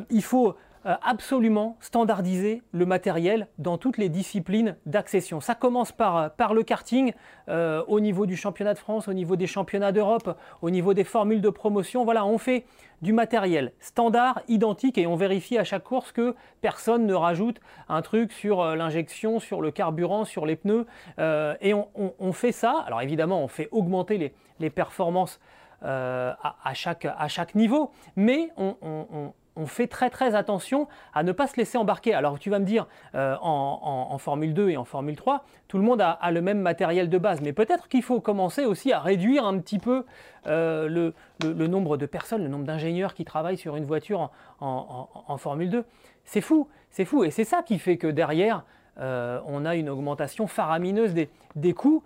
il 0.09 0.23
faut 0.23 0.49
euh, 0.49 0.53
absolument 0.85 1.77
standardiser 1.79 2.61
le 2.71 2.85
matériel 2.85 3.47
dans 3.57 3.77
toutes 3.77 3.97
les 3.97 4.09
disciplines 4.09 4.75
d'accession. 4.85 5.41
Ça 5.41 5.55
commence 5.55 5.91
par, 5.91 6.17
euh, 6.17 6.29
par 6.29 6.53
le 6.53 6.63
karting 6.63 7.13
euh, 7.49 7.83
au 7.87 7.99
niveau 7.99 8.25
du 8.25 8.35
championnat 8.35 8.73
de 8.73 8.79
France, 8.79 9.07
au 9.07 9.13
niveau 9.13 9.35
des 9.35 9.47
championnats 9.47 9.91
d'Europe, 9.91 10.37
au 10.61 10.69
niveau 10.69 10.93
des 10.93 11.03
formules 11.03 11.41
de 11.41 11.49
promotion. 11.49 12.05
Voilà, 12.05 12.25
on 12.25 12.37
fait 12.37 12.65
du 13.01 13.13
matériel 13.13 13.73
standard, 13.79 14.41
identique, 14.47 14.97
et 14.97 15.07
on 15.07 15.15
vérifie 15.15 15.57
à 15.57 15.63
chaque 15.63 15.83
course 15.83 16.11
que 16.11 16.35
personne 16.61 17.05
ne 17.05 17.13
rajoute 17.13 17.59
un 17.89 18.01
truc 18.01 18.31
sur 18.31 18.75
l'injection, 18.75 19.39
sur 19.39 19.61
le 19.61 19.71
carburant, 19.71 20.23
sur 20.23 20.45
les 20.45 20.55
pneus. 20.55 20.85
et 21.19 21.73
on, 21.73 22.33
fait 22.33 22.53
ça. 22.53 22.83
Alors 22.87 23.01
évidemment, 23.01 23.43
on 23.43 23.47
fait 23.47 23.67
augmenter 23.71 24.17
les, 24.17 24.33
les 24.59 24.69
performances 24.69 25.39
à, 25.81 26.71
chaque, 26.73 27.05
à, 27.05 27.27
chaque, 27.27 27.53
niveau, 27.53 27.91
mais 28.15 28.49
on, 28.57 28.75
on 28.81 29.33
fait 29.65 29.87
très 29.87 30.09
très 30.09 30.35
attention 30.35 30.87
à 31.13 31.23
ne 31.23 31.31
pas 31.31 31.47
se 31.47 31.55
laisser 31.55 31.77
embarquer. 31.77 32.13
Alors 32.13 32.39
tu 32.39 32.49
vas 32.49 32.59
me 32.59 32.65
dire, 32.65 32.87
euh, 33.15 33.35
en, 33.41 34.17
Formule 34.17 34.53
2 34.53 34.69
et 34.69 34.77
en 34.77 34.85
Formule 34.85 35.15
3, 35.15 35.45
tout 35.67 35.77
le 35.77 35.83
monde 35.83 36.01
a, 36.01 36.19
le 36.31 36.41
même 36.41 36.59
matériel 36.59 37.09
de 37.09 37.17
base, 37.17 37.41
mais 37.41 37.53
peut-être 37.53 37.87
qu'il 37.87 38.03
faut 38.03 38.19
commencer 38.19 38.65
aussi 38.65 38.91
à 38.91 38.99
réduire 38.99 39.45
un 39.45 39.59
petit 39.59 39.79
peu 39.79 40.05
euh, 40.47 41.13
le, 41.43 41.67
nombre 41.67 41.97
de 41.97 42.05
personnes, 42.05 42.43
le 42.43 42.49
nombre 42.49 42.65
d'ingénieurs 42.65 43.13
qui 43.13 43.23
travaillent 43.23 43.57
sur 43.57 43.75
une 43.75 43.85
voiture 43.85 44.31
en, 44.59 45.37
Formule 45.37 45.69
2. 45.69 45.85
C'est 46.25 46.41
fou, 46.41 46.67
c'est 46.89 47.05
fou, 47.05 47.23
et 47.23 47.31
c'est 47.31 47.43
ça 47.43 47.61
qui 47.63 47.79
fait 47.79 47.97
que 47.97 48.07
derrière, 48.07 48.65
euh, 48.99 49.39
on 49.47 49.65
a 49.65 49.75
une 49.75 49.89
augmentation 49.89 50.47
faramineuse 50.47 51.13
des, 51.13 51.73
coûts. 51.73 52.03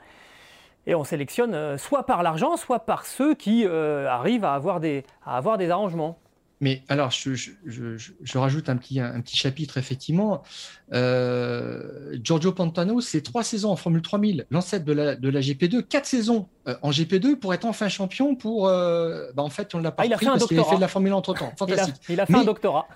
Et 0.88 0.96
on 0.96 1.04
sélectionne 1.04 1.78
soit 1.78 2.04
par 2.04 2.24
l'argent, 2.24 2.58
soit 2.58 2.80
par 2.80 3.06
ceux 3.06 3.36
qui 3.36 3.66
arrivent 3.66 4.46
à 4.46 4.54
avoir 4.56 4.80
des 4.80 5.04
arrangements. 5.70 6.18
Mais 6.62 6.84
alors, 6.90 7.10
je, 7.12 8.38
rajoute 8.38 8.68
un 8.68 8.76
petit, 8.76 9.00
un, 9.00 9.22
petit 9.22 9.38
chapitre, 9.38 9.78
effectivement. 9.78 10.44
Euh, 10.92 12.18
Giorgio 12.22 12.52
Pantano, 12.52 13.00
c'est 13.00 13.22
trois 13.22 13.44
saisons 13.44 13.72
en 13.72 13.78
Formule 13.78 14.02
3000, 14.02 14.46
l'ancêtre 14.52 14.84
de 14.84 14.92
la, 14.92 15.16
de 15.16 15.30
la 15.30 15.40
GP2, 15.40 15.84
quatre 15.84 16.06
saisons 16.06 16.48
euh, 16.68 16.76
en 16.82 16.90
GP2 16.90 17.36
pour 17.36 17.54
être 17.54 17.64
enfin 17.64 17.88
champion. 17.88 18.36
Pour, 18.36 18.68
euh, 18.68 19.32
bah, 19.36 19.44
en 19.44 19.50
fait, 19.50 19.74
on 19.74 19.80
l'a 19.80 19.92
pas 19.92 20.04
ah, 20.06 20.16
pris 20.16 20.26
parce 20.26 20.48
qu'il 20.48 20.60
a 20.60 20.66
fait 20.66 20.76
de 20.76 20.82
la 20.82 20.90
Formule 20.90 21.14
entre 21.14 21.34
temps. 21.34 21.54
Fantastique. 21.58 21.96
Il 22.10 22.20
a, 22.20 22.26
fait 22.26 22.36
un 22.36 22.44
doctorat. 22.44 22.90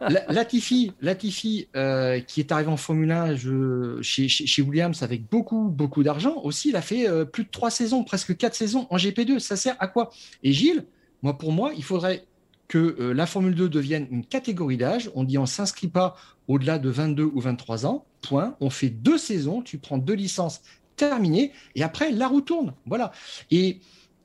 Latifi, 0.28 0.92
Latifi 1.00 1.68
qui 2.26 2.40
est 2.40 2.52
arrivé 2.52 2.70
en 2.70 2.76
Formule 2.76 3.10
1 3.10 3.34
je, 3.34 3.98
chez, 4.00 4.28
chez, 4.28 4.62
Williams 4.62 5.02
avec 5.02 5.28
beaucoup, 5.28 5.70
beaucoup 5.70 6.04
d'argent, 6.04 6.36
aussi, 6.44 6.68
il 6.68 6.76
a 6.76 6.82
fait 6.82 7.08
plus 7.26 7.44
de 7.44 7.50
trois 7.50 7.70
saisons, 7.70 8.04
presque 8.04 8.36
quatre 8.36 8.54
saisons 8.54 8.86
en 8.90 8.96
GP2. 8.96 9.40
Ça 9.40 9.56
sert 9.56 9.74
à 9.80 9.88
quoi? 9.88 10.10
Et 10.44 10.52
Gilles, 10.52 10.84
moi, 11.22 11.36
pour 11.36 11.50
moi, 11.50 11.72
il 11.76 11.82
faudrait 11.82 12.27
que 12.68 12.96
euh, 13.00 13.12
la 13.12 13.26
Formule 13.26 13.54
2 13.54 13.68
devienne 13.68 14.06
une 14.10 14.24
catégorie 14.24 14.76
d'âge. 14.76 15.10
On 15.14 15.24
dit 15.24 15.38
on 15.38 15.42
ne 15.42 15.46
s'inscrit 15.46 15.88
pas 15.88 16.16
au-delà 16.46 16.78
de 16.78 16.88
22 16.88 17.24
ou 17.24 17.40
23 17.40 17.86
ans. 17.86 18.04
Point. 18.20 18.56
On 18.60 18.70
fait 18.70 18.90
deux 18.90 19.18
saisons, 19.18 19.62
tu 19.62 19.78
prends 19.78 19.98
deux 19.98 20.14
licences 20.14 20.60
terminées 20.96 21.52
et 21.76 21.82
après 21.82 22.10
la 22.10 22.26
roue 22.26 22.40
tourne. 22.40 22.74
Voilà. 22.86 23.12
Et 23.50 23.80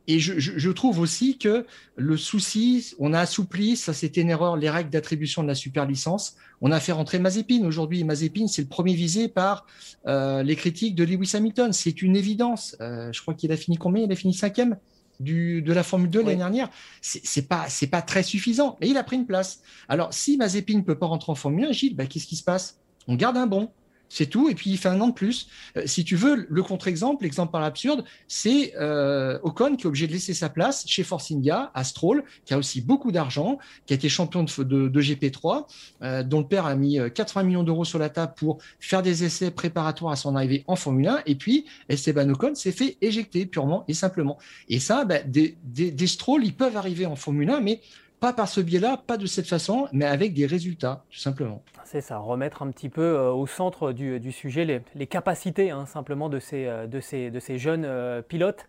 et 0.08 0.20
je, 0.20 0.70
trouve 0.72 1.00
aussi 1.00 1.38
que 1.38 1.66
le 1.96 2.18
souci, 2.18 2.94
on 3.00 3.14
a 3.14 3.20
assoupli, 3.20 3.78
ça 3.78 3.94
c'était 3.94 4.20
une 4.20 4.30
erreur, 4.30 4.58
les 4.58 4.70
règles 4.70 4.90
d'attribution 4.90 5.44
de 5.44 5.48
la 5.48 5.56
super 5.56 5.86
licence. 5.86 6.36
On 6.60 6.74
a 6.74 6.82
fait 6.82 6.92
rentrer 6.92 7.20
Mazepin 7.20 7.64
aujourd'hui. 7.64 8.04
Mazepin, 8.04 8.48
c'est 8.48 8.64
le 8.64 8.68
premier 8.68 8.96
visé 8.96 9.30
par 9.30 9.66
euh, 10.06 10.44
les 10.44 10.58
critiques 10.58 10.96
de 10.96 11.06
Lewis 11.06 11.32
Hamilton. 11.36 11.72
C'est 11.72 12.02
une 12.02 12.18
évidence. 12.18 12.76
Euh, 12.82 13.14
je 13.14 13.22
crois 13.22 13.34
qu'il 13.34 13.54
a 13.54 13.58
fini 13.58 13.78
combien? 13.78 14.04
Il 14.04 14.12
a 14.12 14.16
fini 14.16 14.34
cinquième? 14.34 14.78
Du, 15.24 15.62
de 15.62 15.74
la 15.74 15.84
Formule 15.84 16.10
2 16.10 16.22
l'année 16.22 16.36
dernière. 16.38 16.70
C'est 17.02 17.48
pas, 17.48 17.66
c'est 17.70 17.88
pas 17.88 18.02
très 18.02 18.24
suffisant, 18.24 18.78
mais 18.82 18.90
il 18.90 18.98
a 18.98 19.04
pris 19.04 19.16
une 19.16 19.26
place. 19.26 19.62
Alors, 19.90 20.14
si 20.14 20.38
Mazepin 20.38 20.78
ne 20.78 20.82
peut 20.82 20.98
pas 20.98 21.06
rentrer 21.06 21.32
en 21.32 21.36
Formule 21.36 21.66
1, 21.66 21.72
Gilles, 21.72 21.96
bah, 21.96 22.06
qu'est-ce 22.06 22.28
qui 22.28 22.36
se 22.36 22.44
passe? 22.44 22.80
On 23.08 23.16
garde 23.16 23.38
un 23.38 23.48
bon. 23.48 23.70
C'est 24.14 24.28
tout. 24.28 24.48
Et 24.48 24.54
puis, 24.54 24.70
il 24.70 24.78
fait 24.78 24.90
un 24.90 25.02
an 25.02 25.08
de 25.08 25.14
plus. 25.14 25.48
Euh, 25.76 25.82
si 25.88 26.06
tu 26.06 26.16
veux, 26.16 26.46
le 26.48 26.62
contre-exemple, 26.62 27.24
l'exemple 27.24 27.52
par 27.52 27.62
l'absurde, 27.62 28.06
c'est 28.28 28.74
euh, 28.80 29.40
Ocon 29.42 29.76
qui 29.76 29.86
est 29.86 29.88
obligé 29.88 30.06
de 30.06 30.12
laisser 30.12 30.36
sa 30.36 30.50
place 30.50 30.84
chez 30.86 31.02
Force 31.02 31.32
India, 31.32 31.72
à 31.74 31.84
Stroll, 31.84 32.24
qui 32.46 32.54
a 32.54 32.60
aussi 32.60 32.82
beaucoup 32.82 33.12
d'argent, 33.12 33.58
qui 33.88 33.94
a 33.94 33.96
été 33.96 34.10
champion 34.10 34.44
de, 34.44 34.88
de, 34.88 35.02
GP3, 35.02 35.66
euh, 36.04 36.22
dont 36.22 36.42
le 36.42 36.48
père 36.48 36.68
a 36.68 36.76
mis 36.76 37.00
80 37.12 37.42
millions 37.42 37.64
d'euros 37.64 37.86
sur 37.86 37.98
la 37.98 38.10
table 38.10 38.34
pour 38.38 38.60
faire 38.80 39.02
des 39.02 39.24
essais 39.24 39.50
préparatoires 39.50 40.12
à 40.12 40.16
son 40.16 40.36
arrivée 40.36 40.64
en 40.68 40.76
Formule 40.76 41.08
1. 41.08 41.24
Et 41.26 41.34
puis, 41.34 41.66
Esteban 41.90 42.30
Ocon 42.30 42.54
s'est 42.54 42.72
fait 42.72 42.98
éjecter 43.02 43.48
purement 43.48 43.84
et 43.88 43.96
simplement. 43.96 44.38
Et 44.70 44.80
ça, 44.80 45.06
ben, 45.06 45.28
des, 45.28 45.58
des, 45.64 45.90
des 45.90 46.08
Stroll, 46.08 46.46
ils 46.46 46.54
peuvent 46.54 46.78
arriver 46.78 47.08
en 47.08 47.16
Formule 47.16 47.50
1, 47.50 47.62
mais 47.62 47.82
pas 48.24 48.32
par 48.32 48.48
ce 48.48 48.62
biais-là, 48.62 49.02
pas 49.06 49.18
de 49.18 49.26
cette 49.26 49.50
façon, 49.50 49.90
mais 49.92 50.06
avec 50.06 50.34
des 50.34 50.46
résultats, 50.46 51.04
tout 51.10 51.20
simplement. 51.20 51.62
C'est 51.84 52.00
ça, 52.00 52.20
remettre 52.20 52.62
un 52.62 52.72
petit 52.72 52.88
peu 52.88 53.02
euh, 53.02 53.34
au 53.34 53.48
centre 53.48 53.92
du, 53.92 54.32
sujet 54.32 54.82
les, 54.96 55.08
capacités 55.08 55.72
hein, 55.72 55.86
simplement 55.86 56.30
de 56.30 56.40
ces, 56.40 56.68
euh, 56.68 57.58
jeunes 57.58 57.84
euh, 57.84 58.22
pilotes. 58.22 58.66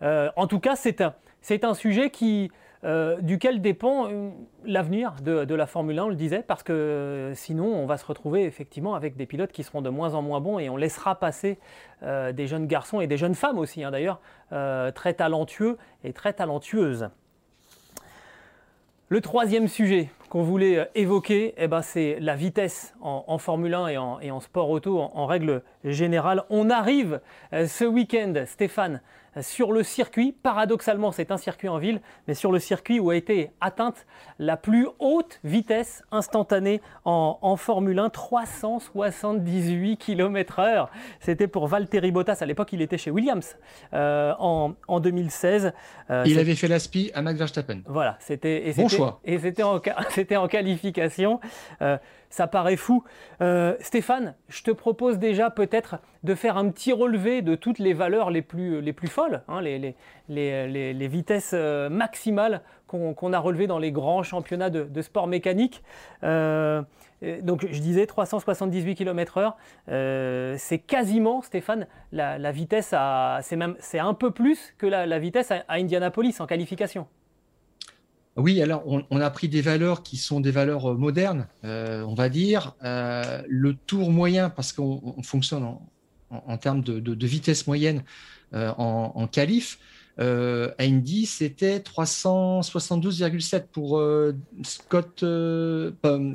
en 0.00 0.46
tout 0.46 0.60
cas, 0.60 0.76
c'est 0.76 1.00
un, 1.64 1.74
sujet 1.74 2.10
qui, 2.10 2.52
duquel 3.22 3.60
dépend 3.60 4.08
l'avenir 4.64 5.16
de, 5.20 5.46
de, 5.46 5.54
la 5.56 5.66
Formule 5.66 5.98
1, 5.98 6.04
on 6.04 6.08
le 6.08 6.14
disait, 6.14 6.44
parce 6.46 6.62
que 6.62 7.32
sinon 7.34 7.74
on 7.74 7.86
va 7.86 7.96
se 7.96 8.06
retrouver 8.06 8.44
effectivement 8.44 8.94
avec 8.94 9.16
des 9.16 9.26
pilotes 9.26 9.50
qui 9.50 9.64
seront 9.64 9.82
de 9.82 9.90
moins 9.90 10.14
en 10.14 10.22
moins 10.22 10.40
bons 10.40 10.60
et 10.60 10.70
on 10.70 10.76
laissera 10.76 11.18
passer 11.18 11.58
des 12.02 12.46
jeunes 12.46 12.68
garçons 12.68 13.00
et 13.00 13.08
des 13.08 13.16
jeunes 13.16 13.34
femmes 13.34 13.58
aussi, 13.58 13.82
hein, 13.82 13.90
d'ailleurs, 13.90 14.20
très 14.94 15.14
talentueux 15.14 15.76
et 16.04 16.12
très 16.12 16.34
talentueuses. 16.34 17.10
Le 19.12 19.20
troisième 19.20 19.68
sujet 19.68 20.08
qu'on 20.30 20.42
voulait 20.42 20.78
euh, 20.78 20.84
évoquer, 20.94 21.52
eh 21.58 21.68
ben, 21.68 21.82
c'est 21.82 22.16
la 22.18 22.34
vitesse 22.34 22.94
en, 23.02 23.36
Formule 23.36 23.74
1 23.74 23.88
et 24.22 24.30
en, 24.30 24.40
sport 24.40 24.70
auto 24.70 24.98
en, 24.98 25.26
règle 25.26 25.60
générale. 25.84 26.44
On 26.48 26.70
arrive 26.70 27.20
euh, 27.52 27.66
ce 27.66 27.84
week-end, 27.84 28.32
Stéphane, 28.46 29.02
sur 29.40 29.72
le 29.72 29.82
circuit. 29.82 30.32
Paradoxalement, 30.42 31.12
c'est 31.12 31.30
un 31.30 31.36
circuit 31.36 31.68
en 31.68 31.78
ville, 31.78 32.00
mais 32.28 32.34
sur 32.34 32.52
le 32.52 32.58
circuit 32.58 33.00
où 33.00 33.10
a 33.10 33.16
été 33.16 33.50
atteinte 33.60 34.06
la 34.38 34.56
plus 34.56 34.88
haute 34.98 35.40
vitesse 35.44 36.02
instantanée 36.10 36.80
en, 37.04 37.56
Formule 37.56 37.98
1, 37.98 38.10
378 38.10 39.96
km/h. 39.96 40.88
C'était 41.20 41.46
pour 41.46 41.66
Valtteri 41.66 42.10
Bottas. 42.10 42.38
À 42.40 42.46
l'époque, 42.46 42.72
il 42.72 42.82
était 42.82 42.98
chez 42.98 43.10
Williams 43.10 43.56
euh, 43.92 44.32
en, 44.38 45.00
2016. 45.00 45.72
Euh, 46.10 46.24
il 46.26 46.38
avait 46.38 46.54
fait 46.54 46.68
l'aspi 46.68 47.10
à 47.14 47.22
Max 47.22 47.38
Verstappen. 47.38 47.80
Voilà, 47.86 48.16
c'était 48.20 48.72
bon 48.76 48.88
choix. 48.88 49.20
Et 49.24 49.38
c'était 49.38 49.62
en, 49.62 49.76
en, 50.36 50.48
qualification. 50.48 51.40
Euh, 51.80 51.98
ça 52.32 52.46
paraît 52.46 52.76
fou. 52.76 53.04
Euh, 53.42 53.76
Stéphane, 53.80 54.34
je 54.48 54.62
te 54.62 54.70
propose 54.70 55.18
déjà 55.18 55.50
peut-être 55.50 55.96
de 56.24 56.34
faire 56.34 56.56
un 56.56 56.70
petit 56.70 56.92
relevé 56.92 57.42
de 57.42 57.54
toutes 57.54 57.78
les 57.78 57.92
valeurs 57.92 58.30
les 58.30 58.40
plus, 58.40 58.82
plus 58.94 59.08
folles, 59.08 59.42
hein, 59.48 59.60
les, 59.60 59.94
les, 60.28 61.08
vitesses 61.08 61.52
euh, 61.52 61.90
maximales 61.90 62.62
qu'on 62.86 63.32
a 63.32 63.38
relevées 63.38 63.66
dans 63.66 63.78
les 63.78 63.92
grands 63.92 64.22
championnats 64.22 64.70
de, 64.70 65.02
sport 65.02 65.26
mécanique. 65.26 65.82
Euh, 66.24 66.82
donc 67.42 67.66
je 67.70 67.80
disais 67.80 68.06
378 68.06 68.94
km/h, 68.94 70.56
c'est 70.58 70.78
quasiment, 70.78 71.42
Stéphane, 71.42 71.86
la, 72.12 72.52
vitesse, 72.52 72.94
c'est 73.80 73.98
un 73.98 74.14
peu 74.14 74.30
plus 74.30 74.74
que 74.78 74.86
la, 74.86 75.18
vitesse 75.18 75.50
à 75.50 75.64
Indianapolis 75.68 76.40
en 76.40 76.46
qualification. 76.46 77.06
Oui, 78.36 78.62
alors 78.62 78.82
on, 78.86 79.20
a 79.20 79.30
pris 79.30 79.48
des 79.48 79.60
valeurs 79.60 80.02
qui 80.02 80.16
sont 80.16 80.40
des 80.40 80.50
valeurs 80.50 80.92
euh, 80.92 80.94
modernes, 80.94 81.46
euh, 81.64 82.02
on 82.02 82.14
va 82.14 82.30
dire. 82.30 82.74
Euh, 82.82 83.42
le 83.46 83.74
tour 83.74 84.10
moyen, 84.10 84.48
parce 84.48 84.72
qu'on 84.72 85.22
fonctionne 85.22 85.76
en, 86.30 86.56
termes 86.56 86.82
de, 86.82 87.26
vitesse 87.26 87.66
moyenne 87.66 88.02
en, 88.54 89.12
en 89.14 89.26
qualif, 89.26 89.78
à 90.18 90.24
Indy, 90.80 91.26
c'était 91.26 91.78
372,7 91.78 93.64
pour 93.70 94.02
Scott, 94.62 95.24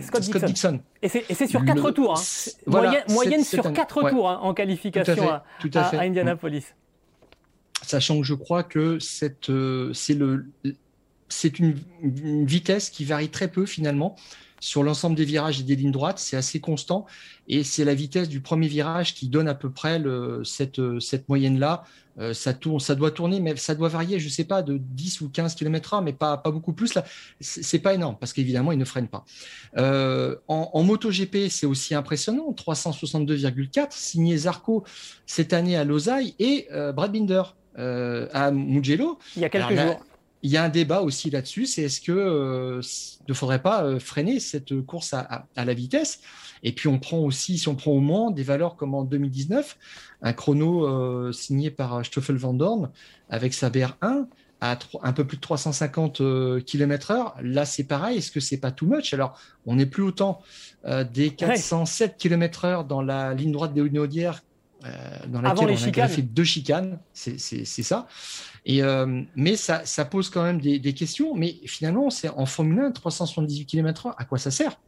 Scott, 0.01 0.45
Dixon. 0.45 0.79
Et 1.01 1.09
c'est 1.09 1.47
sur 1.47 1.65
4 1.65 1.91
tours. 1.91 2.13
Hein. 2.13 3.03
moyenne, 3.07 3.43
sur 3.43 3.73
4 3.73 4.09
tours 4.11 4.29
hein, 4.29 4.39
en 4.43 4.53
qualification 4.53 5.29
à, 5.29 5.45
à, 5.73 6.01
Indianapolis. 6.01 6.65
Sachant 7.81 8.19
que 8.19 8.23
je 8.23 8.33
crois 8.35 8.63
que 8.63 8.99
c'est 8.99 9.49
le 9.49 10.45
c'est 11.29 11.59
une, 11.59 11.75
vitesse 12.01 12.89
qui 12.89 13.05
varie 13.05 13.29
très 13.29 13.47
peu 13.47 13.65
finalement 13.65 14.15
sur 14.59 14.83
l'ensemble 14.83 15.15
des 15.15 15.25
virages 15.25 15.59
et 15.59 15.63
des 15.63 15.75
lignes 15.75 15.91
droites, 15.91 16.17
c'est 16.17 16.35
assez 16.35 16.59
constant 16.59 17.05
et 17.47 17.63
c'est 17.63 17.85
la 17.85 17.93
vitesse 17.93 18.27
du 18.27 18.41
premier 18.41 18.67
virage 18.67 19.13
qui 19.13 19.27
donne 19.27 19.47
à 19.47 19.53
peu 19.53 19.69
près 19.69 20.01
cette, 20.43 21.29
moyenne-là. 21.29 21.83
Euh, 22.19 22.33
ça, 22.33 22.51
tourne, 22.55 22.79
ça 22.79 22.95
doit 22.95 23.11
tourner, 23.11 23.39
mais 23.39 23.55
ça 23.57 23.75
doit 23.75 23.89
varier, 23.89 24.19
je 24.19 24.25
ne 24.25 24.31
sais 24.31 24.43
pas, 24.43 24.63
de 24.63 24.77
10 24.77 25.21
ou 25.21 25.29
15 25.29 25.53
km/h, 25.53 26.03
mais 26.03 26.13
pas, 26.13 26.37
pas 26.37 26.49
beaucoup 26.49 26.73
plus. 26.73 26.95
Là, 26.95 27.05
c'est 27.39 27.77
pas 27.77 27.93
énorme 27.93 28.17
parce 28.19 28.33
qu'évidemment, 28.33 28.71
il 28.71 28.79
ne 28.79 28.85
freine 28.85 29.07
pas. 29.07 29.23
Euh, 29.77 30.35
en, 30.47 30.71
en 30.73 30.83
MotoGP, 30.83 31.49
c'est 31.51 31.67
aussi 31.67 31.93
impressionnant, 31.93 32.55
362,4 32.57 33.89
signé 33.91 34.35
Zarco 34.35 34.83
cette 35.27 35.53
année 35.53 35.77
à 35.77 35.83
Losail 35.83 36.33
et 36.39 36.67
euh, 36.71 36.91
Brad 36.91 37.11
Binder 37.11 37.43
à 37.75 38.49
Mugello. 38.49 39.19
Il 39.35 39.43
y 39.43 39.45
a 39.45 39.49
quelques 39.49 39.75
jours 39.75 40.01
il 40.47 40.51
y 40.51 40.55
a 40.55 40.63
un 40.63 40.69
débat 40.69 41.01
aussi 41.01 41.29
là-dessus, 41.29 41.65
c'est 41.65 41.81
est-ce 41.81 41.99
que 41.99 42.13
euh, 42.13 42.81
ne 43.27 43.33
faudrait 43.33 43.61
pas 43.61 43.83
euh, 43.83 43.99
freiner 43.99 44.39
cette 44.39 44.81
course 44.85 45.13
à, 45.13 45.45
la 45.57 45.73
vitesse? 45.73 46.21
Et 46.63 46.71
puis 46.71 46.87
on 46.87 46.99
prend 46.99 47.17
aussi, 47.17 47.57
si 47.57 47.67
on 47.67 47.75
prend 47.75 47.91
au 47.91 47.99
Mans, 47.99 48.31
des 48.31 48.43
valeurs 48.43 48.77
comme 48.77 48.95
en 48.95 49.03
2019, 49.03 49.77
un 50.21 50.31
chrono 50.31 50.87
euh, 50.87 51.33
signé 51.33 51.69
par 51.69 52.05
Stoffel 52.05 52.37
Van 52.37 52.53
Dorn 52.53 52.89
avec 53.29 53.53
sa 53.53 53.69
BR1 53.69 54.27
à 54.61 54.79
un 55.03 55.11
peu 55.11 55.27
plus 55.27 55.35
de 55.35 55.41
350 55.41 56.63
km/h. 56.63 57.33
Là, 57.41 57.65
c'est 57.65 57.83
pareil. 57.83 58.19
Est-ce 58.19 58.31
que 58.31 58.39
c'est 58.39 58.57
pas 58.57 58.71
too 58.71 58.87
much? 58.87 59.13
Alors, 59.13 59.37
on 59.65 59.75
n'est 59.75 59.85
plus 59.85 60.01
autant 60.01 60.41
des 61.13 61.29
407 61.29 62.15
km/h 62.17 62.87
dans 62.87 63.03
la 63.03 63.35
ligne 63.35 63.51
droite 63.51 63.73
des 63.73 63.81
Hauts-Naudières 63.81 64.41
dans 65.27 65.41
laquelle 65.41 65.69
on 65.69 65.83
a 65.83 65.91
greffé 65.91 66.21
deux 66.21 66.43
chicanes. 66.43 66.99
C'est 67.13 67.37
ça. 67.65 68.07
Et, 68.65 68.83
euh, 68.83 69.23
mais 69.35 69.55
ça, 69.55 69.85
ça, 69.85 70.03
pose 70.05 70.29
quand 70.29 70.43
même 70.43 70.59
des, 70.59 70.77
des 70.77 70.93
questions. 70.93 71.33
Mais 71.35 71.55
finalement, 71.65 72.09
c'est 72.09 72.29
en 72.29 72.45
Formule 72.45 72.79
1, 72.79 72.91
378 72.91 73.65
km/h, 73.65 74.13
à 74.17 74.25
quoi 74.25 74.37
ça 74.37 74.51
sert? 74.51 74.79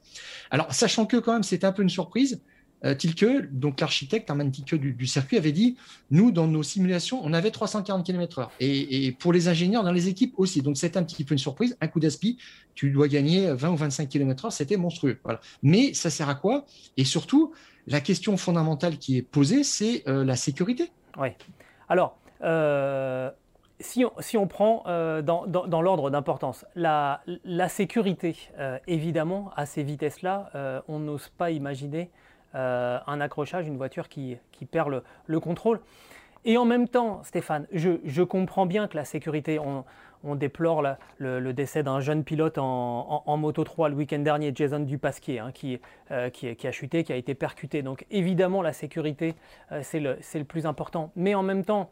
Alors, 0.51 0.73
sachant 0.73 1.05
que 1.05 1.17
quand 1.17 1.33
même, 1.33 1.43
c'est 1.43 1.63
un 1.63 1.71
peu 1.71 1.81
une 1.81 1.89
surprise. 1.89 2.41
Euh, 2.85 2.95
Tilke, 2.95 3.51
donc 3.51 3.81
l'architecte 3.81 4.29
Armand 4.29 4.49
Tilke 4.49 4.75
du, 4.75 4.93
du, 4.93 5.07
circuit, 5.07 5.37
avait 5.37 5.51
dit 5.51 5.75
nous, 6.11 6.31
dans 6.31 6.47
nos 6.47 6.63
simulations, 6.63 7.19
on 7.23 7.33
avait 7.33 7.51
340 7.51 8.05
km/h. 8.05 8.47
Et, 8.59 9.11
pour 9.19 9.33
les 9.33 9.47
ingénieurs 9.47 9.83
dans 9.83 9.91
les 9.91 10.07
équipes 10.07 10.33
aussi. 10.37 10.61
Donc, 10.61 10.77
c'est 10.77 10.97
un 10.97 11.03
petit 11.03 11.23
peu 11.23 11.33
une 11.33 11.39
surprise. 11.39 11.77
Un 11.81 11.87
coup 11.87 11.99
d'aspi, 11.99 12.37
tu 12.75 12.91
dois 12.91 13.07
gagner 13.07 13.51
20 13.51 13.69
ou 13.69 13.75
25 13.75 14.07
km/h, 14.07 14.51
c'était 14.51 14.77
monstrueux. 14.77 15.19
Voilà. 15.23 15.41
Mais 15.63 15.93
ça 15.93 16.09
sert 16.09 16.29
à 16.29 16.35
quoi? 16.35 16.65
Et 16.97 17.03
surtout, 17.03 17.53
la 17.87 18.01
question 18.01 18.37
fondamentale 18.37 18.97
qui 18.97 19.17
est 19.17 19.21
posée, 19.21 19.63
c'est 19.63 20.03
euh, 20.07 20.23
la 20.23 20.35
sécurité. 20.35 20.91
Oui. 21.17 21.29
Alors, 21.89 22.19
euh, 22.43 23.31
si 23.79 24.03
on, 24.35 24.47
prend 24.47 24.83
euh, 24.87 25.21
dans, 25.21 25.81
l'ordre 25.81 26.09
d'importance, 26.09 26.65
la, 26.75 27.21
sécurité, 27.69 28.35
euh, 28.59 28.77
évidemment, 28.87 29.51
à 29.55 29.65
ces 29.65 29.83
vitesses-là, 29.83 30.83
on 30.87 30.99
n'ose 30.99 31.29
pas 31.29 31.51
imaginer 31.51 32.09
un 32.53 33.21
accrochage, 33.21 33.67
une 33.67 33.77
voiture 33.77 34.09
qui, 34.09 34.37
perd 34.71 35.03
le, 35.27 35.39
contrôle. 35.39 35.79
Et 36.45 36.57
en 36.57 36.65
même 36.65 36.87
temps, 36.87 37.21
Stéphane, 37.23 37.67
je, 37.71 38.23
comprends 38.23 38.65
bien 38.65 38.87
que 38.87 38.95
la 38.95 39.05
sécurité, 39.05 39.59
on, 39.59 40.35
déplore 40.35 40.83
le, 41.17 41.51
décès 41.53 41.83
d'un 41.83 41.99
jeune 41.99 42.23
pilote 42.23 42.57
en, 42.57 43.37
Moto 43.37 43.63
3 43.63 43.89
le 43.89 43.95
week-end 43.95 44.19
dernier, 44.19 44.51
Jason 44.53 44.79
Dupasquier, 44.79 45.39
hein, 45.39 45.51
qui, 45.51 45.79
qui, 46.33 46.67
a 46.67 46.71
chuté, 46.71 47.03
qui 47.03 47.13
a 47.13 47.15
été 47.15 47.35
percuté. 47.35 47.81
Donc 47.81 48.05
évidemment, 48.09 48.61
la 48.61 48.73
sécurité, 48.73 49.35
c'est 49.81 49.99
le, 49.99 50.17
le 50.33 50.43
plus 50.43 50.65
important. 50.65 51.11
Mais 51.15 51.35
en 51.35 51.43
même 51.43 51.65
temps, 51.65 51.89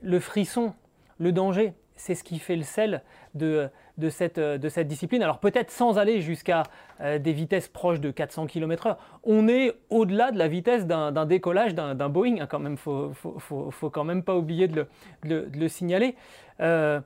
le 0.00 0.20
frisson 0.20 0.74
le 1.18 1.32
danger, 1.32 1.74
c'est 1.98 2.14
ce 2.14 2.24
qui 2.24 2.38
fait 2.38 2.56
le 2.56 2.62
sel 2.62 3.02
de, 3.34 3.68
de, 3.98 4.08
cette, 4.08 4.38
de 4.38 4.68
cette 4.68 4.88
discipline. 4.88 5.22
Alors 5.22 5.38
peut-être 5.38 5.70
sans 5.70 5.98
aller 5.98 6.20
jusqu'à 6.20 6.62
euh, 7.00 7.18
des 7.18 7.32
vitesses 7.32 7.68
proches 7.68 8.00
de 8.00 8.10
400 8.10 8.46
km/h, 8.46 8.96
on 9.24 9.48
est 9.48 9.74
au-delà 9.90 10.30
de 10.30 10.38
la 10.38 10.48
vitesse 10.48 10.86
d'un 10.86 11.26
décollage 11.26 11.74
d'un 11.74 12.08
Boeing, 12.08 12.40
hein, 12.40 12.46
quand 12.46 12.60
même, 12.60 12.74
il 12.74 12.78
faut, 12.78 13.12
faut, 13.12 13.70
faut, 13.70 13.90
quand 13.90 14.04
même 14.04 14.22
pas 14.22 14.36
oublier 14.36 14.68
de 14.68 14.86
le, 15.24 15.46
de 15.46 15.58
le 15.58 15.68
signaler. 15.68 16.14
Euh, 16.60 17.00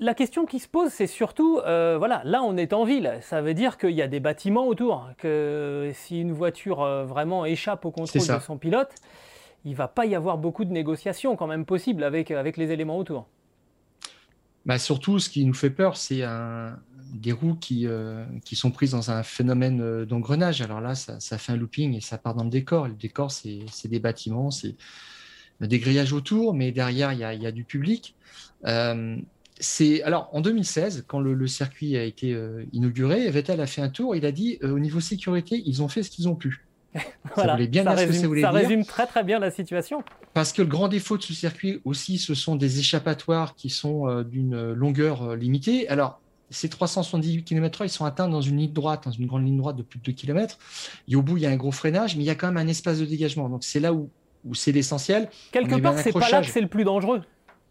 la 0.00 0.14
question 0.14 0.46
qui 0.46 0.58
se 0.58 0.68
pose, 0.68 0.90
c'est 0.90 1.06
surtout, 1.06 1.60
euh, 1.66 1.96
voilà, 1.98 2.22
là 2.24 2.42
on 2.42 2.56
est 2.56 2.72
en 2.72 2.84
ville, 2.84 3.18
ça 3.20 3.42
veut 3.42 3.54
dire 3.54 3.78
qu'il 3.78 3.90
y 3.90 4.02
a 4.02 4.08
des 4.08 4.20
bâtiments 4.20 4.66
autour, 4.66 5.08
que 5.18 5.90
si 5.94 6.20
une 6.20 6.32
voiture 6.32 6.84
vraiment 7.04 7.44
échappe 7.44 7.84
au 7.84 7.90
contrôle 7.90 8.26
de 8.26 8.38
son 8.40 8.56
pilote, 8.56 8.94
il 9.64 9.74
va 9.74 9.88
pas 9.88 10.06
y 10.06 10.14
avoir 10.14 10.38
beaucoup 10.38 10.64
de 10.64 10.72
négociations 10.72 11.36
quand 11.36 11.46
même 11.46 11.66
possibles 11.66 12.02
avec, 12.02 12.30
avec 12.30 12.56
les 12.56 12.72
éléments 12.72 12.96
autour. 12.96 13.26
Bah 14.66 14.78
surtout, 14.78 15.18
ce 15.18 15.30
qui 15.30 15.44
nous 15.44 15.54
fait 15.54 15.70
peur, 15.70 15.96
c'est 15.96 16.22
des 17.12 17.32
roues 17.32 17.54
qui, 17.54 17.86
euh, 17.86 18.24
qui 18.44 18.56
sont 18.56 18.70
prises 18.70 18.92
dans 18.92 19.10
un 19.10 19.22
phénomène 19.22 19.80
euh, 19.80 20.06
d'engrenage. 20.06 20.60
Alors 20.60 20.80
là, 20.80 20.94
ça, 20.94 21.38
fait 21.38 21.52
un 21.52 21.56
looping 21.56 21.94
et 21.94 22.00
ça 22.00 22.18
part 22.18 22.34
dans 22.34 22.44
le 22.44 22.50
décor. 22.50 22.88
Le 22.88 22.94
décor, 22.94 23.30
c'est 23.30 23.88
des 23.88 24.00
bâtiments, 24.00 24.50
c'est 24.50 24.76
des 25.60 25.78
grillages 25.78 26.12
autour, 26.12 26.54
mais 26.54 26.72
derrière, 26.72 27.12
il 27.12 27.18
y 27.18 27.24
a, 27.24 27.52
du 27.52 27.64
public. 27.64 28.14
Euh, 28.66 29.16
alors 30.04 30.30
en 30.32 30.40
2016, 30.40 31.04
quand 31.06 31.20
le, 31.20 31.46
circuit 31.46 31.96
a 31.96 32.04
été 32.04 32.34
inauguré, 32.72 33.28
Vettel 33.30 33.60
a 33.60 33.66
fait 33.66 33.82
un 33.82 33.90
tour. 33.90 34.16
Il 34.16 34.24
a 34.24 34.32
dit 34.32 34.58
au 34.62 34.78
niveau 34.78 35.00
sécurité, 35.00 35.62
ils 35.66 35.82
ont 35.82 35.88
fait 35.88 36.02
ce 36.02 36.10
qu'ils 36.10 36.28
ont 36.28 36.36
pu. 36.36 36.66
Voilà, 37.34 37.56
ça, 37.56 37.66
bien 37.66 37.84
ça, 37.84 37.92
résume, 37.92 38.40
ça 38.40 38.50
résume, 38.50 38.84
très 38.84 39.06
très 39.06 39.22
bien 39.22 39.38
la 39.38 39.50
situation. 39.50 40.02
Parce 40.34 40.52
que 40.52 40.62
le 40.62 40.68
grand 40.68 40.88
défaut 40.88 41.16
de 41.16 41.22
ce 41.22 41.32
circuit 41.32 41.80
aussi, 41.84 42.18
ce 42.18 42.34
sont 42.34 42.56
des 42.56 42.78
échappatoires 42.78 43.54
qui 43.54 43.70
sont 43.70 44.08
euh, 44.08 44.24
d'une 44.24 44.72
longueur 44.72 45.22
euh, 45.22 45.36
limitée. 45.36 45.88
Alors, 45.88 46.20
ces 46.50 46.68
378 46.68 47.44
km/h, 47.44 47.86
ils 47.86 47.90
sont 47.90 48.04
atteints 48.04 48.28
dans 48.28 48.40
une 48.40 48.58
ligne 48.58 48.72
droite, 48.72 49.04
dans 49.04 49.12
une 49.12 49.26
grande 49.26 49.44
ligne 49.44 49.56
droite 49.56 49.76
de 49.76 49.82
plus 49.82 50.00
de 50.00 50.04
2 50.04 50.12
km. 50.12 50.58
Et 51.08 51.14
au 51.14 51.22
bout, 51.22 51.36
il 51.36 51.44
y 51.44 51.46
a 51.46 51.50
un 51.50 51.56
gros 51.56 51.70
freinage, 51.70 52.16
mais 52.16 52.24
il 52.24 52.26
y 52.26 52.30
a 52.30 52.34
quand 52.34 52.48
même 52.48 52.56
un 52.56 52.68
espace 52.68 52.98
de 52.98 53.04
dégagement. 53.04 53.48
Donc 53.48 53.62
c'est 53.62 53.80
là 53.80 53.92
où, 53.92 54.10
où 54.44 54.54
c'est 54.54 54.72
l'essentiel. 54.72 55.28
Quelque 55.52 55.80
part, 55.80 55.96
c'est 55.98 56.12
pas 56.12 56.28
là 56.28 56.40
que 56.40 56.48
c'est 56.48 56.60
le 56.60 56.68
plus 56.68 56.84
dangereux. 56.84 57.22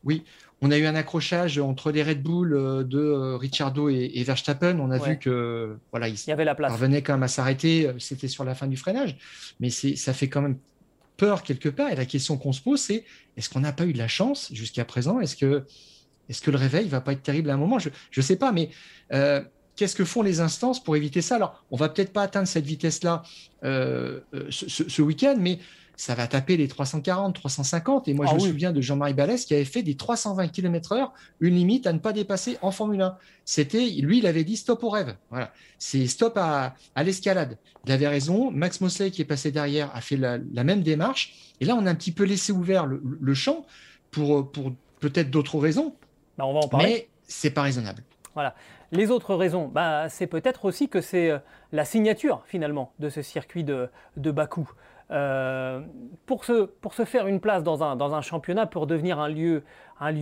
Oui, 0.05 0.23
on 0.61 0.71
a 0.71 0.77
eu 0.77 0.85
un 0.85 0.95
accrochage 0.95 1.57
entre 1.57 1.91
les 1.91 2.03
Red 2.03 2.21
Bull 2.21 2.53
euh, 2.53 2.83
de 2.83 2.99
euh, 2.99 3.37
Ricciardo 3.37 3.89
et, 3.89 4.23
Verstappen. 4.23 4.79
On 4.79 4.91
a 4.91 4.97
vu 4.97 5.17
que 5.17 5.77
voilà, 5.91 6.09
il 6.09 6.17
y 6.27 6.31
avait 6.31 6.45
la 6.45 6.55
place. 6.55 6.71
Parvenait 6.71 7.01
quand 7.01 7.13
même 7.13 7.23
à 7.23 7.27
s'arrêter. 7.29 7.87
Euh, 7.87 7.93
c'était 7.99 8.27
sur 8.27 8.43
la 8.43 8.55
fin 8.55 8.67
du 8.67 8.75
freinage, 8.75 9.17
mais 9.59 9.69
ça 9.69 10.13
fait 10.13 10.27
quand 10.27 10.41
même 10.41 10.57
peur 11.17 11.43
quelque 11.43 11.69
part. 11.69 11.89
Et 11.91 11.95
la 11.95 12.05
question 12.05 12.37
qu'on 12.37 12.51
se 12.51 12.61
pose, 12.61 12.81
c'est 12.81 13.05
est-ce 13.37 13.49
qu'on 13.49 13.61
n'a 13.61 13.71
pas 13.71 13.85
eu 13.85 13.93
de 13.93 13.97
la 13.97 14.07
chance 14.07 14.49
jusqu'à 14.53 14.85
présent? 14.85 15.19
Est-ce 15.19 15.35
que 15.35 15.63
est-ce 16.27 16.41
que 16.41 16.51
le 16.51 16.57
réveil 16.57 16.87
va 16.87 17.01
pas 17.01 17.13
être 17.13 17.23
terrible 17.23 17.49
à 17.49 17.53
un 17.53 17.57
moment? 17.57 17.79
Je 17.79 17.89
ne 18.15 18.21
sais 18.21 18.35
pas, 18.35 18.51
mais 18.51 18.69
qu'est-ce 19.75 19.95
que 19.95 20.05
font 20.05 20.21
les 20.21 20.41
instances 20.41 20.83
pour 20.83 20.95
éviter 20.95 21.21
ça? 21.21 21.37
Alors, 21.37 21.63
on 21.71 21.77
va 21.77 21.89
peut-être 21.89 22.13
pas 22.13 22.21
atteindre 22.21 22.47
cette 22.47 22.65
vitesse-là 22.65 23.23
ce, 23.63 24.21
ce 24.51 25.01
week-end, 25.01 25.37
mais 25.39 25.57
ça 25.99 26.15
va 26.15 26.27
taper 26.27 26.55
les 26.55 26.69
340, 26.69 27.35
350. 27.35 28.07
Et 28.07 28.13
moi, 28.13 28.25
je 28.25 28.31
ah 28.31 28.35
me 28.35 28.39
souviens 28.39 28.71
de 28.71 28.79
Jean-Marie 28.79 29.13
Balès 29.13 29.43
qui 29.43 29.53
avait 29.53 29.65
fait 29.65 29.83
des 29.83 29.95
320 29.95 30.47
km/h, 30.47 31.09
une 31.41 31.55
limite 31.55 31.87
à 31.87 31.91
ne 31.91 31.99
pas 31.99 32.13
dépasser 32.13 32.57
en 32.61 32.71
Formule 32.71 33.01
1. 33.01 33.17
C'était, 33.43 33.85
lui, 33.85 34.19
il 34.19 34.25
avait 34.25 34.45
dit 34.45 34.55
stop 34.55 34.81
au 34.85 34.89
rêve. 34.89 35.17
Voilà. 35.29 35.51
C'est 35.77 36.07
stop 36.07 36.37
à, 36.37 36.73
l'escalade. 37.03 37.57
Il 37.85 37.91
avait 37.91 38.07
raison. 38.07 38.49
Max 38.49 38.79
Mosley, 38.79 39.11
qui 39.11 39.21
est 39.21 39.25
passé 39.25 39.51
derrière, 39.51 39.93
a 39.93 39.99
fait 39.99 40.15
la, 40.15 40.37
même 40.63 40.83
démarche. 40.83 41.53
Et 41.59 41.65
là, 41.65 41.75
on 41.75 41.85
a 41.85 41.91
un 41.91 41.95
petit 41.95 42.13
peu 42.13 42.23
laissé 42.23 42.53
ouvert 42.53 42.85
le, 42.85 43.33
champ 43.33 43.65
pour, 44.09 44.49
pour 44.49 44.71
peut-être 45.01 45.29
d'autres 45.29 45.59
raisons. 45.59 45.95
Bah, 46.37 46.45
on 46.45 46.53
va 46.53 46.59
en 46.59 46.69
parler. 46.69 46.87
Mais 46.87 47.09
c'est 47.27 47.51
pas 47.51 47.63
raisonnable. 47.63 48.03
Voilà. 48.35 48.55
Les 48.91 49.11
autres 49.11 49.35
raisons, 49.35 49.67
bah, 49.67 50.09
c'est 50.09 50.27
peut-être 50.27 50.65
aussi 50.65 50.89
que 50.89 51.01
c'est 51.01 51.29
euh, 51.29 51.37
la 51.71 51.85
signature 51.85 52.41
finalement 52.45 52.91
de 52.99 53.09
ce 53.09 53.21
circuit 53.21 53.63
de, 53.63 53.89
de 54.17 54.31
Bakou. 54.31 54.69
Euh, 55.11 55.81
pour, 56.27 56.45
se, 56.45 56.67
faire 57.05 57.25
une 57.25 57.39
place 57.39 57.63
dans 57.63 57.83
un, 57.83 58.21
championnat, 58.21 58.67
pour 58.67 58.85
devenir 58.85 59.19
un 59.19 59.27
lieu, 59.27 59.63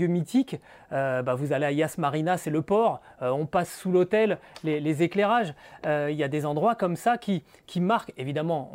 mythique, 0.07 0.57
euh, 0.93 1.22
bah 1.22 1.36
vous 1.36 1.51
allez 1.51 1.65
à 1.65 1.72
Yas 1.74 1.95
Marina, 1.97 2.38
c'est 2.38 2.49
le 2.49 2.61
port, 2.61 3.01
on 3.20 3.45
passe 3.45 3.78
sous 3.78 3.91
l'hôtel, 3.91 4.38
les, 4.63 5.03
éclairages. 5.03 5.53
Il 5.86 6.15
y 6.15 6.24
a 6.24 6.30
des 6.30 6.45
endroits 6.45 6.76
comme 6.76 6.95
ça 6.95 7.18
qui, 7.18 7.43
marquent, 7.82 8.13
évidemment, 8.15 8.72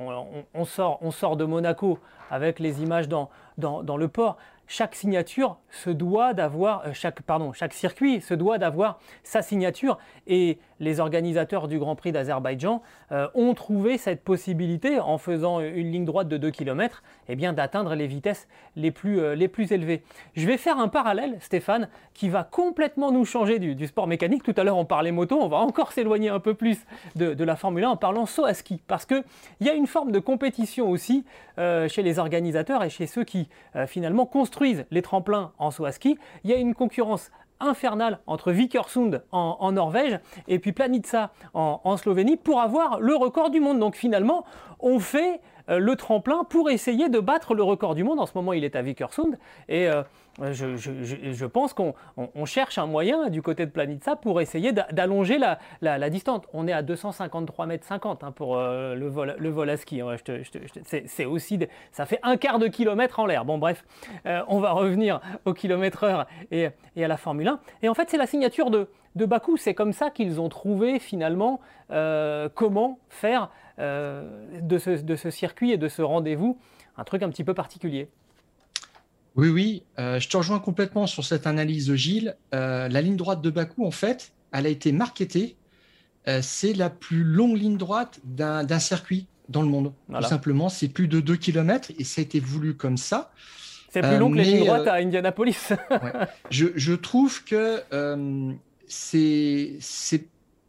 on, 0.52 0.64
sort, 0.66 1.36
de 1.38 1.44
Monaco 1.46 1.98
avec 2.30 2.58
les 2.58 2.82
images 2.82 3.08
dans 3.08 3.30
le 3.56 4.08
port, 4.08 4.36
chaque 4.72 4.94
signature 4.94 5.58
se 5.68 5.90
doit 5.90 6.32
d'avoir, 6.32 6.86
euh, 6.86 6.92
chaque, 6.94 7.20
pardon, 7.20 7.52
chaque 7.52 7.74
circuit 7.74 8.22
se 8.22 8.32
doit 8.32 8.56
d'avoir 8.56 8.98
sa 9.22 9.42
signature. 9.42 9.98
Et 10.26 10.58
les 10.82 10.98
organisateurs 11.00 11.68
du 11.68 11.78
Grand 11.78 11.94
Prix 11.94 12.12
d'Azerbaïdjan 12.12 12.82
euh, 13.12 13.28
ont 13.34 13.54
trouvé 13.54 13.96
cette 13.96 14.22
possibilité 14.22 14.98
en 14.98 15.16
faisant 15.16 15.60
une 15.60 15.90
ligne 15.92 16.04
droite 16.04 16.28
de 16.28 16.36
2 16.36 16.50
km 16.50 17.02
eh 17.28 17.36
bien, 17.36 17.52
d'atteindre 17.52 17.94
les 17.94 18.08
vitesses 18.08 18.48
les 18.74 18.90
plus, 18.90 19.20
euh, 19.20 19.34
les 19.36 19.46
plus 19.46 19.72
élevées. 19.72 20.02
Je 20.34 20.46
vais 20.46 20.56
faire 20.56 20.78
un 20.78 20.88
parallèle, 20.88 21.36
Stéphane, 21.40 21.88
qui 22.14 22.28
va 22.28 22.42
complètement 22.42 23.12
nous 23.12 23.24
changer 23.24 23.60
du, 23.60 23.86
sport 23.86 24.08
mécanique. 24.08 24.42
Tout 24.42 24.54
à 24.56 24.64
l'heure, 24.64 24.76
on 24.76 24.84
parlait 24.84 25.12
moto, 25.12 25.38
on 25.40 25.48
va 25.48 25.58
encore 25.58 25.92
s'éloigner 25.92 26.30
un 26.30 26.40
peu 26.40 26.54
plus 26.54 26.78
de, 27.14 27.44
la 27.44 27.54
Formule 27.54 27.84
1 27.84 27.90
en 27.90 27.96
parlant 27.96 28.26
saut 28.26 28.44
à 28.44 28.54
ski, 28.54 28.82
parce 28.88 29.06
qu'il 29.06 29.22
y 29.60 29.68
a 29.68 29.74
une 29.74 29.86
forme 29.86 30.10
de 30.10 30.18
compétition 30.18 30.90
aussi 30.90 31.24
chez 31.56 32.02
les 32.02 32.18
organisateurs 32.18 32.82
et 32.82 32.90
chez 32.90 33.06
ceux 33.06 33.24
qui 33.24 33.48
finalement 33.86 34.26
construisent 34.26 34.84
les 34.90 35.02
tremplins 35.02 35.52
en 35.58 35.70
saut 35.70 35.84
à 35.84 35.92
ski, 35.92 36.18
il 36.44 36.50
y 36.50 36.54
a 36.54 36.56
une 36.56 36.74
concurrence 36.74 37.30
infernale 37.62 38.18
entre 38.26 38.52
Vikersund 38.52 39.22
en, 39.32 39.72
Norvège 39.72 40.18
et 40.48 40.58
puis 40.58 40.72
Planitza 40.72 41.30
en, 41.54 41.96
Slovénie 41.96 42.36
pour 42.36 42.60
avoir 42.60 43.00
le 43.00 43.14
record 43.14 43.50
du 43.50 43.60
monde. 43.60 43.78
Donc 43.78 43.96
finalement, 43.96 44.44
on 44.80 44.98
fait 44.98 45.40
euh, 45.68 45.78
le 45.78 45.96
tremplin 45.96 46.44
pour 46.44 46.70
essayer 46.70 47.08
de 47.08 47.20
battre 47.20 47.54
le 47.54 47.62
record 47.62 47.94
du 47.94 48.04
monde. 48.04 48.20
En 48.20 48.26
ce 48.26 48.32
moment, 48.34 48.52
il 48.52 48.64
est 48.64 48.76
à 48.76 48.82
Vikersund 48.82 49.38
et 49.68 49.88
euh, 50.40 50.52
je, 50.52 51.44
pense 51.46 51.74
qu'on 51.74 51.94
cherche 52.44 52.78
un 52.78 52.86
moyen 52.86 53.28
du 53.28 53.42
côté 53.42 53.66
de 53.66 53.70
Planitza 53.70 54.16
pour 54.16 54.40
essayer 54.40 54.72
d'allonger 54.72 55.38
la, 55.80 56.10
distance. 56.10 56.42
On 56.52 56.66
est 56.66 56.72
à 56.72 56.82
253 56.82 57.66
mètres 57.66 57.84
50 57.86 58.24
hein, 58.24 58.32
pour 58.32 58.56
euh, 58.56 58.94
le, 58.94 59.08
vol, 59.08 59.70
à 59.70 59.76
ski. 59.76 60.00
Hein. 60.00 60.16
c'est 60.84 61.24
aussi, 61.24 61.58
ça 61.90 62.06
fait 62.06 62.20
un 62.22 62.36
quart 62.36 62.58
de 62.58 62.68
kilomètre 62.68 63.20
en 63.20 63.26
l'air. 63.26 63.44
Bon 63.44 63.58
bref, 63.58 63.84
on 64.24 64.60
va 64.60 64.72
revenir 64.72 65.20
au 65.44 65.52
kilomètre 65.52 66.04
heure 66.04 66.26
et, 66.50 66.66
à 66.66 67.08
la 67.08 67.16
Formule 67.16 67.48
1. 67.48 67.60
Et 67.82 67.88
en 67.88 67.94
fait, 67.94 68.10
c'est 68.10 68.16
la 68.16 68.26
signature 68.26 68.70
de, 68.70 68.88
de 69.16 69.26
Bakou. 69.26 69.56
C'est 69.56 69.74
comme 69.74 69.92
ça 69.92 70.10
qu'ils 70.10 70.40
ont 70.40 70.48
trouvé 70.48 70.98
finalement 70.98 71.60
comment 72.54 72.98
faire 73.08 73.50
euh, 73.78 74.60
de, 74.60 74.78
ce, 74.78 75.30
circuit 75.30 75.72
et 75.72 75.76
de 75.78 75.88
ce 75.88 76.02
rendez-vous, 76.02 76.58
un 76.98 77.04
truc 77.04 77.22
un 77.22 77.30
petit 77.30 77.44
peu 77.44 77.54
particulier. 77.54 78.08
Oui, 79.36 79.48
oui, 79.48 79.82
euh, 79.98 80.20
je 80.20 80.28
te 80.28 80.36
rejoins 80.36 80.58
complètement 80.58 81.06
sur 81.06 81.24
cette 81.24 81.46
analyse, 81.46 81.94
Gilles. 81.94 82.36
Euh, 82.54 82.88
la 82.88 83.00
ligne 83.00 83.16
droite 83.16 83.40
de 83.40 83.50
Bakou, 83.50 83.86
en 83.86 83.90
fait, 83.90 84.32
elle 84.52 84.66
a 84.66 84.68
été 84.68 84.92
marketée. 84.92 85.56
c'est 86.40 86.74
la 86.74 86.90
plus 86.90 87.24
longue 87.24 87.56
ligne 87.56 87.76
droite 87.76 88.20
d'un 88.24 88.78
circuit 88.78 89.26
dans 89.48 89.62
le 89.62 89.68
monde. 89.68 89.92
Tout 90.12 90.22
simplement, 90.22 90.68
c'est 90.68 90.88
plus 90.88 91.08
de 91.08 91.20
2 91.20 91.36
km 91.36 91.90
et 91.98 92.04
ça 92.04 92.20
a 92.20 92.22
été 92.22 92.38
voulu 92.38 92.74
comme 92.74 92.96
ça. 92.96 93.32
C'est 93.90 94.02
plus 94.02 94.18
long 94.18 94.30
que 94.30 94.36
la 94.36 94.44
ligne 94.44 94.64
droite 94.64 94.86
à 94.86 94.94
Indianapolis. 94.94 95.72
je, 96.50 96.66
je, 96.76 96.92
trouve 96.92 97.42
que 97.44 97.82
c'est 98.86 99.78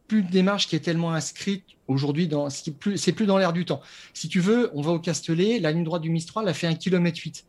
plus 0.07 0.19
une 0.19 0.27
démarche 0.27 0.67
qui 0.67 0.75
est 0.75 0.79
tellement 0.79 1.13
inscrite 1.13 1.63
aujourd'hui 1.87 2.27
dans 2.27 2.49
c'est 2.49 2.71
plus 2.71 2.97
c'est 2.97 3.11
plus 3.11 3.25
dans 3.25 3.37
l'air 3.37 3.53
du 3.53 3.65
temps. 3.65 3.81
Si 4.13 4.27
tu 4.27 4.39
veux, 4.39 4.69
on 4.73 4.81
va 4.81 4.91
au 4.91 4.99
Castellet, 4.99 5.59
la 5.59 5.71
ligne 5.71 5.83
droite 5.83 6.01
du 6.01 6.09
Mistral 6.09 6.47
a 6.47 6.53
fait 6.53 6.67
un 6.67 6.75
kilomètre 6.75 7.19
8. 7.19 7.45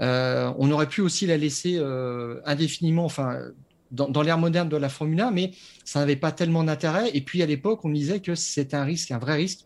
Euh, 0.00 0.52
on 0.58 0.70
aurait 0.70 0.88
pu 0.88 1.00
aussi 1.00 1.26
la 1.26 1.36
laisser 1.36 1.76
euh, 1.78 2.40
indéfiniment, 2.44 3.04
enfin 3.04 3.38
dans, 3.90 4.08
dans 4.08 4.22
l'ère 4.22 4.38
moderne 4.38 4.68
de 4.68 4.76
la 4.76 4.88
Formule 4.88 5.20
1, 5.20 5.30
mais 5.30 5.52
ça 5.84 6.00
n'avait 6.00 6.16
pas 6.16 6.32
tellement 6.32 6.64
d'intérêt. 6.64 7.10
Et 7.14 7.20
puis 7.20 7.42
à 7.42 7.46
l'époque, 7.46 7.84
on 7.84 7.90
disait 7.90 8.20
que 8.20 8.34
c'était 8.34 8.76
un 8.76 8.84
risque, 8.84 9.10
un 9.10 9.18
vrai 9.18 9.36
risque 9.36 9.60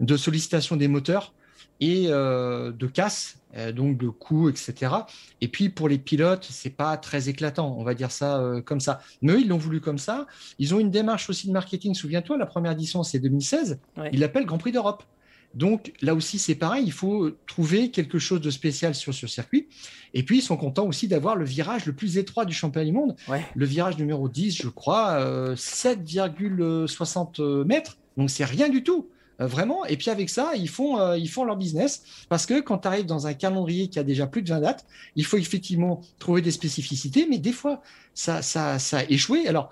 de 0.00 0.16
sollicitation 0.16 0.76
des 0.76 0.88
moteurs 0.88 1.34
et 1.80 2.06
euh, 2.08 2.72
de 2.72 2.86
casse, 2.86 3.38
euh, 3.56 3.72
donc 3.72 3.98
de 3.98 4.08
coûts, 4.08 4.50
etc. 4.50 4.92
Et 5.40 5.48
puis 5.48 5.70
pour 5.70 5.88
les 5.88 5.98
pilotes, 5.98 6.46
c'est 6.48 6.70
pas 6.70 6.96
très 6.96 7.28
éclatant, 7.28 7.76
on 7.78 7.82
va 7.82 7.94
dire 7.94 8.12
ça 8.12 8.38
euh, 8.38 8.60
comme 8.60 8.78
ça. 8.80 9.00
Mais 9.22 9.32
eux, 9.32 9.40
ils 9.40 9.48
l'ont 9.48 9.58
voulu 9.58 9.80
comme 9.80 9.98
ça. 9.98 10.26
Ils 10.58 10.74
ont 10.74 10.78
une 10.78 10.90
démarche 10.90 11.30
aussi 11.30 11.48
de 11.48 11.52
marketing. 11.52 11.94
Souviens-toi, 11.94 12.36
la 12.36 12.46
première 12.46 12.72
édition, 12.72 13.02
c'est 13.02 13.18
2016. 13.18 13.80
Ils 14.12 14.20
l'appellent 14.20 14.46
Grand 14.46 14.58
Prix 14.58 14.72
d'Europe. 14.72 15.04
Donc 15.52 15.92
là 16.00 16.14
aussi, 16.14 16.38
c'est 16.38 16.54
pareil, 16.54 16.84
il 16.86 16.92
faut 16.92 17.32
trouver 17.48 17.90
quelque 17.90 18.20
chose 18.20 18.40
de 18.40 18.50
spécial 18.50 18.94
sur 18.94 19.12
ce 19.12 19.26
circuit. 19.26 19.66
Et 20.14 20.22
puis, 20.22 20.38
ils 20.38 20.42
sont 20.42 20.56
contents 20.56 20.86
aussi 20.86 21.08
d'avoir 21.08 21.34
le 21.34 21.44
virage 21.44 21.86
le 21.86 21.92
plus 21.92 22.18
étroit 22.18 22.44
du 22.44 22.54
championnat 22.54 22.84
du 22.84 22.92
monde. 22.92 23.16
Le 23.56 23.66
virage 23.66 23.98
numéro 23.98 24.28
10, 24.28 24.62
je 24.62 24.68
crois, 24.68 25.54
7,60 25.54 27.64
mètres. 27.64 27.98
Donc, 28.16 28.30
c'est 28.30 28.44
rien 28.44 28.68
du 28.68 28.84
tout. 28.84 29.08
Vraiment. 29.46 29.84
Et 29.86 29.96
puis 29.96 30.10
avec 30.10 30.30
ça, 30.30 30.52
ils 30.54 30.68
font, 30.68 31.14
ils 31.14 31.28
font 31.28 31.44
leur 31.44 31.56
business 31.56 32.02
parce 32.28 32.46
que 32.46 32.60
quand 32.60 32.78
tu 32.78 32.88
arrives 32.88 33.06
dans 33.06 33.26
un 33.26 33.34
calendrier 33.34 33.88
qui 33.88 33.98
a 33.98 34.02
déjà 34.04 34.26
plus 34.26 34.42
de 34.42 34.48
20 34.50 34.60
dates, 34.60 34.86
il 35.16 35.24
faut 35.24 35.36
effectivement 35.36 36.00
trouver 36.18 36.42
des 36.42 36.50
spécificités, 36.50 37.26
mais 37.28 37.38
des 37.38 37.52
fois, 37.52 37.82
ça, 38.14 38.42
ça, 38.42 38.78
ça 38.78 38.98
a 38.98 39.04
échoué. 39.04 39.48
Alors, 39.48 39.70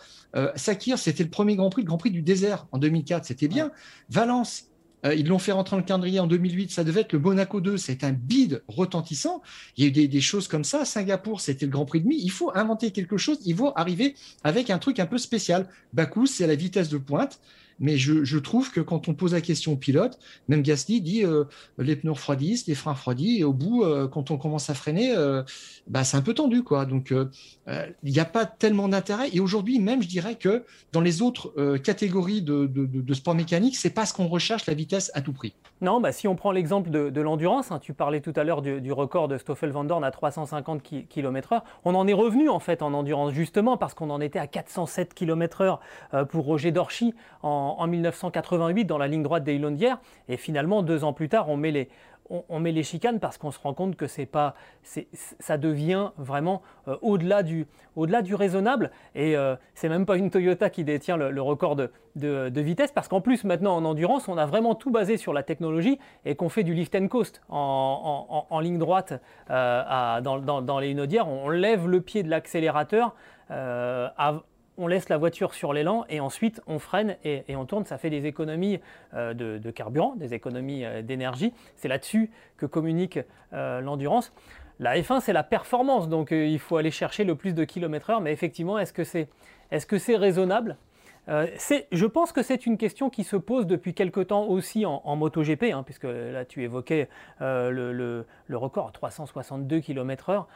Sakir, 0.57 0.99
c'était 0.99 1.25
le 1.25 1.31
premier 1.31 1.57
Grand 1.57 1.71
Prix, 1.71 1.83
le 1.83 1.87
Grand 1.87 1.99
Prix 1.99 2.11
du 2.11 2.23
désert 2.23 2.67
en 2.73 2.79
2004, 2.79 3.25
c'était 3.25 3.49
bien. 3.49 3.71
Valence, 4.11 4.69
euh, 5.05 5.15
ils 5.15 5.27
l'ont 5.27 5.39
fait 5.39 5.53
rentrer 5.53 5.77
dans 5.77 5.81
le 5.81 5.87
calendrier 5.87 6.21
en 6.21 6.27
2008. 6.27 6.71
Ça 6.71 6.85
devait 6.85 7.03
être 7.03 7.13
le 7.13 7.19
Monaco 7.19 7.61
2. 7.61 7.77
C'est 7.77 8.05
un 8.05 8.13
bide 8.13 8.63
retentissant. 8.69 9.43
Il 9.77 9.85
y 9.85 9.87
a 9.87 10.05
eu 10.05 10.09
des, 10.09 10.21
choses 10.21 10.49
comme 10.49 10.65
ça. 10.65 10.85
Singapour, 10.85 11.41
c'était 11.41 11.67
le 11.67 11.73
Grand 11.73 11.85
Prix 11.85 12.01
de 12.01 12.07
mi. 12.09 12.19
Il 12.21 12.31
faut 12.31 12.51
inventer 12.55 12.91
quelque 12.91 13.17
chose. 13.17 13.39
Il 13.45 13.57
faut 13.57 13.73
arriver 13.77 14.15
avec 14.45 14.71
un 14.71 14.79
truc 14.79 14.99
un 14.99 15.07
peu 15.07 15.19
spécial. 15.19 15.69
Bakou, 15.93 16.27
c'est 16.27 16.47
la 16.47 16.55
vitesse 16.55 16.89
de 16.89 16.99
pointe. 16.99 17.41
Mais 17.81 17.97
je, 17.97 18.39
trouve 18.39 18.73
que 18.73 18.81
quand 18.81 19.09
on 19.09 19.15
pose 19.15 19.35
la 19.35 19.41
question 19.41 19.73
au 19.73 19.77
pilote, 19.77 20.19
même 20.49 20.63
Gasly 20.63 21.01
dit 21.01 21.25
euh, 21.25 21.45
les 21.79 21.97
pneus 21.97 22.13
refroidissent, 22.13 22.67
les 22.67 22.75
freins 22.75 22.93
refroidissent, 22.93 23.41
et 23.41 23.45
au 23.45 23.53
bout, 23.53 23.85
euh, 23.85 24.09
quand 24.09 24.31
on 24.31 24.37
commence 24.37 24.71
à 24.71 24.75
freiner, 24.75 25.15
euh, 25.15 25.43
bah, 25.87 26.05
c'est 26.05 26.17
un 26.17 26.23
peu 26.23 26.35
tendu. 26.35 26.63
quoi. 26.63 26.87
Donc, 26.87 27.13
il 28.03 28.13
n'y 28.13 28.19
a 28.19 28.25
pas 28.25 28.47
tellement 28.47 28.89
d'intérêt. 28.89 29.29
Et 29.33 29.41
aujourd'hui, 29.41 29.79
même, 29.79 30.03
je 30.03 30.09
dirais 30.09 30.37
que 30.37 30.65
dans 30.93 31.01
les 31.01 31.23
autres 31.23 31.77
catégories 31.79 32.43
de, 32.43 32.67
de, 32.67 33.15
sport 33.15 33.35
mécanique, 33.35 33.77
c'est 33.77 33.91
pas 33.91 34.07
ce 34.07 34.15
qu'on 34.15 34.29
recherche, 34.29 34.67
la 34.67 34.75
vitesse 34.75 35.11
à 35.15 35.21
tout 35.21 35.33
prix. 35.33 35.55
Non, 35.81 36.01
bah, 36.01 36.13
si 36.13 36.27
on 36.27 36.35
prend 36.35 36.51
l'exemple 36.51 36.91
de, 36.91 37.21
l'endurance, 37.21 37.71
hein, 37.71 37.79
tu 37.81 37.93
parlais 37.93 38.21
tout 38.21 38.33
à 38.37 38.45
l'heure 38.45 38.63
du, 38.63 38.93
record 38.93 39.29
de 39.29 39.39
Stoffel 39.39 39.71
Van 39.71 39.85
Dorn 39.85 40.03
à 40.03 40.11
350 40.11 40.83
km/h, 41.09 41.63
on 41.85 41.95
en 41.95 42.07
est 42.07 42.13
revenu 42.13 42.49
en 42.49 42.59
fait 42.59 42.83
en 42.83 42.95
endurance 42.95 43.33
justement 43.33 43.77
parce 43.77 43.95
qu'on 43.95 44.11
en 44.11 44.21
était 44.21 44.39
à 44.39 44.47
407 44.47 45.15
km/h 45.15 45.79
pour 46.29 46.47
Roger 46.47 46.73
Dorchy 46.73 47.15
en 47.43 47.68
en, 47.77 47.87
1988 47.87 48.85
dans 48.85 48.99
la 48.99 49.09
ligne 49.09 49.23
droite 49.23 49.45
des 49.45 49.55
Hilondières. 49.55 49.99
Et 50.29 50.37
finalement, 50.37 50.83
deux 50.83 51.05
ans 51.05 51.13
plus 51.13 51.29
tard, 51.29 51.49
on 51.49 51.57
met 51.57 51.71
les, 51.71 51.89
on, 52.31 52.61
met 52.61 52.73
les 52.73 52.83
chicanes 52.83 53.21
parce 53.21 53.39
qu'on 53.39 53.51
se 53.51 53.59
rend 53.59 53.75
compte 53.75 53.97
que 53.97 54.07
c'est 54.07 54.27
pas, 54.27 54.55
ça 54.83 55.59
devient 55.59 56.11
vraiment 56.19 56.63
euh, 56.87 56.97
au-delà 57.03 57.43
du, 57.43 57.67
au-delà 57.97 58.23
du 58.23 58.35
raisonnable. 58.35 58.91
Et 59.15 59.37
euh, 59.37 59.57
c'est 59.75 59.89
même 59.89 60.07
pas 60.07 60.17
une 60.17 60.31
Toyota 60.31 60.71
qui 60.71 60.85
détient 60.85 61.17
le, 61.17 61.41
record 61.43 61.77
de, 61.77 61.91
de, 62.17 62.61
vitesse 62.61 62.93
parce 62.93 63.09
qu'en 63.09 63.21
plus 63.21 63.45
maintenant 63.45 63.77
en 63.77 63.85
endurance, 63.85 64.29
on 64.29 64.37
a 64.37 64.47
vraiment 64.47 64.75
tout 64.75 64.91
basé 64.91 65.17
sur 65.17 65.33
la 65.33 65.43
technologie 65.43 65.99
et 66.25 66.35
qu'on 66.35 66.49
fait 66.49 66.65
du 66.65 66.75
lift 66.75 66.95
and 66.95 67.09
coast 67.09 67.41
en, 67.49 68.47
en, 68.51 68.61
ligne 68.61 68.79
droite 68.79 69.15
euh, 69.51 70.21
dans, 70.21 70.61
dans, 70.61 70.79
les 70.79 70.91
Hilondières. 70.91 71.29
On 71.29 71.49
lève 71.49 71.89
le 71.89 72.01
pied 72.01 72.23
de 72.23 72.29
l'accélérateur. 72.31 73.15
À, 73.51 74.43
on 74.79 74.87
laisse 74.87 75.09
la 75.09 75.19
voiture 75.19 75.53
sur 75.53 75.73
l'élan 75.73 76.05
et 76.09 76.21
ensuite 76.21 76.63
on 76.67 76.79
freine 76.79 77.17
et, 77.25 77.45
on 77.57 77.67
tourne. 77.67 77.85
Ça 77.85 77.99
fait 77.99 78.11
des 78.11 78.27
économies 78.27 78.81
euh, 79.15 79.35
de, 79.35 79.71
carburant, 79.71 80.15
des 80.17 80.33
économies 80.33 80.85
euh, 80.85 81.03
d'énergie. 81.03 81.53
C'est 81.77 81.89
là-dessus 81.89 82.31
que 82.57 82.65
communique 82.65 83.19
euh, 83.53 83.81
l'endurance. 83.81 84.33
La 84.79 84.97
F1, 84.97 85.21
c'est 85.21 85.33
la 85.33 85.43
performance, 85.43 86.09
donc 86.09 86.31
il 86.31 86.61
faut 86.61 86.77
aller 86.77 86.93
chercher 86.93 87.25
le 87.25 87.35
plus 87.35 87.53
de 87.53 87.65
kilomètres 87.65 88.11
heure. 88.11 88.21
Mais 88.21 88.33
effectivement, 88.33 88.79
est-ce 88.79 88.93
que 88.93 89.03
c'est 89.03 89.29
est 89.73 89.79
-ce 89.79 89.99
c'est 89.99 90.17
raisonnable? 90.17 90.77
Je 91.29 92.07
pense 92.07 92.33
que 92.33 92.43
c'est 92.43 92.67
une 92.67 92.79
question 92.79 93.11
qui 93.11 93.25
se 93.25 93.37
pose 93.37 93.67
depuis 93.67 93.95
quelque 93.95 94.21
temps 94.21 94.45
aussi 94.45 94.87
en, 94.87 95.17
MotoGP, 95.17 95.65
hein, 95.73 95.83
puisque 95.85 96.05
là 96.05 96.45
tu 96.45 96.63
évoquais 96.63 97.09
le, 97.41 97.93
le, 97.93 98.57
record 98.57 98.93
362 98.93 99.81
km/h. 99.81 100.47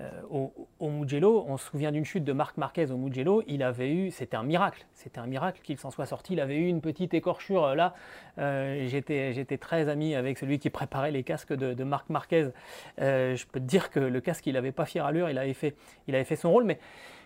Euh, 0.00 0.52
au, 0.78 0.90
Mugello, 0.90 1.44
on 1.48 1.56
se 1.56 1.70
souvient 1.70 1.90
d'une 1.90 2.04
chute 2.04 2.22
de 2.22 2.32
Marc 2.32 2.56
Marquez 2.56 2.92
au 2.92 2.96
Mugello, 2.96 3.42
il 3.48 3.64
avait 3.64 3.90
eu, 3.90 4.10
c'était 4.12 4.36
un 4.36 4.44
miracle, 4.44 4.86
c'était 4.94 5.18
un 5.18 5.26
miracle 5.26 5.60
qu'il 5.62 5.76
s'en 5.76 5.90
soit 5.90 6.06
sorti, 6.06 6.34
il 6.34 6.40
avait 6.40 6.56
eu 6.56 6.68
une 6.68 6.80
petite 6.80 7.14
écorchure 7.14 7.64
euh, 7.64 7.74
là, 7.74 7.94
euh, 8.38 8.86
j'étais 8.86 9.58
très 9.58 9.88
ami 9.88 10.14
avec 10.14 10.38
celui 10.38 10.60
qui 10.60 10.70
préparait 10.70 11.10
les 11.10 11.24
casques 11.24 11.52
de, 11.52 11.82
Marc 11.82 12.10
Marquez, 12.10 12.50
je 12.98 13.46
peux 13.46 13.58
te 13.58 13.64
dire 13.64 13.90
que 13.90 13.98
le 13.98 14.20
casque 14.20 14.46
il 14.46 14.52
n'avait 14.52 14.72
pas 14.72 14.84
fière 14.84 15.04
allure, 15.04 15.30
il 15.30 15.38
avait, 15.38 15.52
fait, 15.52 15.74
il 16.06 16.14
avait 16.14 16.24
fait 16.24 16.36
son 16.36 16.52
rôle, 16.52 16.64
mais 16.64 16.78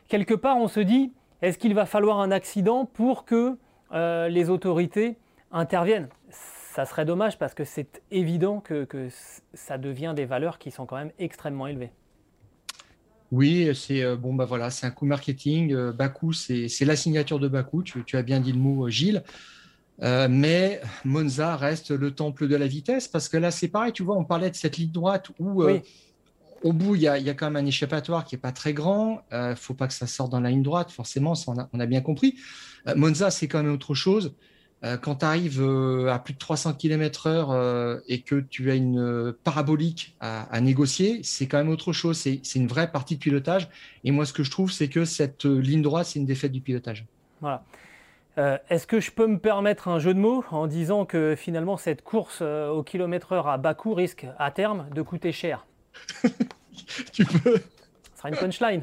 quelque 0.09 0.35
part 0.35 0.57
on 0.57 0.69
se 0.69 0.81
dit, 0.81 1.13
est-ce 1.43 1.59
qu'il 1.59 1.75
va 1.75 1.87
falloir 1.87 2.21
un 2.21 2.31
accident 2.31 2.87
pour 2.87 3.25
que 3.25 3.59
les 3.93 4.49
autorités 4.49 5.17
interviennent? 5.51 6.09
Ça 6.31 6.87
serait 6.87 7.05
dommage 7.05 7.39
parce 7.39 7.53
que 7.53 7.65
c'est 7.65 8.01
évident 8.11 8.61
que, 8.61 8.85
que 8.85 9.09
ça 9.53 9.77
devient 9.77 10.15
des 10.17 10.25
valeurs 10.25 10.59
qui 10.59 10.71
sont 10.71 10.87
quand 10.87 10.97
même 10.97 11.13
extrêmement 11.19 11.67
élevées. 11.67 11.91
Oui, 13.33 13.71
c'est 13.75 14.05
euh, 14.05 14.15
bon, 14.15 14.35
bah 14.35 14.45
voilà, 14.45 14.71
c'est 14.71 14.87
un 14.87 14.91
coup 14.91 15.07
marketing. 15.07 15.73
Euh, 15.73 15.91
Bakou, 15.91 16.35
c'est 16.35 16.69
la 16.83 16.97
signature 16.97 17.39
de 17.39 17.49
Bakou. 17.49 17.83
Tu, 17.83 18.05
as 18.13 18.23
bien 18.23 18.41
dit 18.41 18.53
le 18.53 18.59
mot, 18.59 18.87
euh, 18.87 18.91
Gilles. 18.91 19.23
mais 19.99 20.83
Monza 21.07 21.57
reste 21.57 21.91
le 21.93 22.15
temple 22.15 22.47
de 22.47 22.57
la 22.57 22.67
vitesse 22.67 23.09
parce 23.09 23.31
que 23.31 23.39
là, 23.39 23.51
c'est 23.51 23.69
pareil. 23.69 23.93
Tu 23.93 24.03
vois, 24.03 24.19
on 24.19 24.25
parlait 24.25 24.51
de 24.51 24.55
cette 24.55 24.77
ligne 24.77 24.93
droite 24.93 25.31
où 25.39 25.65
au 26.63 26.73
bout, 26.73 26.95
il 26.95 27.03
y, 27.03 27.09
a, 27.09 27.35
quand 27.35 27.51
même 27.51 27.65
un 27.65 27.67
échappatoire 27.67 28.25
qui 28.25 28.35
est 28.35 28.39
pas 28.39 28.53
très 28.53 28.73
grand. 28.73 29.23
Il 29.33 29.39
ne 29.39 29.55
faut 29.55 29.75
pas 29.75 29.89
que 29.89 29.95
ça 29.95 30.07
sorte 30.07 30.31
dans 30.31 30.41
la 30.41 30.51
ligne 30.51 30.63
droite, 30.63 30.91
forcément, 30.91 31.35
on, 31.47 31.59
a, 31.59 31.69
on, 31.73 31.81
a, 31.81 31.87
bien 31.87 32.01
compris. 32.01 32.37
Monza, 32.97 33.31
c'est 33.31 33.49
quand 33.49 33.63
même 33.63 33.73
autre 33.73 33.95
chose. 33.95 34.35
Euh, 34.85 34.97
quand 34.97 35.17
tu 35.17 35.25
arrives 35.25 35.63
euh, 35.63 36.13
à 36.13 36.19
plus 36.19 36.35
de 36.35 36.39
300 36.39 36.75
km/h 36.75 37.49
euh, 37.51 38.01
et 38.09 38.23
que 38.23 38.41
tu 38.41 38.71
as 38.71 38.75
une 38.75 39.33
parabolique 39.45 40.17
à, 40.21 40.61
négocier, 40.61 41.21
c'est 41.23 41.47
quand 41.47 41.59
même 41.59 41.69
autre 41.69 41.93
chose. 41.93 42.19
C'est 42.19 42.41
une 42.57 42.67
vraie 42.67 42.91
partie 42.91 43.17
de 43.17 43.21
pilotage. 43.21 43.69
Et 44.05 44.11
moi, 44.11 44.27
ce 44.27 44.33
que 44.33 44.43
je 44.43 44.51
trouve, 44.51 44.73
c'est 44.73 44.89
que 44.89 45.05
cette 45.05 45.45
ligne 45.45 45.83
droite, 45.83 46.07
c'est 46.07 46.19
une 46.19 46.27
défaite 46.27 46.53
du 46.53 46.61
pilotage. 46.61 47.07
Voilà. 47.41 47.65
Est-ce 48.71 48.87
que 48.87 48.99
je 48.99 49.11
peux 49.11 49.27
me 49.27 49.39
permettre 49.39 49.89
un 49.89 49.99
jeu 49.99 50.15
de 50.15 50.19
mots 50.19 50.43
en 50.51 50.67
disant 50.67 51.05
que 51.05 51.35
finalement 51.37 51.77
cette 51.77 52.01
course 52.01 52.41
au 52.41 52.83
kilomètre 52.83 53.33
heure 53.33 53.47
à 53.47 53.59
bas 53.59 53.75
coût 53.75 53.93
risque 53.93 54.27
à 54.39 54.51
terme 54.51 54.89
de 54.95 55.03
coûter 55.03 55.33
cher? 55.33 55.67
Tu 57.13 57.25
peux 57.25 57.61
sera 58.23 58.29
une 58.29 58.37
punchline. 58.37 58.83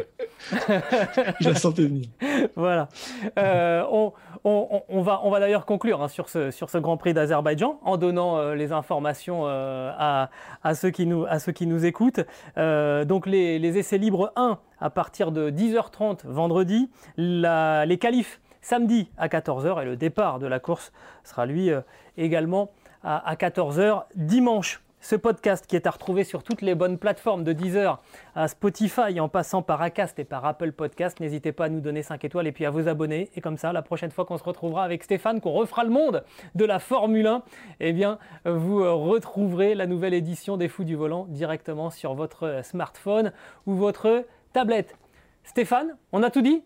Je 1.40 1.50
la 1.50 1.56
sentais 1.56 1.84
venir. 1.84 2.08
voilà. 2.56 2.90
Euh, 3.38 3.84
on, 3.92 4.14
on, 4.44 4.84
on, 4.90 5.02
va, 5.02 5.22
on 5.24 5.30
va 5.30 5.40
d'ailleurs 5.40 5.66
conclure 5.66 6.02
hein, 6.02 6.08
sur, 6.08 6.30
ce, 6.30 6.52
sur 6.52 6.70
ce 6.70 6.78
Grand 6.78 6.98
Prix 6.98 7.14
d'Azerbaïdjan 7.14 7.80
en 7.84 7.98
donnant 7.98 8.38
euh, 8.38 8.56
les 8.56 8.72
informations 8.72 9.44
euh, 9.46 9.92
à, 9.98 10.30
à, 10.64 10.76
ceux 10.76 10.90
qui 10.90 11.06
nous, 11.06 11.26
à 11.26 11.40
ceux 11.40 11.52
qui 11.52 11.68
nous 11.68 11.86
écoutent. 11.86 12.22
donc 12.58 13.26
les, 13.26 13.60
les, 13.60 13.78
essais 13.78 13.98
libres 13.98 14.34
1 14.36 14.60
à 14.80 14.90
partir 14.90 15.32
de 15.32 15.50
10h30 15.50 16.26
vendredi, 16.26 16.90
la, 17.18 17.86
les 17.86 17.98
qualifs 17.98 18.42
samedi 18.62 19.10
à 19.18 19.28
14h 19.28 19.82
et 19.82 19.86
le 19.86 19.96
départ 19.96 20.40
de 20.40 20.48
la 20.48 20.60
course 20.60 20.92
sera 21.24 21.46
lui 21.46 21.70
également 22.18 22.72
à, 23.04 23.30
à 23.30 23.36
14h 23.36 24.04
dimanche. 24.16 24.82
Ce 25.02 25.16
podcast 25.16 25.66
qui 25.66 25.78
est 25.78 25.88
à 25.88 25.92
retrouver 25.92 26.26
sur 26.26 26.44
toutes 26.44 26.62
les 26.62 26.76
bonnes 26.76 26.98
plateformes 26.98 27.46
de 27.46 27.54
Deezer 27.54 28.02
à 28.36 28.50
Spotify 28.50 29.20
en 29.22 29.30
passant 29.30 29.62
par 29.62 29.82
Acast 29.82 30.20
et 30.20 30.26
par 30.26 30.46
Apple 30.46 30.74
Podcast. 30.74 31.22
N'hésitez 31.22 31.54
pas 31.54 31.66
à 31.66 31.70
nous 31.70 31.80
donner 31.80 32.04
5 32.04 32.26
étoiles 32.26 32.48
et 32.48 32.52
puis 32.52 32.66
à 32.66 32.70
vous 32.70 32.90
abonner. 32.90 33.30
Et 33.36 33.42
comme 33.42 33.58
ça, 33.58 33.72
la 33.72 33.82
prochaine 33.82 34.12
fois 34.12 34.26
qu'on 34.26 34.38
se 34.38 34.44
retrouvera 34.44 34.84
avec 34.84 35.04
Stéphane, 35.04 35.40
qu'on 35.40 35.54
refera 35.54 35.86
le 35.86 35.90
monde 35.90 36.26
de 36.56 36.66
la 36.66 36.80
Formule 36.80 37.28
1, 37.28 37.44
eh 37.80 37.94
bien, 37.94 38.20
vous 38.44 38.80
retrouverez 39.10 39.74
la 39.74 39.88
nouvelle 39.88 40.14
édition 40.14 40.58
des 40.58 40.68
Fous 40.68 40.84
du 40.84 40.96
Volant 40.96 41.28
directement 41.30 41.90
sur 41.92 42.14
votre 42.14 42.60
smartphone 42.64 43.32
ou 43.66 43.76
votre 43.76 44.26
tablette. 44.52 44.98
Stéphane, 45.44 45.96
on 46.12 46.24
a 46.24 46.30
tout 46.30 46.42
dit? 46.42 46.62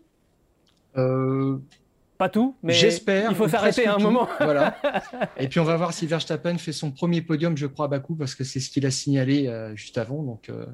Euh, 0.96 1.58
pas 2.18 2.28
tout, 2.28 2.54
mais 2.62 2.72
j'espère. 2.72 3.30
Il 3.30 3.36
faut 3.36 3.48
s'arrêter 3.48 3.86
à 3.86 3.94
un 3.94 3.98
moment. 3.98 4.28
voilà. 4.40 4.76
Et 5.36 5.48
puis 5.48 5.60
on 5.60 5.64
va 5.64 5.76
voir 5.76 5.92
si 5.92 6.06
Verstappen 6.06 6.58
fait 6.58 6.72
son 6.72 6.90
premier 6.90 7.22
podium, 7.22 7.56
je 7.56 7.66
crois, 7.66 7.86
à 7.86 7.88
Bakou, 7.88 8.14
parce 8.14 8.34
que 8.34 8.44
c'est 8.44 8.60
ce 8.60 8.70
qu'il 8.70 8.86
a 8.86 8.90
signalé 8.90 9.48
euh, 9.48 9.74
juste 9.74 9.98
avant. 9.98 10.22
Donc 10.22 10.48
euh, 10.48 10.64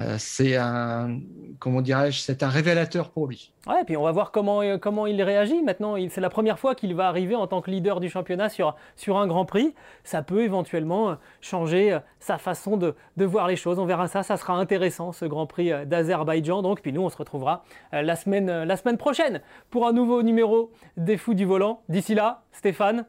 euh, 0.00 0.16
c'est 0.18 0.56
un, 0.56 1.20
comment 1.58 1.80
dirais-je, 1.80 2.20
c'est 2.20 2.42
un 2.42 2.48
révélateur 2.48 3.10
pour 3.10 3.26
lui. 3.26 3.52
Ouais, 3.66 3.80
et 3.80 3.84
puis 3.84 3.96
on 3.96 4.02
va 4.02 4.12
voir 4.12 4.30
comment, 4.30 4.60
euh, 4.60 4.76
comment 4.76 5.06
il 5.06 5.22
réagit. 5.22 5.62
Maintenant, 5.62 5.96
c'est 6.10 6.20
la 6.20 6.28
première 6.28 6.58
fois 6.58 6.74
qu'il 6.74 6.94
va 6.94 7.08
arriver 7.08 7.34
en 7.34 7.46
tant 7.46 7.62
que 7.62 7.70
leader 7.70 7.98
du 8.00 8.10
championnat 8.10 8.50
sur, 8.50 8.76
sur 8.94 9.16
un 9.16 9.26
Grand 9.26 9.46
Prix. 9.46 9.74
Ça 10.04 10.22
peut 10.22 10.42
éventuellement 10.42 11.10
euh, 11.10 11.14
changer 11.40 11.98
sa 12.20 12.36
façon 12.36 12.76
de, 12.76 12.94
de 13.16 13.24
voir 13.24 13.48
les 13.48 13.56
choses. 13.56 13.78
On 13.78 13.86
verra 13.86 14.06
ça, 14.06 14.22
ça 14.22 14.36
sera 14.36 14.54
intéressant 14.54 15.12
ce 15.12 15.24
Grand 15.24 15.46
Prix 15.46 15.86
d'Azerbaïdjan. 15.86 16.60
Donc, 16.60 16.82
puis 16.82 16.92
nous, 16.92 17.02
on 17.02 17.08
se 17.08 17.16
retrouvera 17.16 17.64
la 17.92 18.16
semaine, 18.16 18.64
la 18.64 18.76
semaine 18.76 18.98
prochaine 18.98 19.40
pour 19.70 19.86
un 19.86 19.92
nouveau 19.92 20.22
numéro 20.22 20.70
des 20.96 21.16
Fous 21.16 21.34
du 21.34 21.46
Volant. 21.46 21.82
D'ici 21.88 22.14
là, 22.14 22.42
Stéphane, 22.52 23.06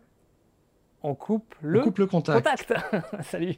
on 1.03 1.15
coupe 1.15 1.55
le, 1.61 1.81
on 1.81 1.83
coupe 1.83 1.99
le 1.99 2.07
contact. 2.07 2.67
contact. 2.67 2.73
Salut. 3.23 3.57